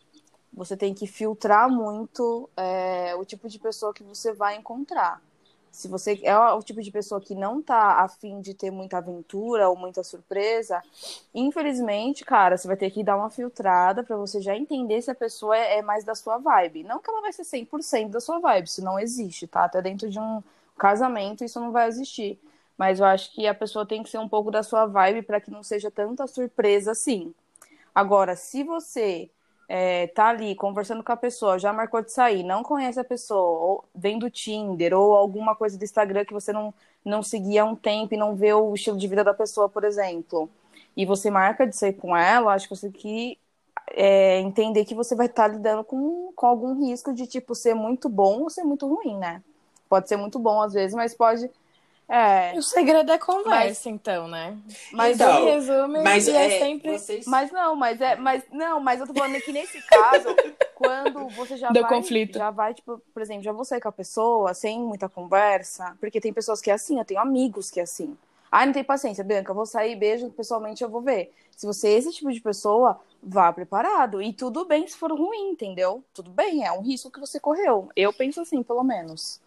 você 0.53 0.75
tem 0.75 0.93
que 0.93 1.07
filtrar 1.07 1.69
muito 1.69 2.49
é, 2.57 3.15
o 3.15 3.23
tipo 3.23 3.47
de 3.47 3.59
pessoa 3.59 3.93
que 3.93 4.03
você 4.03 4.33
vai 4.33 4.57
encontrar 4.57 5.21
se 5.75 5.89
você 5.89 6.19
é 6.23 6.37
o 6.37 6.61
tipo 6.63 6.81
de 6.81 6.89
pessoa 6.89 7.19
que 7.19 7.35
não 7.35 7.61
tá 7.61 8.01
afim 8.01 8.39
de 8.39 8.53
ter 8.53 8.71
muita 8.71 8.97
aventura 8.97 9.69
ou 9.69 9.75
muita 9.75 10.03
surpresa, 10.03 10.81
infelizmente, 11.33 12.23
cara, 12.23 12.57
você 12.57 12.65
vai 12.65 12.77
ter 12.77 12.89
que 12.91 13.03
dar 13.03 13.17
uma 13.17 13.29
filtrada 13.29 14.01
para 14.01 14.15
você 14.15 14.39
já 14.39 14.55
entender 14.55 15.01
se 15.01 15.11
a 15.11 15.15
pessoa 15.15 15.57
é, 15.57 15.79
é, 15.79 15.81
mais 15.81 16.05
da 16.05 16.15
sua 16.15 16.37
vibe. 16.37 16.83
Não 16.83 16.99
que 16.99 17.09
ela 17.09 17.21
vai 17.21 17.33
ser 17.33 17.43
100% 17.43 18.09
da 18.09 18.21
sua 18.21 18.39
vibe, 18.39 18.67
isso 18.67 18.81
não 18.83 18.97
existe, 18.97 19.47
tá? 19.47 19.65
Até 19.65 19.81
dentro 19.81 20.09
de 20.09 20.17
um 20.17 20.41
casamento 20.77 21.43
isso 21.43 21.59
não 21.59 21.73
vai 21.73 21.89
existir. 21.89 22.39
Mas 22.77 22.99
eu 23.01 23.05
acho 23.05 23.33
que 23.33 23.45
a 23.45 23.53
pessoa 23.53 23.85
tem 23.85 24.01
que 24.01 24.09
ser 24.09 24.17
um 24.17 24.29
pouco 24.29 24.51
da 24.51 24.63
sua 24.63 24.85
vibe 24.85 25.23
para 25.23 25.41
que 25.41 25.51
não 25.51 25.61
seja 25.61 25.91
tanta 25.91 26.25
surpresa 26.25 26.91
assim. 26.91 27.33
Agora, 27.93 28.35
se 28.35 28.63
você 28.63 29.29
é, 29.67 30.07
tá 30.07 30.27
ali 30.27 30.55
conversando 30.55 31.03
com 31.03 31.11
a 31.11 31.17
pessoa, 31.17 31.59
já 31.59 31.73
marcou 31.73 32.01
de 32.01 32.11
sair, 32.11 32.43
não 32.43 32.63
conhece 32.63 32.99
a 32.99 33.03
pessoa, 33.03 33.59
ou 33.59 33.85
vem 33.93 34.19
do 34.19 34.29
Tinder, 34.29 34.93
ou 34.93 35.15
alguma 35.15 35.55
coisa 35.55 35.77
do 35.77 35.83
Instagram 35.83 36.25
que 36.25 36.33
você 36.33 36.53
não, 36.53 36.73
não 37.03 37.23
seguia 37.23 37.63
há 37.63 37.65
um 37.65 37.75
tempo 37.75 38.13
e 38.13 38.17
não 38.17 38.35
vê 38.35 38.53
o 38.53 38.73
estilo 38.73 38.97
de 38.97 39.07
vida 39.07 39.23
da 39.23 39.33
pessoa, 39.33 39.67
por 39.67 39.83
exemplo, 39.83 40.49
e 40.95 41.05
você 41.05 41.29
marca 41.29 41.65
de 41.65 41.75
sair 41.75 41.93
com 41.93 42.15
ela, 42.15 42.53
acho 42.53 42.67
que 42.67 42.75
você 42.75 42.89
tem 42.89 42.99
que 43.01 43.39
é, 43.91 44.39
entender 44.39 44.85
que 44.85 44.95
você 44.95 45.15
vai 45.15 45.27
estar 45.27 45.49
tá 45.49 45.55
lidando 45.55 45.83
com, 45.83 46.31
com 46.35 46.45
algum 46.45 46.85
risco 46.85 47.13
de, 47.13 47.27
tipo, 47.27 47.55
ser 47.55 47.73
muito 47.73 48.09
bom 48.09 48.43
ou 48.43 48.49
ser 48.49 48.63
muito 48.63 48.87
ruim, 48.87 49.17
né? 49.17 49.41
Pode 49.89 50.07
ser 50.07 50.17
muito 50.17 50.39
bom 50.39 50.61
às 50.61 50.73
vezes, 50.73 50.95
mas 50.95 51.13
pode 51.13 51.49
é. 52.07 52.53
O 52.55 52.61
segredo 52.61 53.11
é 53.11 53.17
conversa, 53.17 53.49
mas, 53.49 53.85
então, 53.85 54.27
né? 54.27 54.57
Mas 54.91 55.15
então, 55.15 55.45
resume 55.45 56.03
mas 56.03 56.27
é, 56.27 56.45
é 56.45 56.59
sempre. 56.59 56.99
Vocês... 56.99 57.25
Mas 57.25 57.51
não, 57.51 57.75
mas 57.75 57.99
é. 57.99 58.15
Mas, 58.15 58.43
não, 58.51 58.79
mas 58.79 58.99
eu 58.99 59.07
tô 59.07 59.13
falando 59.13 59.41
que 59.41 59.51
nesse 59.51 59.81
caso, 59.81 60.29
quando 60.75 61.27
você 61.29 61.57
já 61.57 61.71
Deu 61.71 61.81
vai. 61.81 61.91
conflito. 61.91 62.37
Já 62.37 62.51
vai, 62.51 62.73
tipo, 62.73 63.01
por 63.11 63.21
exemplo, 63.21 63.43
já 63.43 63.51
vou 63.51 63.65
sair 63.65 63.81
com 63.81 63.89
a 63.89 63.91
pessoa 63.91 64.53
sem 64.53 64.79
muita 64.79 65.09
conversa. 65.09 65.95
Porque 65.99 66.21
tem 66.21 66.31
pessoas 66.31 66.61
que 66.61 66.69
é 66.69 66.73
assim, 66.73 66.99
eu 66.99 67.05
tenho 67.05 67.19
amigos 67.19 67.71
que 67.71 67.79
é 67.79 67.83
assim. 67.83 68.15
Ah, 68.51 68.65
não 68.65 68.71
tem 68.71 68.83
paciência, 68.83 69.23
Bianca, 69.23 69.51
eu 69.51 69.55
vou 69.55 69.65
sair, 69.65 69.95
beijo, 69.95 70.29
pessoalmente 70.29 70.83
eu 70.83 70.89
vou 70.89 71.01
ver. 71.01 71.33
Se 71.57 71.65
você 71.65 71.89
é 71.89 71.93
esse 71.93 72.11
tipo 72.11 72.31
de 72.31 72.39
pessoa, 72.39 72.99
vá 73.21 73.51
preparado. 73.51 74.21
E 74.21 74.31
tudo 74.31 74.63
bem 74.65 74.87
se 74.87 74.95
for 74.95 75.11
ruim, 75.11 75.49
entendeu? 75.49 76.03
Tudo 76.13 76.29
bem, 76.29 76.65
é 76.65 76.71
um 76.71 76.81
risco 76.81 77.11
que 77.11 77.19
você 77.19 77.39
correu. 77.39 77.89
Eu 77.95 78.13
penso 78.13 78.41
assim, 78.41 78.61
pelo 78.61 78.83
menos. 78.83 79.41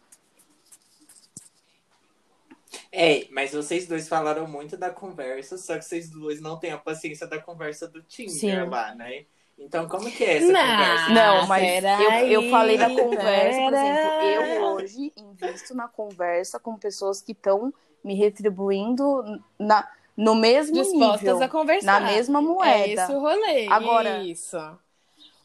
É, 2.92 3.26
mas 3.30 3.52
vocês 3.52 3.86
dois 3.86 4.08
falaram 4.08 4.46
muito 4.46 4.76
da 4.76 4.90
conversa, 4.90 5.56
só 5.58 5.76
que 5.78 5.84
vocês 5.84 6.10
dois 6.10 6.40
não 6.40 6.58
têm 6.58 6.72
a 6.72 6.78
paciência 6.78 7.26
da 7.26 7.40
conversa 7.40 7.88
do 7.88 8.02
Tinder 8.02 8.64
Sim. 8.64 8.70
lá, 8.70 8.94
né? 8.94 9.24
Então, 9.58 9.88
como 9.88 10.10
que 10.10 10.22
é 10.22 10.36
essa 10.36 10.52
não, 10.52 10.60
conversa? 10.60 11.08
Não, 11.10 11.46
mas 11.48 11.84
eu, 11.84 12.42
eu 12.42 12.50
falei 12.50 12.78
da 12.78 12.88
conversa, 12.88 13.60
por 13.60 13.74
exemplo, 13.74 14.22
eu 14.22 14.62
hoje 14.66 15.12
invisto 15.16 15.74
na 15.74 15.88
conversa 15.88 16.60
com 16.60 16.76
pessoas 16.76 17.20
que 17.20 17.32
estão 17.32 17.72
me 18.04 18.14
retribuindo 18.14 19.42
na, 19.58 19.88
no 20.16 20.34
mesmo 20.36 20.74
Dispostas 20.74 21.22
nível, 21.22 21.42
a 21.42 21.48
conversar. 21.48 22.00
na 22.00 22.06
mesma 22.06 22.40
moeda. 22.40 22.68
É 22.68 22.92
esse 22.92 23.12
o 23.12 23.18
rolê. 23.18 23.66
Agora, 23.68 24.22
isso. 24.22 24.56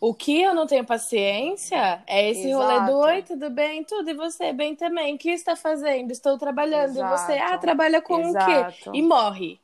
O 0.05 0.13
que 0.13 0.41
eu 0.41 0.53
não 0.53 0.67
tenho 0.67 0.83
paciência 0.83 2.03
é 2.05 2.29
esse 2.29 2.49
Exato. 2.49 2.61
rolê 2.61 2.91
do 2.91 2.97
oi, 2.97 3.21
tudo 3.21 3.49
bem, 3.49 3.85
tudo, 3.85 4.09
e 4.09 4.13
você 4.13 4.51
bem 4.51 4.75
também. 4.75 5.15
O 5.15 5.17
que 5.17 5.29
está 5.29 5.55
fazendo? 5.55 6.11
Estou 6.11 6.37
trabalhando. 6.37 6.97
Exato. 6.97 7.13
E 7.13 7.17
você, 7.17 7.39
ah, 7.39 7.57
trabalha 7.57 8.01
com 8.01 8.19
Exato. 8.19 8.51
o 8.51 8.91
quê? 8.91 8.97
E 8.97 9.01
morre. 9.01 9.61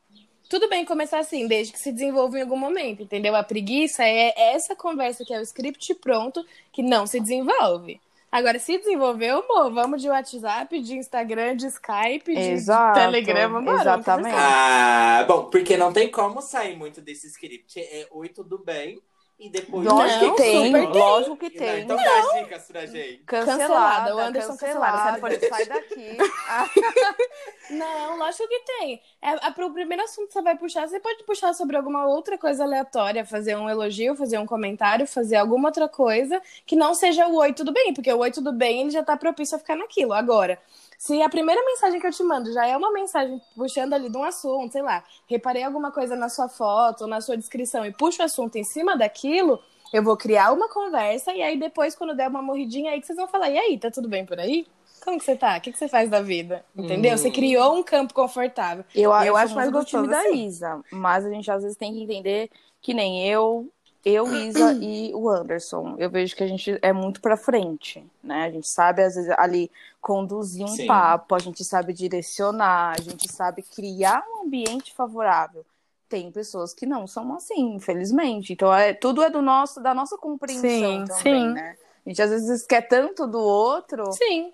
tudo 0.47 0.69
bem 0.69 0.85
começar 0.85 1.19
assim, 1.19 1.45
desde 1.45 1.73
que 1.73 1.79
se 1.79 1.91
desenvolva 1.91 2.39
em 2.39 2.43
algum 2.43 2.55
momento, 2.55 3.03
entendeu? 3.03 3.35
A 3.35 3.43
preguiça 3.43 4.05
é 4.05 4.33
essa 4.53 4.73
conversa 4.77 5.25
que 5.25 5.33
é 5.33 5.39
o 5.39 5.41
script 5.41 5.93
pronto, 5.95 6.45
que 6.71 6.81
não 6.81 7.05
se 7.05 7.19
desenvolve. 7.19 7.99
Agora, 8.31 8.59
se 8.59 8.77
desenvolveu, 8.77 9.43
amor, 9.43 9.73
vamos 9.73 10.01
de 10.01 10.07
WhatsApp, 10.07 10.79
de 10.79 10.95
Instagram, 10.95 11.57
de 11.57 11.67
Skype, 11.67 12.33
de 12.33 12.39
Exato, 12.39 12.97
Telegram, 12.97 13.51
vamos 13.51 13.81
exatamente. 13.81 14.37
Ah, 14.37 15.25
bom, 15.27 15.49
porque 15.49 15.75
não 15.75 15.91
tem 15.91 16.09
como 16.09 16.41
sair 16.41 16.77
muito 16.77 17.01
desse 17.01 17.27
script. 17.27 17.77
É 17.77 18.07
oi, 18.11 18.29
tudo 18.29 18.57
bem? 18.57 19.01
E 19.39 19.49
depois. 19.49 19.85
Lógico 19.85 20.25
Não, 20.25 20.35
que 20.35 20.41
tem, 20.41 20.65
super 20.65 20.91
tem. 20.91 21.01
lógico 21.01 21.37
que 21.37 21.49
Não, 21.49 21.55
tem. 21.57 21.83
Então 21.83 21.95
dá 21.95 22.19
as 22.19 22.39
dicas 22.43 22.63
pra 22.67 22.85
gente. 22.85 23.17
Cancelada, 23.25 23.57
Cancelada, 23.61 24.15
o 24.15 24.19
Anderson 24.19 24.57
cancelada. 24.57 25.11
não 25.13 25.19
pode- 25.21 25.47
Sai 25.47 25.65
daqui. 25.65 26.17
Ah, 26.49 26.65
Não, 27.69 28.17
lógico 28.17 28.47
que 28.47 28.59
tem. 28.59 29.01
É, 29.21 29.47
é, 29.47 29.51
pro 29.51 29.71
primeiro 29.71 30.03
assunto 30.03 30.27
que 30.27 30.33
você 30.33 30.41
vai 30.41 30.57
puxar, 30.57 30.87
você 30.87 30.99
pode 30.99 31.23
puxar 31.23 31.53
sobre 31.53 31.77
alguma 31.77 32.05
outra 32.07 32.37
coisa 32.37 32.63
aleatória, 32.63 33.25
fazer 33.25 33.55
um 33.55 33.69
elogio, 33.69 34.15
fazer 34.15 34.37
um 34.39 34.45
comentário, 34.45 35.07
fazer 35.07 35.35
alguma 35.37 35.69
outra 35.69 35.87
coisa 35.87 36.41
que 36.65 36.75
não 36.75 36.93
seja 36.93 37.27
o 37.27 37.35
oi, 37.37 37.53
tudo 37.53 37.71
bem, 37.71 37.93
porque 37.93 38.11
o 38.11 38.17
oi, 38.19 38.31
tudo 38.31 38.51
bem, 38.51 38.81
ele 38.81 38.89
já 38.89 39.03
tá 39.03 39.15
propício 39.15 39.55
a 39.55 39.59
ficar 39.59 39.75
naquilo. 39.75 40.13
Agora, 40.13 40.59
se 40.99 41.21
a 41.21 41.29
primeira 41.29 41.63
mensagem 41.65 41.97
que 41.97 42.05
eu 42.05 42.11
te 42.11 42.21
mando 42.23 42.51
já 42.51 42.67
é 42.67 42.75
uma 42.75 42.91
mensagem 42.91 43.41
puxando 43.55 43.93
ali 43.93 44.09
de 44.09 44.17
um 44.17 44.23
assunto, 44.23 44.73
sei 44.73 44.81
lá, 44.81 45.01
reparei 45.27 45.63
alguma 45.63 45.91
coisa 45.93 46.13
na 46.13 46.27
sua 46.27 46.49
foto 46.49 47.03
ou 47.03 47.07
na 47.07 47.21
sua 47.21 47.37
descrição 47.37 47.85
e 47.85 47.91
puxo 47.93 48.21
o 48.21 48.25
assunto 48.25 48.57
em 48.57 48.65
cima 48.65 48.97
daquilo, 48.97 49.61
eu 49.93 50.03
vou 50.03 50.17
criar 50.17 50.51
uma 50.51 50.67
conversa 50.67 51.31
e 51.31 51.41
aí 51.41 51.57
depois, 51.57 51.95
quando 51.95 52.13
der 52.13 52.27
uma 52.27 52.41
morridinha 52.41 52.91
aí, 52.91 52.99
que 52.99 53.07
vocês 53.07 53.17
vão 53.17 53.29
falar, 53.29 53.49
e 53.49 53.57
aí, 53.57 53.79
tá 53.79 53.89
tudo 53.89 54.09
bem 54.09 54.25
por 54.25 54.37
aí? 54.41 54.67
Como 55.01 55.17
que 55.17 55.23
você 55.23 55.37
tá? 55.37 55.57
O 55.57 55.61
que, 55.61 55.71
que 55.71 55.77
você 55.77 55.87
faz 55.87 56.09
da 56.09 56.21
vida? 56.21 56.65
Entendeu? 56.75 57.13
Hum. 57.13 57.17
Você 57.17 57.31
criou 57.31 57.77
um 57.77 57.81
campo 57.81 58.13
confortável. 58.13 58.83
Eu, 58.93 59.03
Eu 59.03 59.23
eu 59.23 59.35
acho 59.37 59.45
acho 59.45 59.55
mais 59.55 59.71
gostoso 59.71 60.05
gostoso 60.05 60.29
da. 60.29 60.35
Isa, 60.35 60.81
mas 60.91 61.25
a 61.25 61.29
gente 61.29 61.49
às 61.49 61.63
vezes 61.63 61.77
tem 61.77 61.93
que 61.93 62.03
entender 62.03 62.49
que 62.81 62.93
nem 62.93 63.25
eu, 63.25 63.71
eu, 64.05 64.33
Isa 64.33 64.73
e 64.81 65.11
o 65.13 65.29
Anderson. 65.29 65.95
Eu 65.97 66.09
vejo 66.09 66.35
que 66.35 66.43
a 66.43 66.47
gente 66.47 66.77
é 66.81 66.93
muito 66.93 67.21
pra 67.21 67.37
frente, 67.37 68.05
né? 68.23 68.45
A 68.45 68.51
gente 68.51 68.67
sabe 68.67 69.01
às 69.03 69.15
vezes 69.15 69.29
ali 69.37 69.71
conduzir 70.01 70.65
um 70.65 70.67
Sim. 70.67 70.87
papo, 70.87 71.35
a 71.35 71.39
gente 71.39 71.63
sabe 71.63 71.93
direcionar, 71.93 72.95
a 72.97 73.01
gente 73.01 73.31
sabe 73.31 73.61
criar 73.61 74.23
um 74.29 74.45
ambiente 74.45 74.93
favorável. 74.93 75.65
Tem 76.07 76.31
pessoas 76.31 76.73
que 76.73 76.85
não 76.85 77.05
são 77.05 77.33
assim, 77.35 77.75
infelizmente. 77.75 78.53
Então 78.53 78.73
é 78.73 78.93
tudo 78.93 79.21
é 79.21 79.29
do 79.29 79.41
nosso 79.41 79.81
da 79.81 79.93
nossa 79.93 80.17
compreensão 80.17 80.69
Sim, 80.69 81.05
também, 81.05 81.47
sim. 81.47 81.53
né? 81.53 81.77
A 82.05 82.09
gente 82.09 82.21
às 82.21 82.29
vezes 82.29 82.65
quer 82.65 82.81
tanto 82.81 83.27
do 83.27 83.39
outro. 83.39 84.11
Sim. 84.13 84.51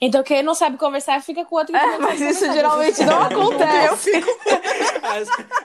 Então, 0.00 0.22
quem 0.22 0.42
não 0.42 0.54
sabe 0.54 0.76
conversar, 0.76 1.22
fica 1.22 1.44
com 1.44 1.54
o 1.54 1.58
outro 1.58 1.72
que 1.72 1.78
É, 1.80 1.98
mas 1.98 2.20
isso 2.20 2.40
conversar. 2.40 2.52
geralmente 2.52 3.04
não 3.04 3.22
acontece. 3.22 4.10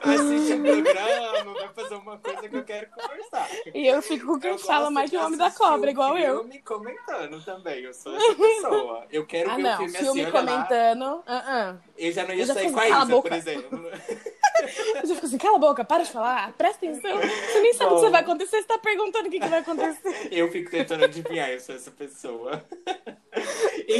Assiste 0.01 0.53
o 0.53 0.61
programa, 0.61 1.53
vai 1.53 1.69
fazer 1.73 1.95
uma 1.95 2.17
coisa 2.17 2.47
que 2.49 2.55
eu 2.55 2.63
quero 2.63 2.87
conversar. 2.91 3.49
E 3.73 3.87
eu 3.87 4.01
fico 4.01 4.25
com 4.27 4.39
quem 4.39 4.51
Eu 4.51 4.57
fala 4.59 4.91
mais 4.91 5.09
que 5.09 5.17
de 5.17 5.21
o 5.21 5.25
homem 5.25 5.37
da 5.37 5.49
cobra, 5.51 5.87
o 5.87 5.91
igual 5.91 6.17
eu. 6.17 6.39
filme 6.41 6.59
comentando 6.61 7.43
também. 7.43 7.83
Eu 7.83 7.93
sou 7.93 8.15
essa 8.15 8.35
pessoa. 8.35 9.05
Eu 9.11 9.25
quero 9.25 9.49
Ah, 9.51 9.55
ver 9.55 9.61
o 9.61 9.63
não. 9.63 9.77
filme, 9.77 9.93
Filme 9.93 10.21
assim, 10.21 10.31
olha 10.31 10.31
lá. 10.31 10.41
comentando. 10.63 11.23
ah, 11.27 11.43
ah. 11.47 11.75
Eu 11.97 12.11
já 12.11 12.23
não 12.23 12.33
ia 12.33 12.41
Eu 12.43 12.45
já 12.47 12.53
sair 12.53 12.71
com 12.71 12.79
a 12.79 12.87
Isa, 12.89 13.05
boca. 13.05 13.29
por 13.29 13.37
exemplo. 13.37 13.79
Eu 15.01 15.07
já 15.07 15.15
fico 15.15 15.25
assim, 15.25 15.37
cala 15.37 15.55
a 15.57 15.59
boca, 15.59 15.83
para 15.83 16.03
de 16.03 16.11
falar, 16.11 16.53
presta 16.53 16.85
atenção. 16.85 17.17
Você 17.19 17.59
nem 17.61 17.73
sabe 17.73 17.91
o 17.91 17.95
que 17.95 18.01
Bom. 18.05 18.11
vai 18.11 18.21
acontecer, 18.21 18.57
você 18.61 18.67
tá 18.67 18.77
perguntando 18.77 19.27
o 19.27 19.31
que, 19.31 19.39
que 19.39 19.47
vai 19.47 19.59
acontecer. 19.59 20.27
Eu 20.31 20.49
fico 20.51 20.69
tentando 20.71 21.03
adivinhar, 21.03 21.49
eu 21.49 21.59
sou 21.59 21.75
essa 21.75 21.91
pessoa. 21.91 22.63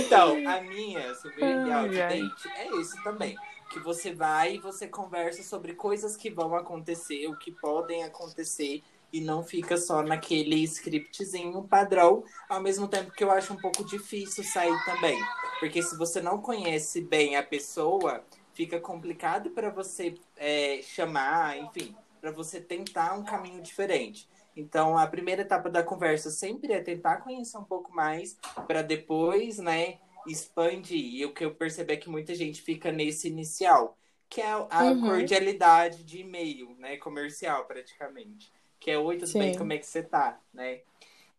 Então, 0.06 0.47
a 0.47 0.62
minha 0.62 1.14
o 1.24 1.28
ideal 1.28 1.88
de 1.88 1.97
date 1.97 2.49
é 2.56 2.68
esse 2.80 3.01
também. 3.04 3.36
Que 3.72 3.80
você 3.80 4.14
vai 4.14 4.56
e 4.56 4.60
você 4.60 4.88
conversa 4.88 5.41
sobre 5.43 5.74
coisas 5.74 6.16
que 6.16 6.30
vão 6.30 6.56
acontecer, 6.56 7.28
o 7.28 7.38
que 7.38 7.51
podem 7.51 8.04
acontecer, 8.04 8.84
e 9.12 9.22
não 9.22 9.43
fica 9.43 9.78
só 9.78 10.01
naquele 10.01 10.64
scriptzinho 10.64 11.64
padrão, 11.64 12.24
ao 12.49 12.62
mesmo 12.62 12.88
tempo 12.88 13.12
que 13.12 13.24
eu 13.24 13.32
acho 13.32 13.54
um 13.54 13.58
pouco 13.58 13.86
difícil 13.86 14.43
sair 14.43 14.76
também. 14.86 15.20
Porque 15.60 15.82
se 15.82 15.95
você 15.97 16.22
não 16.22 16.39
conhece 16.39 17.01
bem 17.01 17.36
a 17.36 17.43
pessoa, 17.43 18.24
fica 18.54 18.80
complicado 18.80 19.51
para 19.51 19.70
você 19.70 20.16
é, 20.36 20.80
chamar, 20.82 21.58
enfim, 21.58 21.95
para 22.20 22.32
você 22.32 22.60
tentar 22.60 23.14
um 23.14 23.24
caminho 23.24 23.62
diferente. 23.62 24.28
Então, 24.56 24.97
a 24.97 25.08
primeira 25.08 25.41
etapa 25.41 25.70
da 25.70 25.82
conversa 25.84 26.30
sempre 26.30 26.74
é 26.74 26.82
tentar 26.82 27.18
conhecer 27.18 27.58
um 27.58 27.64
pouco 27.64 27.91
mais, 27.93 28.38
para 28.68 28.82
depois, 28.82 29.58
né, 29.58 29.97
expandir. 30.28 31.16
E 31.16 31.26
o 31.26 31.34
que 31.34 31.43
eu 31.43 31.54
percebo 31.56 31.91
é 31.91 31.97
que 31.97 32.10
muita 32.10 32.36
gente 32.36 32.62
fica 32.62 32.91
nesse 32.91 33.28
inicial, 33.28 33.97
que 34.30 34.41
é 34.41 34.51
a 34.51 34.84
Uhum. 34.84 35.01
cordialidade 35.01 36.04
de 36.04 36.20
e-mail, 36.22 36.76
né, 36.80 36.97
comercial, 36.97 37.66
praticamente. 37.66 38.51
Que 38.80 38.91
é, 38.91 38.97
oi, 38.97 39.18
tudo 39.18 39.34
bem, 39.34 39.54
Sim. 39.54 39.58
como 39.60 39.74
é 39.74 39.78
que 39.78 39.86
você 39.88 40.04
tá, 40.04 40.39
né? 40.54 40.82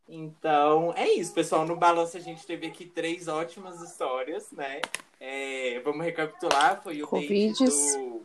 Então, 0.09 0.93
é 0.97 1.09
isso, 1.09 1.33
pessoal. 1.33 1.67
No 1.67 1.77
balanço 1.77 2.17
a 2.17 2.21
gente 2.21 2.45
teve 2.47 2.67
aqui 2.67 2.85
três 2.87 3.27
ótimas 3.29 3.81
histórias, 3.81 4.51
né? 4.53 4.81
É, 5.19 5.81
vamos 5.81 6.05
recapitular. 6.05 6.83
Foi 6.83 7.03
o 7.03 7.07
Covides. 7.09 7.97
do, 7.97 8.23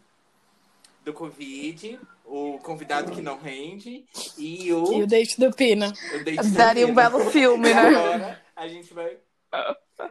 do 1.05 1.13
Covid, 1.13 1.99
o 2.29 2.59
convidado 2.59 3.11
que 3.11 3.21
não 3.21 3.37
rende 3.39 4.05
e 4.37 4.71
o, 4.71 4.93
E 4.93 5.03
o 5.03 5.07
date 5.07 5.39
do 5.39 5.51
Pina. 5.51 5.91
o 6.13 6.23
date 6.23 6.35
da 6.51 6.65
Daria 6.65 6.85
um 6.85 6.89
Pina. 6.89 7.09
belo 7.09 7.31
filme, 7.31 7.69
E 7.69 7.73
né? 7.73 7.81
agora 7.81 8.41
a 8.55 8.67
gente 8.67 8.93
vai. 8.93 9.17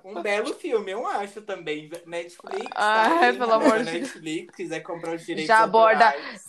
Um 0.04 0.20
belo 0.20 0.52
filme, 0.54 0.90
eu 0.90 1.06
acho 1.06 1.40
também. 1.42 1.88
Netflix. 2.06 2.64
tá 2.74 2.74
Ai, 2.74 3.28
aí, 3.28 3.38
pelo 3.38 3.46
né? 3.46 3.54
amor 3.66 3.78
de 3.78 3.84
Netflix, 3.92 4.54
quiser 4.56 4.80
comprar 4.80 5.14
os 5.14 5.24
direitos. 5.24 5.46
Já 5.46 5.60
aborda- 5.62 6.06
autorais. 6.06 6.48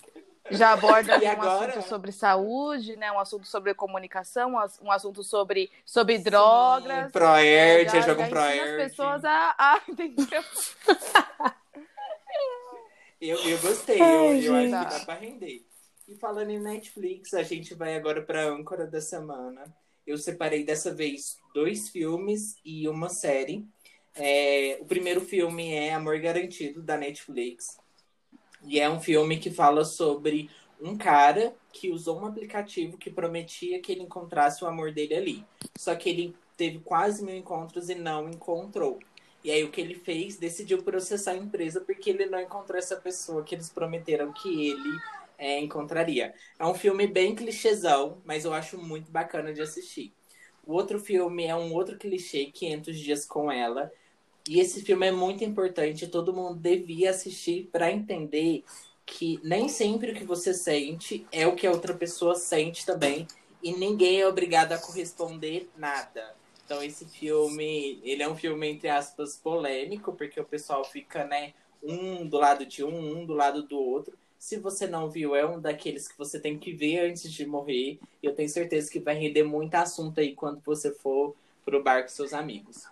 Já 0.51 0.71
aborda 0.73 1.17
E 1.23 1.27
um 1.27 1.31
agora? 1.31 1.71
assunto 1.73 1.87
sobre 1.87 2.11
saúde, 2.11 2.95
né? 2.95 3.11
Um 3.11 3.19
assunto 3.19 3.45
sobre 3.47 3.71
comunicação, 3.75 4.53
um 4.53 4.57
ass- 4.57 4.79
um 4.81 4.91
assunto 4.91 5.23
sobre, 5.23 5.69
sobre 5.85 6.17
drogas. 6.17 7.05
Sim, 7.05 7.11
Proerd, 7.11 7.91
já, 7.91 8.01
joga 8.01 8.21
um 8.21 8.25
ensina 8.25 8.41
as 8.41 8.47
Proerd. 8.57 8.77
pessoas 8.89 9.23
a, 9.25 9.55
a? 9.59 9.79
Eu, 13.21 13.37
eu 13.37 13.59
gostei, 13.59 13.99
Ai, 13.99 14.39
eu, 14.39 14.43
eu 14.43 14.55
acho 14.55 14.65
que 14.65 14.99
dá 14.99 15.05
pra 15.05 15.15
render. 15.15 15.65
E 16.07 16.15
falando 16.15 16.49
em 16.49 16.59
Netflix, 16.59 17.33
a 17.33 17.43
gente 17.43 17.75
vai 17.75 17.95
agora 17.95 18.21
pra 18.21 18.49
âncora 18.49 18.87
da 18.87 19.01
semana. 19.01 19.63
Eu 20.07 20.17
separei 20.17 20.63
dessa 20.63 20.93
vez 20.93 21.37
dois 21.53 21.89
filmes 21.89 22.55
e 22.65 22.87
uma 22.87 23.09
série. 23.09 23.67
É, 24.15 24.77
o 24.81 24.85
primeiro 24.85 25.21
filme 25.21 25.71
é 25.71 25.93
Amor 25.93 26.19
Garantido, 26.19 26.81
da 26.81 26.97
Netflix. 26.97 27.77
E 28.63 28.79
é 28.79 28.89
um 28.89 28.99
filme 28.99 29.37
que 29.37 29.51
fala 29.51 29.85
sobre 29.85 30.49
um 30.81 30.97
cara 30.97 31.53
que 31.71 31.91
usou 31.91 32.19
um 32.19 32.25
aplicativo 32.25 32.97
que 32.97 33.09
prometia 33.09 33.81
que 33.81 33.91
ele 33.91 34.01
encontrasse 34.01 34.63
o 34.63 34.67
amor 34.67 34.91
dele 34.91 35.13
ali. 35.13 35.45
Só 35.77 35.95
que 35.95 36.09
ele 36.09 36.35
teve 36.57 36.79
quase 36.79 37.23
mil 37.23 37.35
encontros 37.35 37.89
e 37.89 37.95
não 37.95 38.29
encontrou. 38.29 38.99
E 39.43 39.51
aí 39.51 39.63
o 39.63 39.71
que 39.71 39.79
ele 39.79 39.95
fez? 39.95 40.37
Decidiu 40.37 40.83
processar 40.83 41.31
a 41.31 41.37
empresa 41.37 41.81
porque 41.81 42.09
ele 42.09 42.25
não 42.25 42.39
encontrou 42.39 42.77
essa 42.77 42.97
pessoa 42.97 43.43
que 43.43 43.55
eles 43.55 43.69
prometeram 43.69 44.33
que 44.33 44.69
ele 44.69 44.99
é, 45.37 45.59
encontraria. 45.59 46.33
É 46.57 46.65
um 46.65 46.73
filme 46.73 47.07
bem 47.07 47.33
clichêzão, 47.33 48.21
mas 48.25 48.43
eu 48.43 48.53
acho 48.53 48.77
muito 48.77 49.09
bacana 49.09 49.53
de 49.53 49.61
assistir. 49.61 50.13
O 50.65 50.73
outro 50.73 50.99
filme 50.99 51.45
é 51.45 51.55
um 51.55 51.73
outro 51.73 51.97
clichê, 51.97 52.51
500 52.53 52.99
Dias 52.99 53.25
com 53.25 53.51
Ela. 53.51 53.91
E 54.47 54.59
esse 54.59 54.81
filme 54.81 55.07
é 55.07 55.11
muito 55.11 55.43
importante, 55.43 56.07
todo 56.07 56.33
mundo 56.33 56.59
devia 56.59 57.11
assistir 57.11 57.69
para 57.71 57.91
entender 57.91 58.63
que 59.05 59.39
nem 59.43 59.67
sempre 59.67 60.11
o 60.11 60.15
que 60.15 60.23
você 60.23 60.53
sente 60.53 61.25
é 61.31 61.47
o 61.47 61.55
que 61.55 61.65
a 61.65 61.71
outra 61.71 61.93
pessoa 61.93 62.35
sente 62.35 62.85
também. 62.85 63.27
E 63.61 63.71
ninguém 63.71 64.21
é 64.21 64.27
obrigado 64.27 64.73
a 64.73 64.77
corresponder 64.77 65.69
nada. 65.75 66.38
Então 66.69 66.83
esse 66.83 67.03
filme, 67.03 67.99
ele 68.03 68.21
é 68.21 68.29
um 68.29 68.35
filme, 68.35 68.69
entre 68.69 68.89
aspas, 68.89 69.35
polêmico, 69.35 70.13
porque 70.13 70.39
o 70.39 70.45
pessoal 70.45 70.85
fica, 70.85 71.25
né, 71.25 71.55
um 71.81 72.27
do 72.27 72.37
lado 72.37 72.63
de 72.63 72.83
um, 72.83 73.21
um 73.21 73.25
do 73.25 73.33
lado 73.33 73.63
do 73.63 73.75
outro. 73.79 74.15
Se 74.37 74.55
você 74.55 74.85
não 74.85 75.09
viu, 75.09 75.35
é 75.35 75.43
um 75.43 75.59
daqueles 75.59 76.07
que 76.07 76.15
você 76.15 76.39
tem 76.39 76.59
que 76.59 76.71
ver 76.71 77.09
antes 77.09 77.33
de 77.33 77.43
morrer. 77.43 77.97
E 78.21 78.27
eu 78.27 78.35
tenho 78.35 78.47
certeza 78.47 78.91
que 78.91 78.99
vai 78.99 79.15
render 79.15 79.41
muito 79.41 79.73
assunto 79.73 80.19
aí 80.19 80.35
quando 80.35 80.61
você 80.63 80.91
for 80.91 81.35
pro 81.65 81.81
bar 81.81 82.03
com 82.03 82.09
seus 82.09 82.33
amigos. 82.33 82.85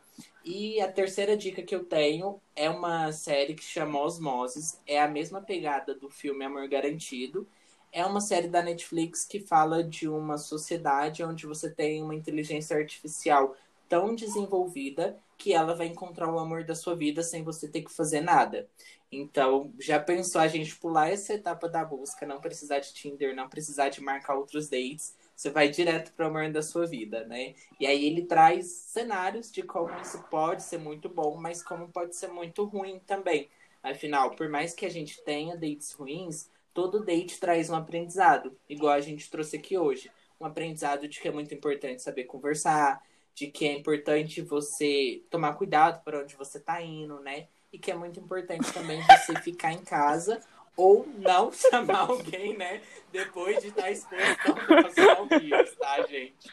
E 0.43 0.81
a 0.81 0.91
terceira 0.91 1.37
dica 1.37 1.61
que 1.61 1.75
eu 1.75 1.85
tenho 1.85 2.41
é 2.55 2.67
uma 2.67 3.11
série 3.11 3.53
que 3.53 3.63
chama 3.63 4.01
Osmoses. 4.01 4.81
É 4.87 4.99
a 4.99 5.07
mesma 5.07 5.39
pegada 5.39 5.93
do 5.93 6.09
filme 6.09 6.43
Amor 6.43 6.67
Garantido. 6.67 7.47
É 7.91 8.03
uma 8.03 8.21
série 8.21 8.47
da 8.47 8.63
Netflix 8.63 9.23
que 9.23 9.39
fala 9.39 9.83
de 9.83 10.09
uma 10.09 10.39
sociedade 10.39 11.23
onde 11.23 11.45
você 11.45 11.69
tem 11.69 12.01
uma 12.01 12.15
inteligência 12.15 12.75
artificial 12.75 13.55
tão 13.87 14.15
desenvolvida 14.15 15.17
que 15.37 15.53
ela 15.53 15.75
vai 15.75 15.87
encontrar 15.87 16.33
o 16.33 16.39
amor 16.39 16.63
da 16.63 16.75
sua 16.75 16.95
vida 16.95 17.21
sem 17.21 17.43
você 17.43 17.67
ter 17.67 17.81
que 17.81 17.91
fazer 17.91 18.21
nada. 18.21 18.67
Então, 19.11 19.71
já 19.79 19.99
pensou 19.99 20.41
a 20.41 20.47
gente 20.47 20.75
pular 20.75 21.09
essa 21.09 21.33
etapa 21.33 21.69
da 21.69 21.85
busca, 21.85 22.25
não 22.25 22.41
precisar 22.41 22.79
de 22.79 22.93
Tinder, 22.93 23.35
não 23.35 23.47
precisar 23.47 23.89
de 23.89 24.01
marcar 24.01 24.35
outros 24.35 24.67
dates, 24.67 25.15
você 25.35 25.49
vai 25.49 25.69
direto 25.69 26.11
para 26.13 26.25
o 26.25 26.29
amor 26.29 26.51
da 26.51 26.61
sua 26.61 26.85
vida, 26.85 27.25
né? 27.25 27.53
E 27.79 27.85
aí 27.85 28.05
ele 28.05 28.23
traz 28.23 28.67
cenários 28.87 29.51
de 29.51 29.61
como 29.61 29.95
isso 30.01 30.21
pode 30.23 30.63
ser 30.63 30.79
muito 30.79 31.07
bom, 31.07 31.37
mas 31.37 31.63
como 31.63 31.87
pode 31.87 32.17
ser 32.17 32.27
muito 32.27 32.65
ruim 32.65 32.99
também. 33.05 33.47
Afinal, 33.81 34.35
por 34.35 34.49
mais 34.49 34.73
que 34.73 34.85
a 34.85 34.89
gente 34.89 35.23
tenha 35.23 35.55
dates 35.55 35.93
ruins, 35.93 36.49
todo 36.73 37.05
date 37.05 37.39
traz 37.39 37.69
um 37.69 37.75
aprendizado, 37.75 38.57
igual 38.67 38.93
a 38.93 38.99
gente 38.99 39.29
trouxe 39.29 39.57
aqui 39.57 39.77
hoje. 39.77 40.11
Um 40.41 40.45
aprendizado 40.45 41.07
de 41.07 41.19
que 41.19 41.27
é 41.27 41.31
muito 41.31 41.53
importante 41.53 42.01
saber 42.01 42.25
conversar, 42.25 43.01
de 43.37 43.45
que 43.45 43.67
é 43.67 43.73
importante 43.73 44.41
você 44.41 45.21
tomar 45.29 45.53
cuidado 45.53 46.03
para 46.03 46.21
onde 46.21 46.35
você 46.35 46.59
tá 46.59 46.81
indo, 46.81 47.19
né? 47.19 47.47
E 47.71 47.77
que 47.77 47.91
é 47.91 47.95
muito 47.95 48.19
importante 48.19 48.73
também 48.73 48.99
você 49.03 49.39
ficar 49.41 49.71
em 49.71 49.83
casa 49.83 50.41
ou 50.75 51.05
não 51.19 51.51
chamar 51.53 52.09
alguém, 52.09 52.57
né? 52.57 52.81
Depois 53.11 53.61
de 53.61 53.67
estar 53.67 53.91
exposto 53.91 55.01
ao 55.15 55.39
vírus, 55.39 55.75
tá, 55.75 56.01
gente? 56.07 56.49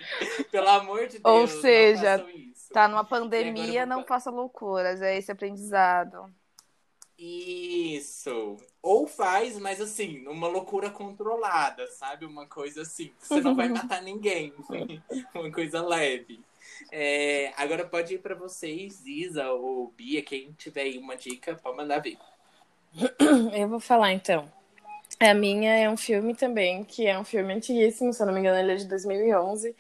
Pelo 0.51 0.69
amor 0.69 1.07
de 1.07 1.21
Deus, 1.21 1.25
Ou 1.25 1.49
seja, 1.49 2.23
tá 2.71 2.87
numa 2.87 3.03
pandemia, 3.03 3.87
não 3.87 4.05
faça 4.05 4.31
loucuras. 4.31 5.01
É 5.01 5.17
esse 5.17 5.33
aprendizado. 5.33 6.31
Isso. 7.17 8.59
Ou 8.83 9.07
faz, 9.07 9.59
mas 9.59 9.81
assim, 9.81 10.27
uma 10.29 10.49
loucura 10.49 10.91
controlada, 10.91 11.87
sabe? 11.93 12.27
Uma 12.27 12.47
coisa 12.47 12.83
assim, 12.83 13.11
você 13.19 13.41
não 13.41 13.55
vai 13.55 13.69
matar 13.73 14.03
ninguém. 14.03 14.53
uma 15.35 15.51
coisa 15.51 15.81
leve. 15.81 16.45
É, 16.91 17.53
agora 17.57 17.85
pode 17.85 18.15
ir 18.15 18.19
para 18.19 18.35
vocês, 18.35 19.05
Isa 19.07 19.51
ou 19.51 19.93
Bia, 19.97 20.23
quem 20.23 20.53
tiver 20.53 20.83
aí 20.83 20.99
uma 20.99 21.17
dica, 21.17 21.55
pode 21.55 21.77
mandar 21.77 22.01
ver. 22.01 22.19
Eu 23.57 23.69
vou 23.69 23.81
falar 23.81 24.13
então. 24.13 24.51
A 25.21 25.33
minha 25.33 25.73
é 25.77 25.89
um 25.89 25.97
filme 25.97 26.35
também, 26.35 26.85
que 26.85 27.07
é 27.07 27.19
um 27.19 27.25
filme 27.25 27.55
antiguíssimo, 27.55 28.13
se 28.13 28.21
eu 28.21 28.27
não 28.27 28.35
me 28.35 28.41
engano, 28.41 28.59
ele 28.59 28.73
é 28.73 28.77
de 28.77 28.87
2011, 28.87 29.75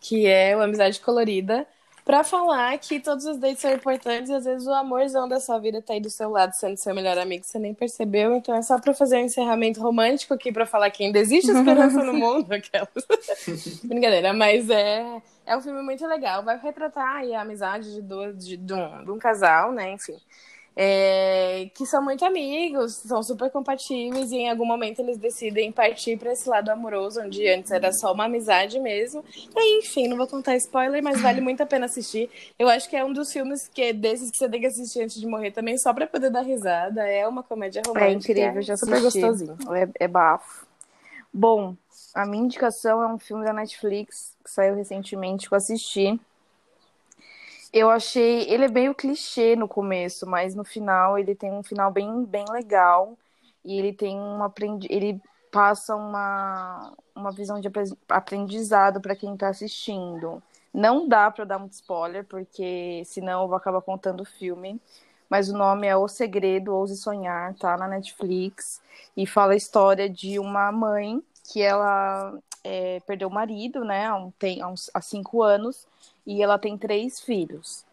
que 0.00 0.26
é 0.26 0.56
o 0.56 0.60
Amizade 0.60 1.00
Colorida 1.00 1.66
para 2.04 2.24
falar 2.24 2.76
que 2.78 2.98
todos 2.98 3.24
os 3.24 3.38
dates 3.38 3.60
são 3.60 3.72
importantes 3.72 4.30
e 4.30 4.34
às 4.34 4.44
vezes 4.44 4.66
o 4.66 4.72
amorzão 4.72 5.28
da 5.28 5.38
sua 5.38 5.58
vida 5.58 5.80
tá 5.80 5.92
aí 5.92 6.00
do 6.00 6.10
seu 6.10 6.30
lado, 6.30 6.52
sendo 6.52 6.76
seu 6.76 6.94
melhor 6.94 7.16
amigo, 7.16 7.44
você 7.44 7.58
nem 7.58 7.72
percebeu. 7.72 8.34
Então 8.34 8.54
é 8.54 8.62
só 8.62 8.78
para 8.78 8.92
fazer 8.92 9.16
um 9.16 9.24
encerramento 9.24 9.80
romântico 9.80 10.34
aqui 10.34 10.50
para 10.50 10.66
falar 10.66 10.90
que 10.90 11.04
ainda 11.04 11.18
existe 11.18 11.50
esperança 11.50 12.02
no 12.02 12.12
mundo, 12.14 12.52
aquelas. 12.52 12.88
Brincadeira, 13.84 14.32
mas 14.32 14.68
é, 14.68 15.22
é 15.46 15.56
um 15.56 15.60
filme 15.60 15.82
muito 15.82 16.06
legal. 16.06 16.42
Vai 16.42 16.58
retratar 16.58 17.16
aí 17.16 17.34
a 17.34 17.42
amizade 17.42 17.92
de, 17.94 18.02
duas, 18.02 18.36
de, 18.44 18.56
de, 18.56 18.74
um, 18.74 19.04
de 19.04 19.10
um 19.10 19.18
casal, 19.18 19.72
né? 19.72 19.92
Enfim 19.92 20.16
é, 20.74 21.70
que 21.74 21.84
são 21.84 22.02
muito 22.02 22.24
amigos, 22.24 22.94
são 22.94 23.22
super 23.22 23.50
compatíveis 23.50 24.30
e 24.32 24.36
em 24.36 24.50
algum 24.50 24.64
momento 24.64 25.00
eles 25.00 25.18
decidem 25.18 25.70
partir 25.70 26.16
para 26.16 26.32
esse 26.32 26.48
lado 26.48 26.70
amoroso, 26.70 27.20
onde 27.20 27.46
antes 27.48 27.70
era 27.70 27.92
só 27.92 28.12
uma 28.12 28.24
amizade 28.24 28.78
mesmo. 28.80 29.24
E, 29.54 29.78
enfim, 29.80 30.08
não 30.08 30.16
vou 30.16 30.26
contar 30.26 30.56
spoiler, 30.56 31.02
mas 31.02 31.20
vale 31.20 31.40
muito 31.42 31.62
a 31.62 31.66
pena 31.66 31.86
assistir. 31.86 32.30
Eu 32.58 32.68
acho 32.68 32.88
que 32.88 32.96
é 32.96 33.04
um 33.04 33.12
dos 33.12 33.32
filmes 33.32 33.68
que 33.68 33.82
é 33.82 33.92
desses 33.92 34.30
que 34.30 34.38
você 34.38 34.48
tem 34.48 34.60
que 34.60 34.66
assistir 34.66 35.02
antes 35.02 35.20
de 35.20 35.26
morrer 35.26 35.50
também, 35.50 35.76
só 35.76 35.92
para 35.92 36.06
poder 36.06 36.30
dar 36.30 36.42
risada. 36.42 37.06
É 37.06 37.26
uma 37.26 37.42
comédia 37.42 37.82
romântica. 37.86 38.10
É 38.10 38.12
incrível, 38.12 38.62
já 38.62 38.76
super 38.76 39.00
gostosinho. 39.00 39.56
É, 39.74 40.04
é 40.04 40.08
bafo. 40.08 40.66
Bom, 41.32 41.76
a 42.14 42.26
minha 42.26 42.44
indicação 42.44 43.02
é 43.02 43.06
um 43.06 43.18
filme 43.18 43.44
da 43.44 43.52
Netflix 43.52 44.36
que 44.44 44.50
saiu 44.50 44.74
recentemente 44.74 45.48
que 45.48 45.54
eu 45.54 45.56
assisti 45.56 46.20
eu 47.72 47.90
achei. 47.90 48.42
Ele 48.50 48.64
é 48.66 48.68
meio 48.68 48.94
clichê 48.94 49.56
no 49.56 49.68
começo, 49.68 50.26
mas 50.26 50.54
no 50.54 50.64
final 50.64 51.18
ele 51.18 51.34
tem 51.34 51.50
um 51.52 51.62
final 51.62 51.90
bem, 51.90 52.24
bem 52.24 52.44
legal. 52.50 53.16
E 53.64 53.78
ele 53.78 53.92
tem 53.92 54.18
um 54.18 54.42
aprendi... 54.42 54.86
ele 54.90 55.20
passa 55.50 55.94
uma, 55.94 56.92
uma 57.14 57.30
visão 57.30 57.60
de 57.60 57.68
aprendizado 58.08 59.00
para 59.00 59.16
quem 59.16 59.34
está 59.34 59.48
assistindo. 59.48 60.42
Não 60.72 61.06
dá 61.08 61.30
para 61.30 61.44
dar 61.44 61.58
muito 61.58 61.72
spoiler, 61.74 62.24
porque 62.24 63.02
senão 63.04 63.42
eu 63.42 63.48
vou 63.48 63.56
acabar 63.56 63.82
contando 63.82 64.22
o 64.22 64.24
filme. 64.24 64.80
Mas 65.28 65.48
o 65.48 65.56
nome 65.56 65.86
é 65.86 65.96
O 65.96 66.08
Segredo, 66.08 66.74
Ouse 66.74 66.96
Sonhar, 66.96 67.54
tá 67.54 67.76
na 67.76 67.88
Netflix. 67.88 68.82
E 69.16 69.26
fala 69.26 69.54
a 69.54 69.56
história 69.56 70.08
de 70.08 70.38
uma 70.38 70.70
mãe 70.72 71.22
que 71.50 71.62
ela 71.62 72.38
é, 72.64 73.00
perdeu 73.00 73.28
o 73.28 73.32
marido, 73.32 73.84
né, 73.84 74.06
há, 74.06 74.16
um, 74.16 74.30
tem, 74.32 74.62
há, 74.62 74.68
uns, 74.68 74.90
há 74.94 75.00
cinco 75.00 75.42
anos 75.42 75.86
e 76.26 76.42
ela 76.42 76.58
tem 76.58 76.76
três 76.76 77.20
filhos. 77.20 77.84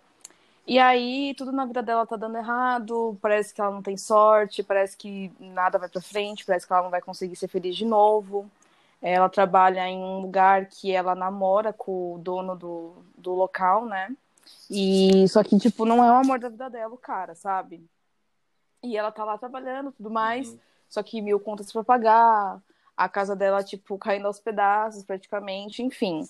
E 0.67 0.77
aí, 0.77 1.33
tudo 1.35 1.51
na 1.51 1.65
vida 1.65 1.81
dela 1.81 2.05
tá 2.05 2.15
dando 2.15 2.37
errado, 2.37 3.17
parece 3.21 3.53
que 3.53 3.59
ela 3.59 3.71
não 3.71 3.81
tem 3.81 3.97
sorte, 3.97 4.61
parece 4.61 4.95
que 4.95 5.31
nada 5.39 5.79
vai 5.79 5.89
pra 5.89 5.99
frente, 5.99 6.45
parece 6.45 6.67
que 6.67 6.71
ela 6.71 6.83
não 6.83 6.91
vai 6.91 7.01
conseguir 7.01 7.35
ser 7.35 7.47
feliz 7.47 7.75
de 7.75 7.85
novo. 7.85 8.49
Ela 9.01 9.29
trabalha 9.29 9.87
em 9.87 9.97
um 9.97 10.19
lugar 10.19 10.67
que 10.67 10.91
ela 10.91 11.15
namora 11.15 11.73
com 11.73 12.15
o 12.15 12.17
dono 12.19 12.55
do, 12.55 12.93
do 13.17 13.33
local, 13.33 13.85
né? 13.85 14.15
E 14.69 15.27
só 15.27 15.43
que, 15.43 15.57
tipo, 15.57 15.85
não 15.85 16.03
é 16.03 16.11
o 16.11 16.15
amor 16.15 16.37
da 16.37 16.49
vida 16.49 16.69
dela, 16.69 16.93
o 16.93 16.97
cara, 16.97 17.33
sabe? 17.33 17.83
E 18.83 18.95
ela 18.95 19.11
tá 19.11 19.23
lá 19.23 19.37
trabalhando 19.37 19.91
tudo 19.91 20.11
mais, 20.11 20.49
uhum. 20.49 20.59
só 20.87 21.01
que 21.01 21.21
mil 21.21 21.39
contas 21.39 21.71
pra 21.71 21.83
pagar, 21.83 22.61
a 22.95 23.09
casa 23.09 23.35
dela, 23.35 23.63
tipo, 23.63 23.97
caindo 23.97 24.27
aos 24.27 24.39
pedaços 24.39 25.03
praticamente, 25.03 25.81
enfim. 25.81 26.27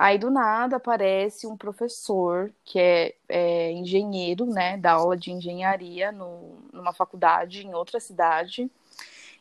Aí 0.00 0.16
do 0.16 0.30
nada 0.30 0.76
aparece 0.76 1.44
um 1.44 1.56
professor 1.56 2.52
que 2.64 2.78
é, 2.78 3.14
é 3.28 3.72
engenheiro, 3.72 4.46
né, 4.46 4.76
da 4.76 4.92
aula 4.92 5.16
de 5.16 5.32
engenharia 5.32 6.12
no, 6.12 6.56
numa 6.72 6.92
faculdade 6.92 7.66
em 7.66 7.74
outra 7.74 7.98
cidade. 7.98 8.70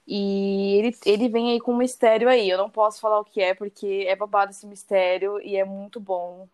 E 0.07 0.77
ele, 0.79 0.97
ele 1.05 1.29
vem 1.29 1.51
aí 1.51 1.59
com 1.59 1.73
um 1.73 1.77
mistério 1.77 2.27
aí. 2.27 2.49
Eu 2.49 2.57
não 2.57 2.71
posso 2.71 2.99
falar 2.99 3.19
o 3.19 3.23
que 3.23 3.39
é, 3.39 3.53
porque 3.53 4.05
é 4.07 4.15
babado 4.15 4.49
esse 4.49 4.65
mistério 4.65 5.39
e 5.43 5.55
é 5.55 5.63
muito 5.63 5.99
bom. 5.99 6.47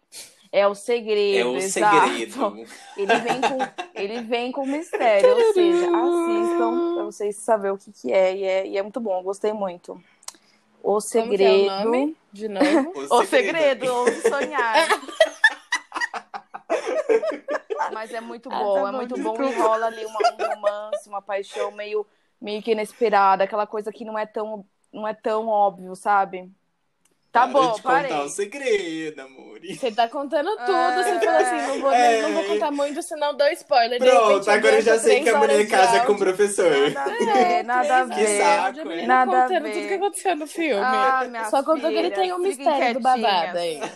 É 0.52 0.68
o 0.68 0.76
segredo. 0.76 1.40
É 1.40 1.46
o 1.46 1.56
exato. 1.56 2.10
segredo. 2.10 2.56
Ele 2.98 3.16
vem 3.16 3.42
com, 3.42 3.58
ele 3.96 4.22
vem 4.22 4.52
com 4.52 4.66
mistério. 4.66 5.30
ou 5.34 5.54
seja, 5.54 5.86
assistam 5.86 6.94
pra 6.94 7.04
vocês 7.06 7.36
saberem 7.38 7.76
o 7.76 7.78
que, 7.78 7.92
que 7.94 8.12
é 8.12 8.36
e, 8.36 8.44
é. 8.44 8.68
e 8.68 8.78
é 8.78 8.82
muito 8.82 9.00
bom. 9.00 9.18
Eu 9.20 9.24
gostei 9.24 9.54
muito. 9.54 10.04
O 10.84 11.00
Segredo. 11.00 11.72
É 11.72 11.88
o 11.88 12.16
De 12.34 12.50
novo. 12.50 12.92
O, 13.10 13.20
o 13.20 13.26
Segredo, 13.26 13.86
ou 13.86 14.12
Sonhar. 14.12 14.90
Mas 17.94 18.14
é 18.14 18.20
muito 18.20 18.50
ah, 18.52 18.60
bom, 18.60 18.74
tá 18.74 18.80
é 18.80 18.92
bom, 18.92 18.98
muito 18.98 19.16
desculpa. 19.16 19.44
bom. 19.44 19.50
E 19.50 19.54
rola 19.54 19.86
ali 19.86 20.06
uma, 20.06 20.20
um 20.20 20.56
romance, 20.56 21.08
uma 21.08 21.22
paixão 21.22 21.72
meio, 21.72 22.06
meio 22.42 22.62
que 22.62 22.72
inesperada, 22.72 23.46
aquela 23.46 23.66
coisa 23.66 23.94
que 23.94 24.04
não 24.04 24.20
é 24.20 24.26
tão, 24.26 24.66
não 24.92 25.08
é 25.08 25.14
tão 25.14 25.48
óbvio, 25.48 25.96
sabe? 25.96 26.52
Tá 27.34 27.48
Para 27.48 27.48
bom, 27.48 27.74
de 27.74 27.82
parei. 27.82 28.12
contar 28.12 28.26
o 28.26 28.30
segredo, 28.30 29.20
amor. 29.20 29.60
Você 29.60 29.92
tá 29.92 30.08
contando 30.08 30.52
tudo, 30.64 30.72
é, 30.72 31.04
você 31.04 31.20
falou 31.26 31.40
assim, 31.40 31.68
não 31.68 31.82
vou, 31.82 31.92
é, 31.92 32.22
não 32.22 32.32
vou 32.32 32.44
contar 32.44 32.70
muito, 32.70 33.02
senão 33.02 33.36
dou 33.36 33.48
spoiler. 33.48 33.98
Pronto, 33.98 34.52
agora 34.52 34.76
eu 34.76 34.82
já 34.84 35.00
sei 35.00 35.24
que 35.24 35.30
a 35.30 35.40
mulher 35.40 35.68
casa 35.68 36.06
com 36.06 36.12
o 36.12 36.18
professor. 36.18 36.92
Nada 36.92 37.12
a 37.12 37.34
ver, 37.34 37.64
nada 37.64 37.98
a 37.98 38.04
ver. 38.04 38.16
Que 38.16 38.28
saco, 38.38 38.92
é. 38.92 39.06
Nada 39.08 39.32
contando 39.32 39.72
tudo 39.72 39.88
que 39.88 39.94
aconteceu 39.96 40.36
no 40.36 40.46
filme. 40.46 40.86
Ah, 40.86 41.48
Só 41.50 41.64
contou 41.64 41.90
que 41.90 41.98
ele 41.98 42.12
tem 42.12 42.32
um 42.34 42.38
mistério 42.38 42.94
do 42.94 43.00
babado 43.00 43.58
aí. 43.58 43.80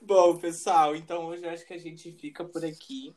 Bom, 0.00 0.36
pessoal, 0.36 0.94
então 0.94 1.26
hoje 1.26 1.44
eu 1.44 1.50
acho 1.50 1.66
que 1.66 1.74
a 1.74 1.78
gente 1.78 2.12
fica 2.12 2.44
por 2.44 2.64
aqui. 2.64 3.12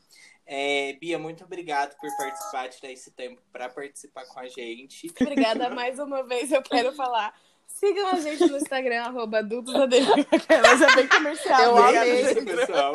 É, 0.46 0.92
Bia, 1.00 1.18
muito 1.18 1.42
obrigado 1.42 1.96
por 1.96 2.08
participar, 2.16 2.68
tirar 2.68 2.92
esse 2.92 3.10
tempo 3.10 3.42
para 3.52 3.68
participar 3.68 4.24
com 4.26 4.38
a 4.38 4.46
gente. 4.48 5.12
Obrigada 5.20 5.68
mais 5.74 5.98
uma 5.98 6.22
vez, 6.22 6.52
eu 6.52 6.62
quero 6.62 6.92
falar. 6.92 7.34
Sigam 7.66 8.08
a 8.08 8.20
gente 8.20 8.46
no 8.46 8.56
Instagram, 8.56 9.02
arroba 9.02 9.38
adultos 9.38 9.74
Aquelas 9.74 10.80
é 10.80 10.94
bem 10.94 11.08
comercial. 11.08 11.60
Eu 11.62 11.76
amei. 11.76 12.44
pessoal. 12.44 12.94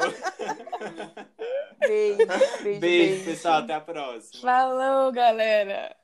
Beijo, 1.79 2.17
beijo, 2.17 2.63
beijo, 2.63 2.79
beijo, 2.79 3.25
pessoal. 3.25 3.59
Até 3.59 3.73
a 3.73 3.81
próxima. 3.81 4.41
Falou, 4.41 5.11
galera. 5.11 5.95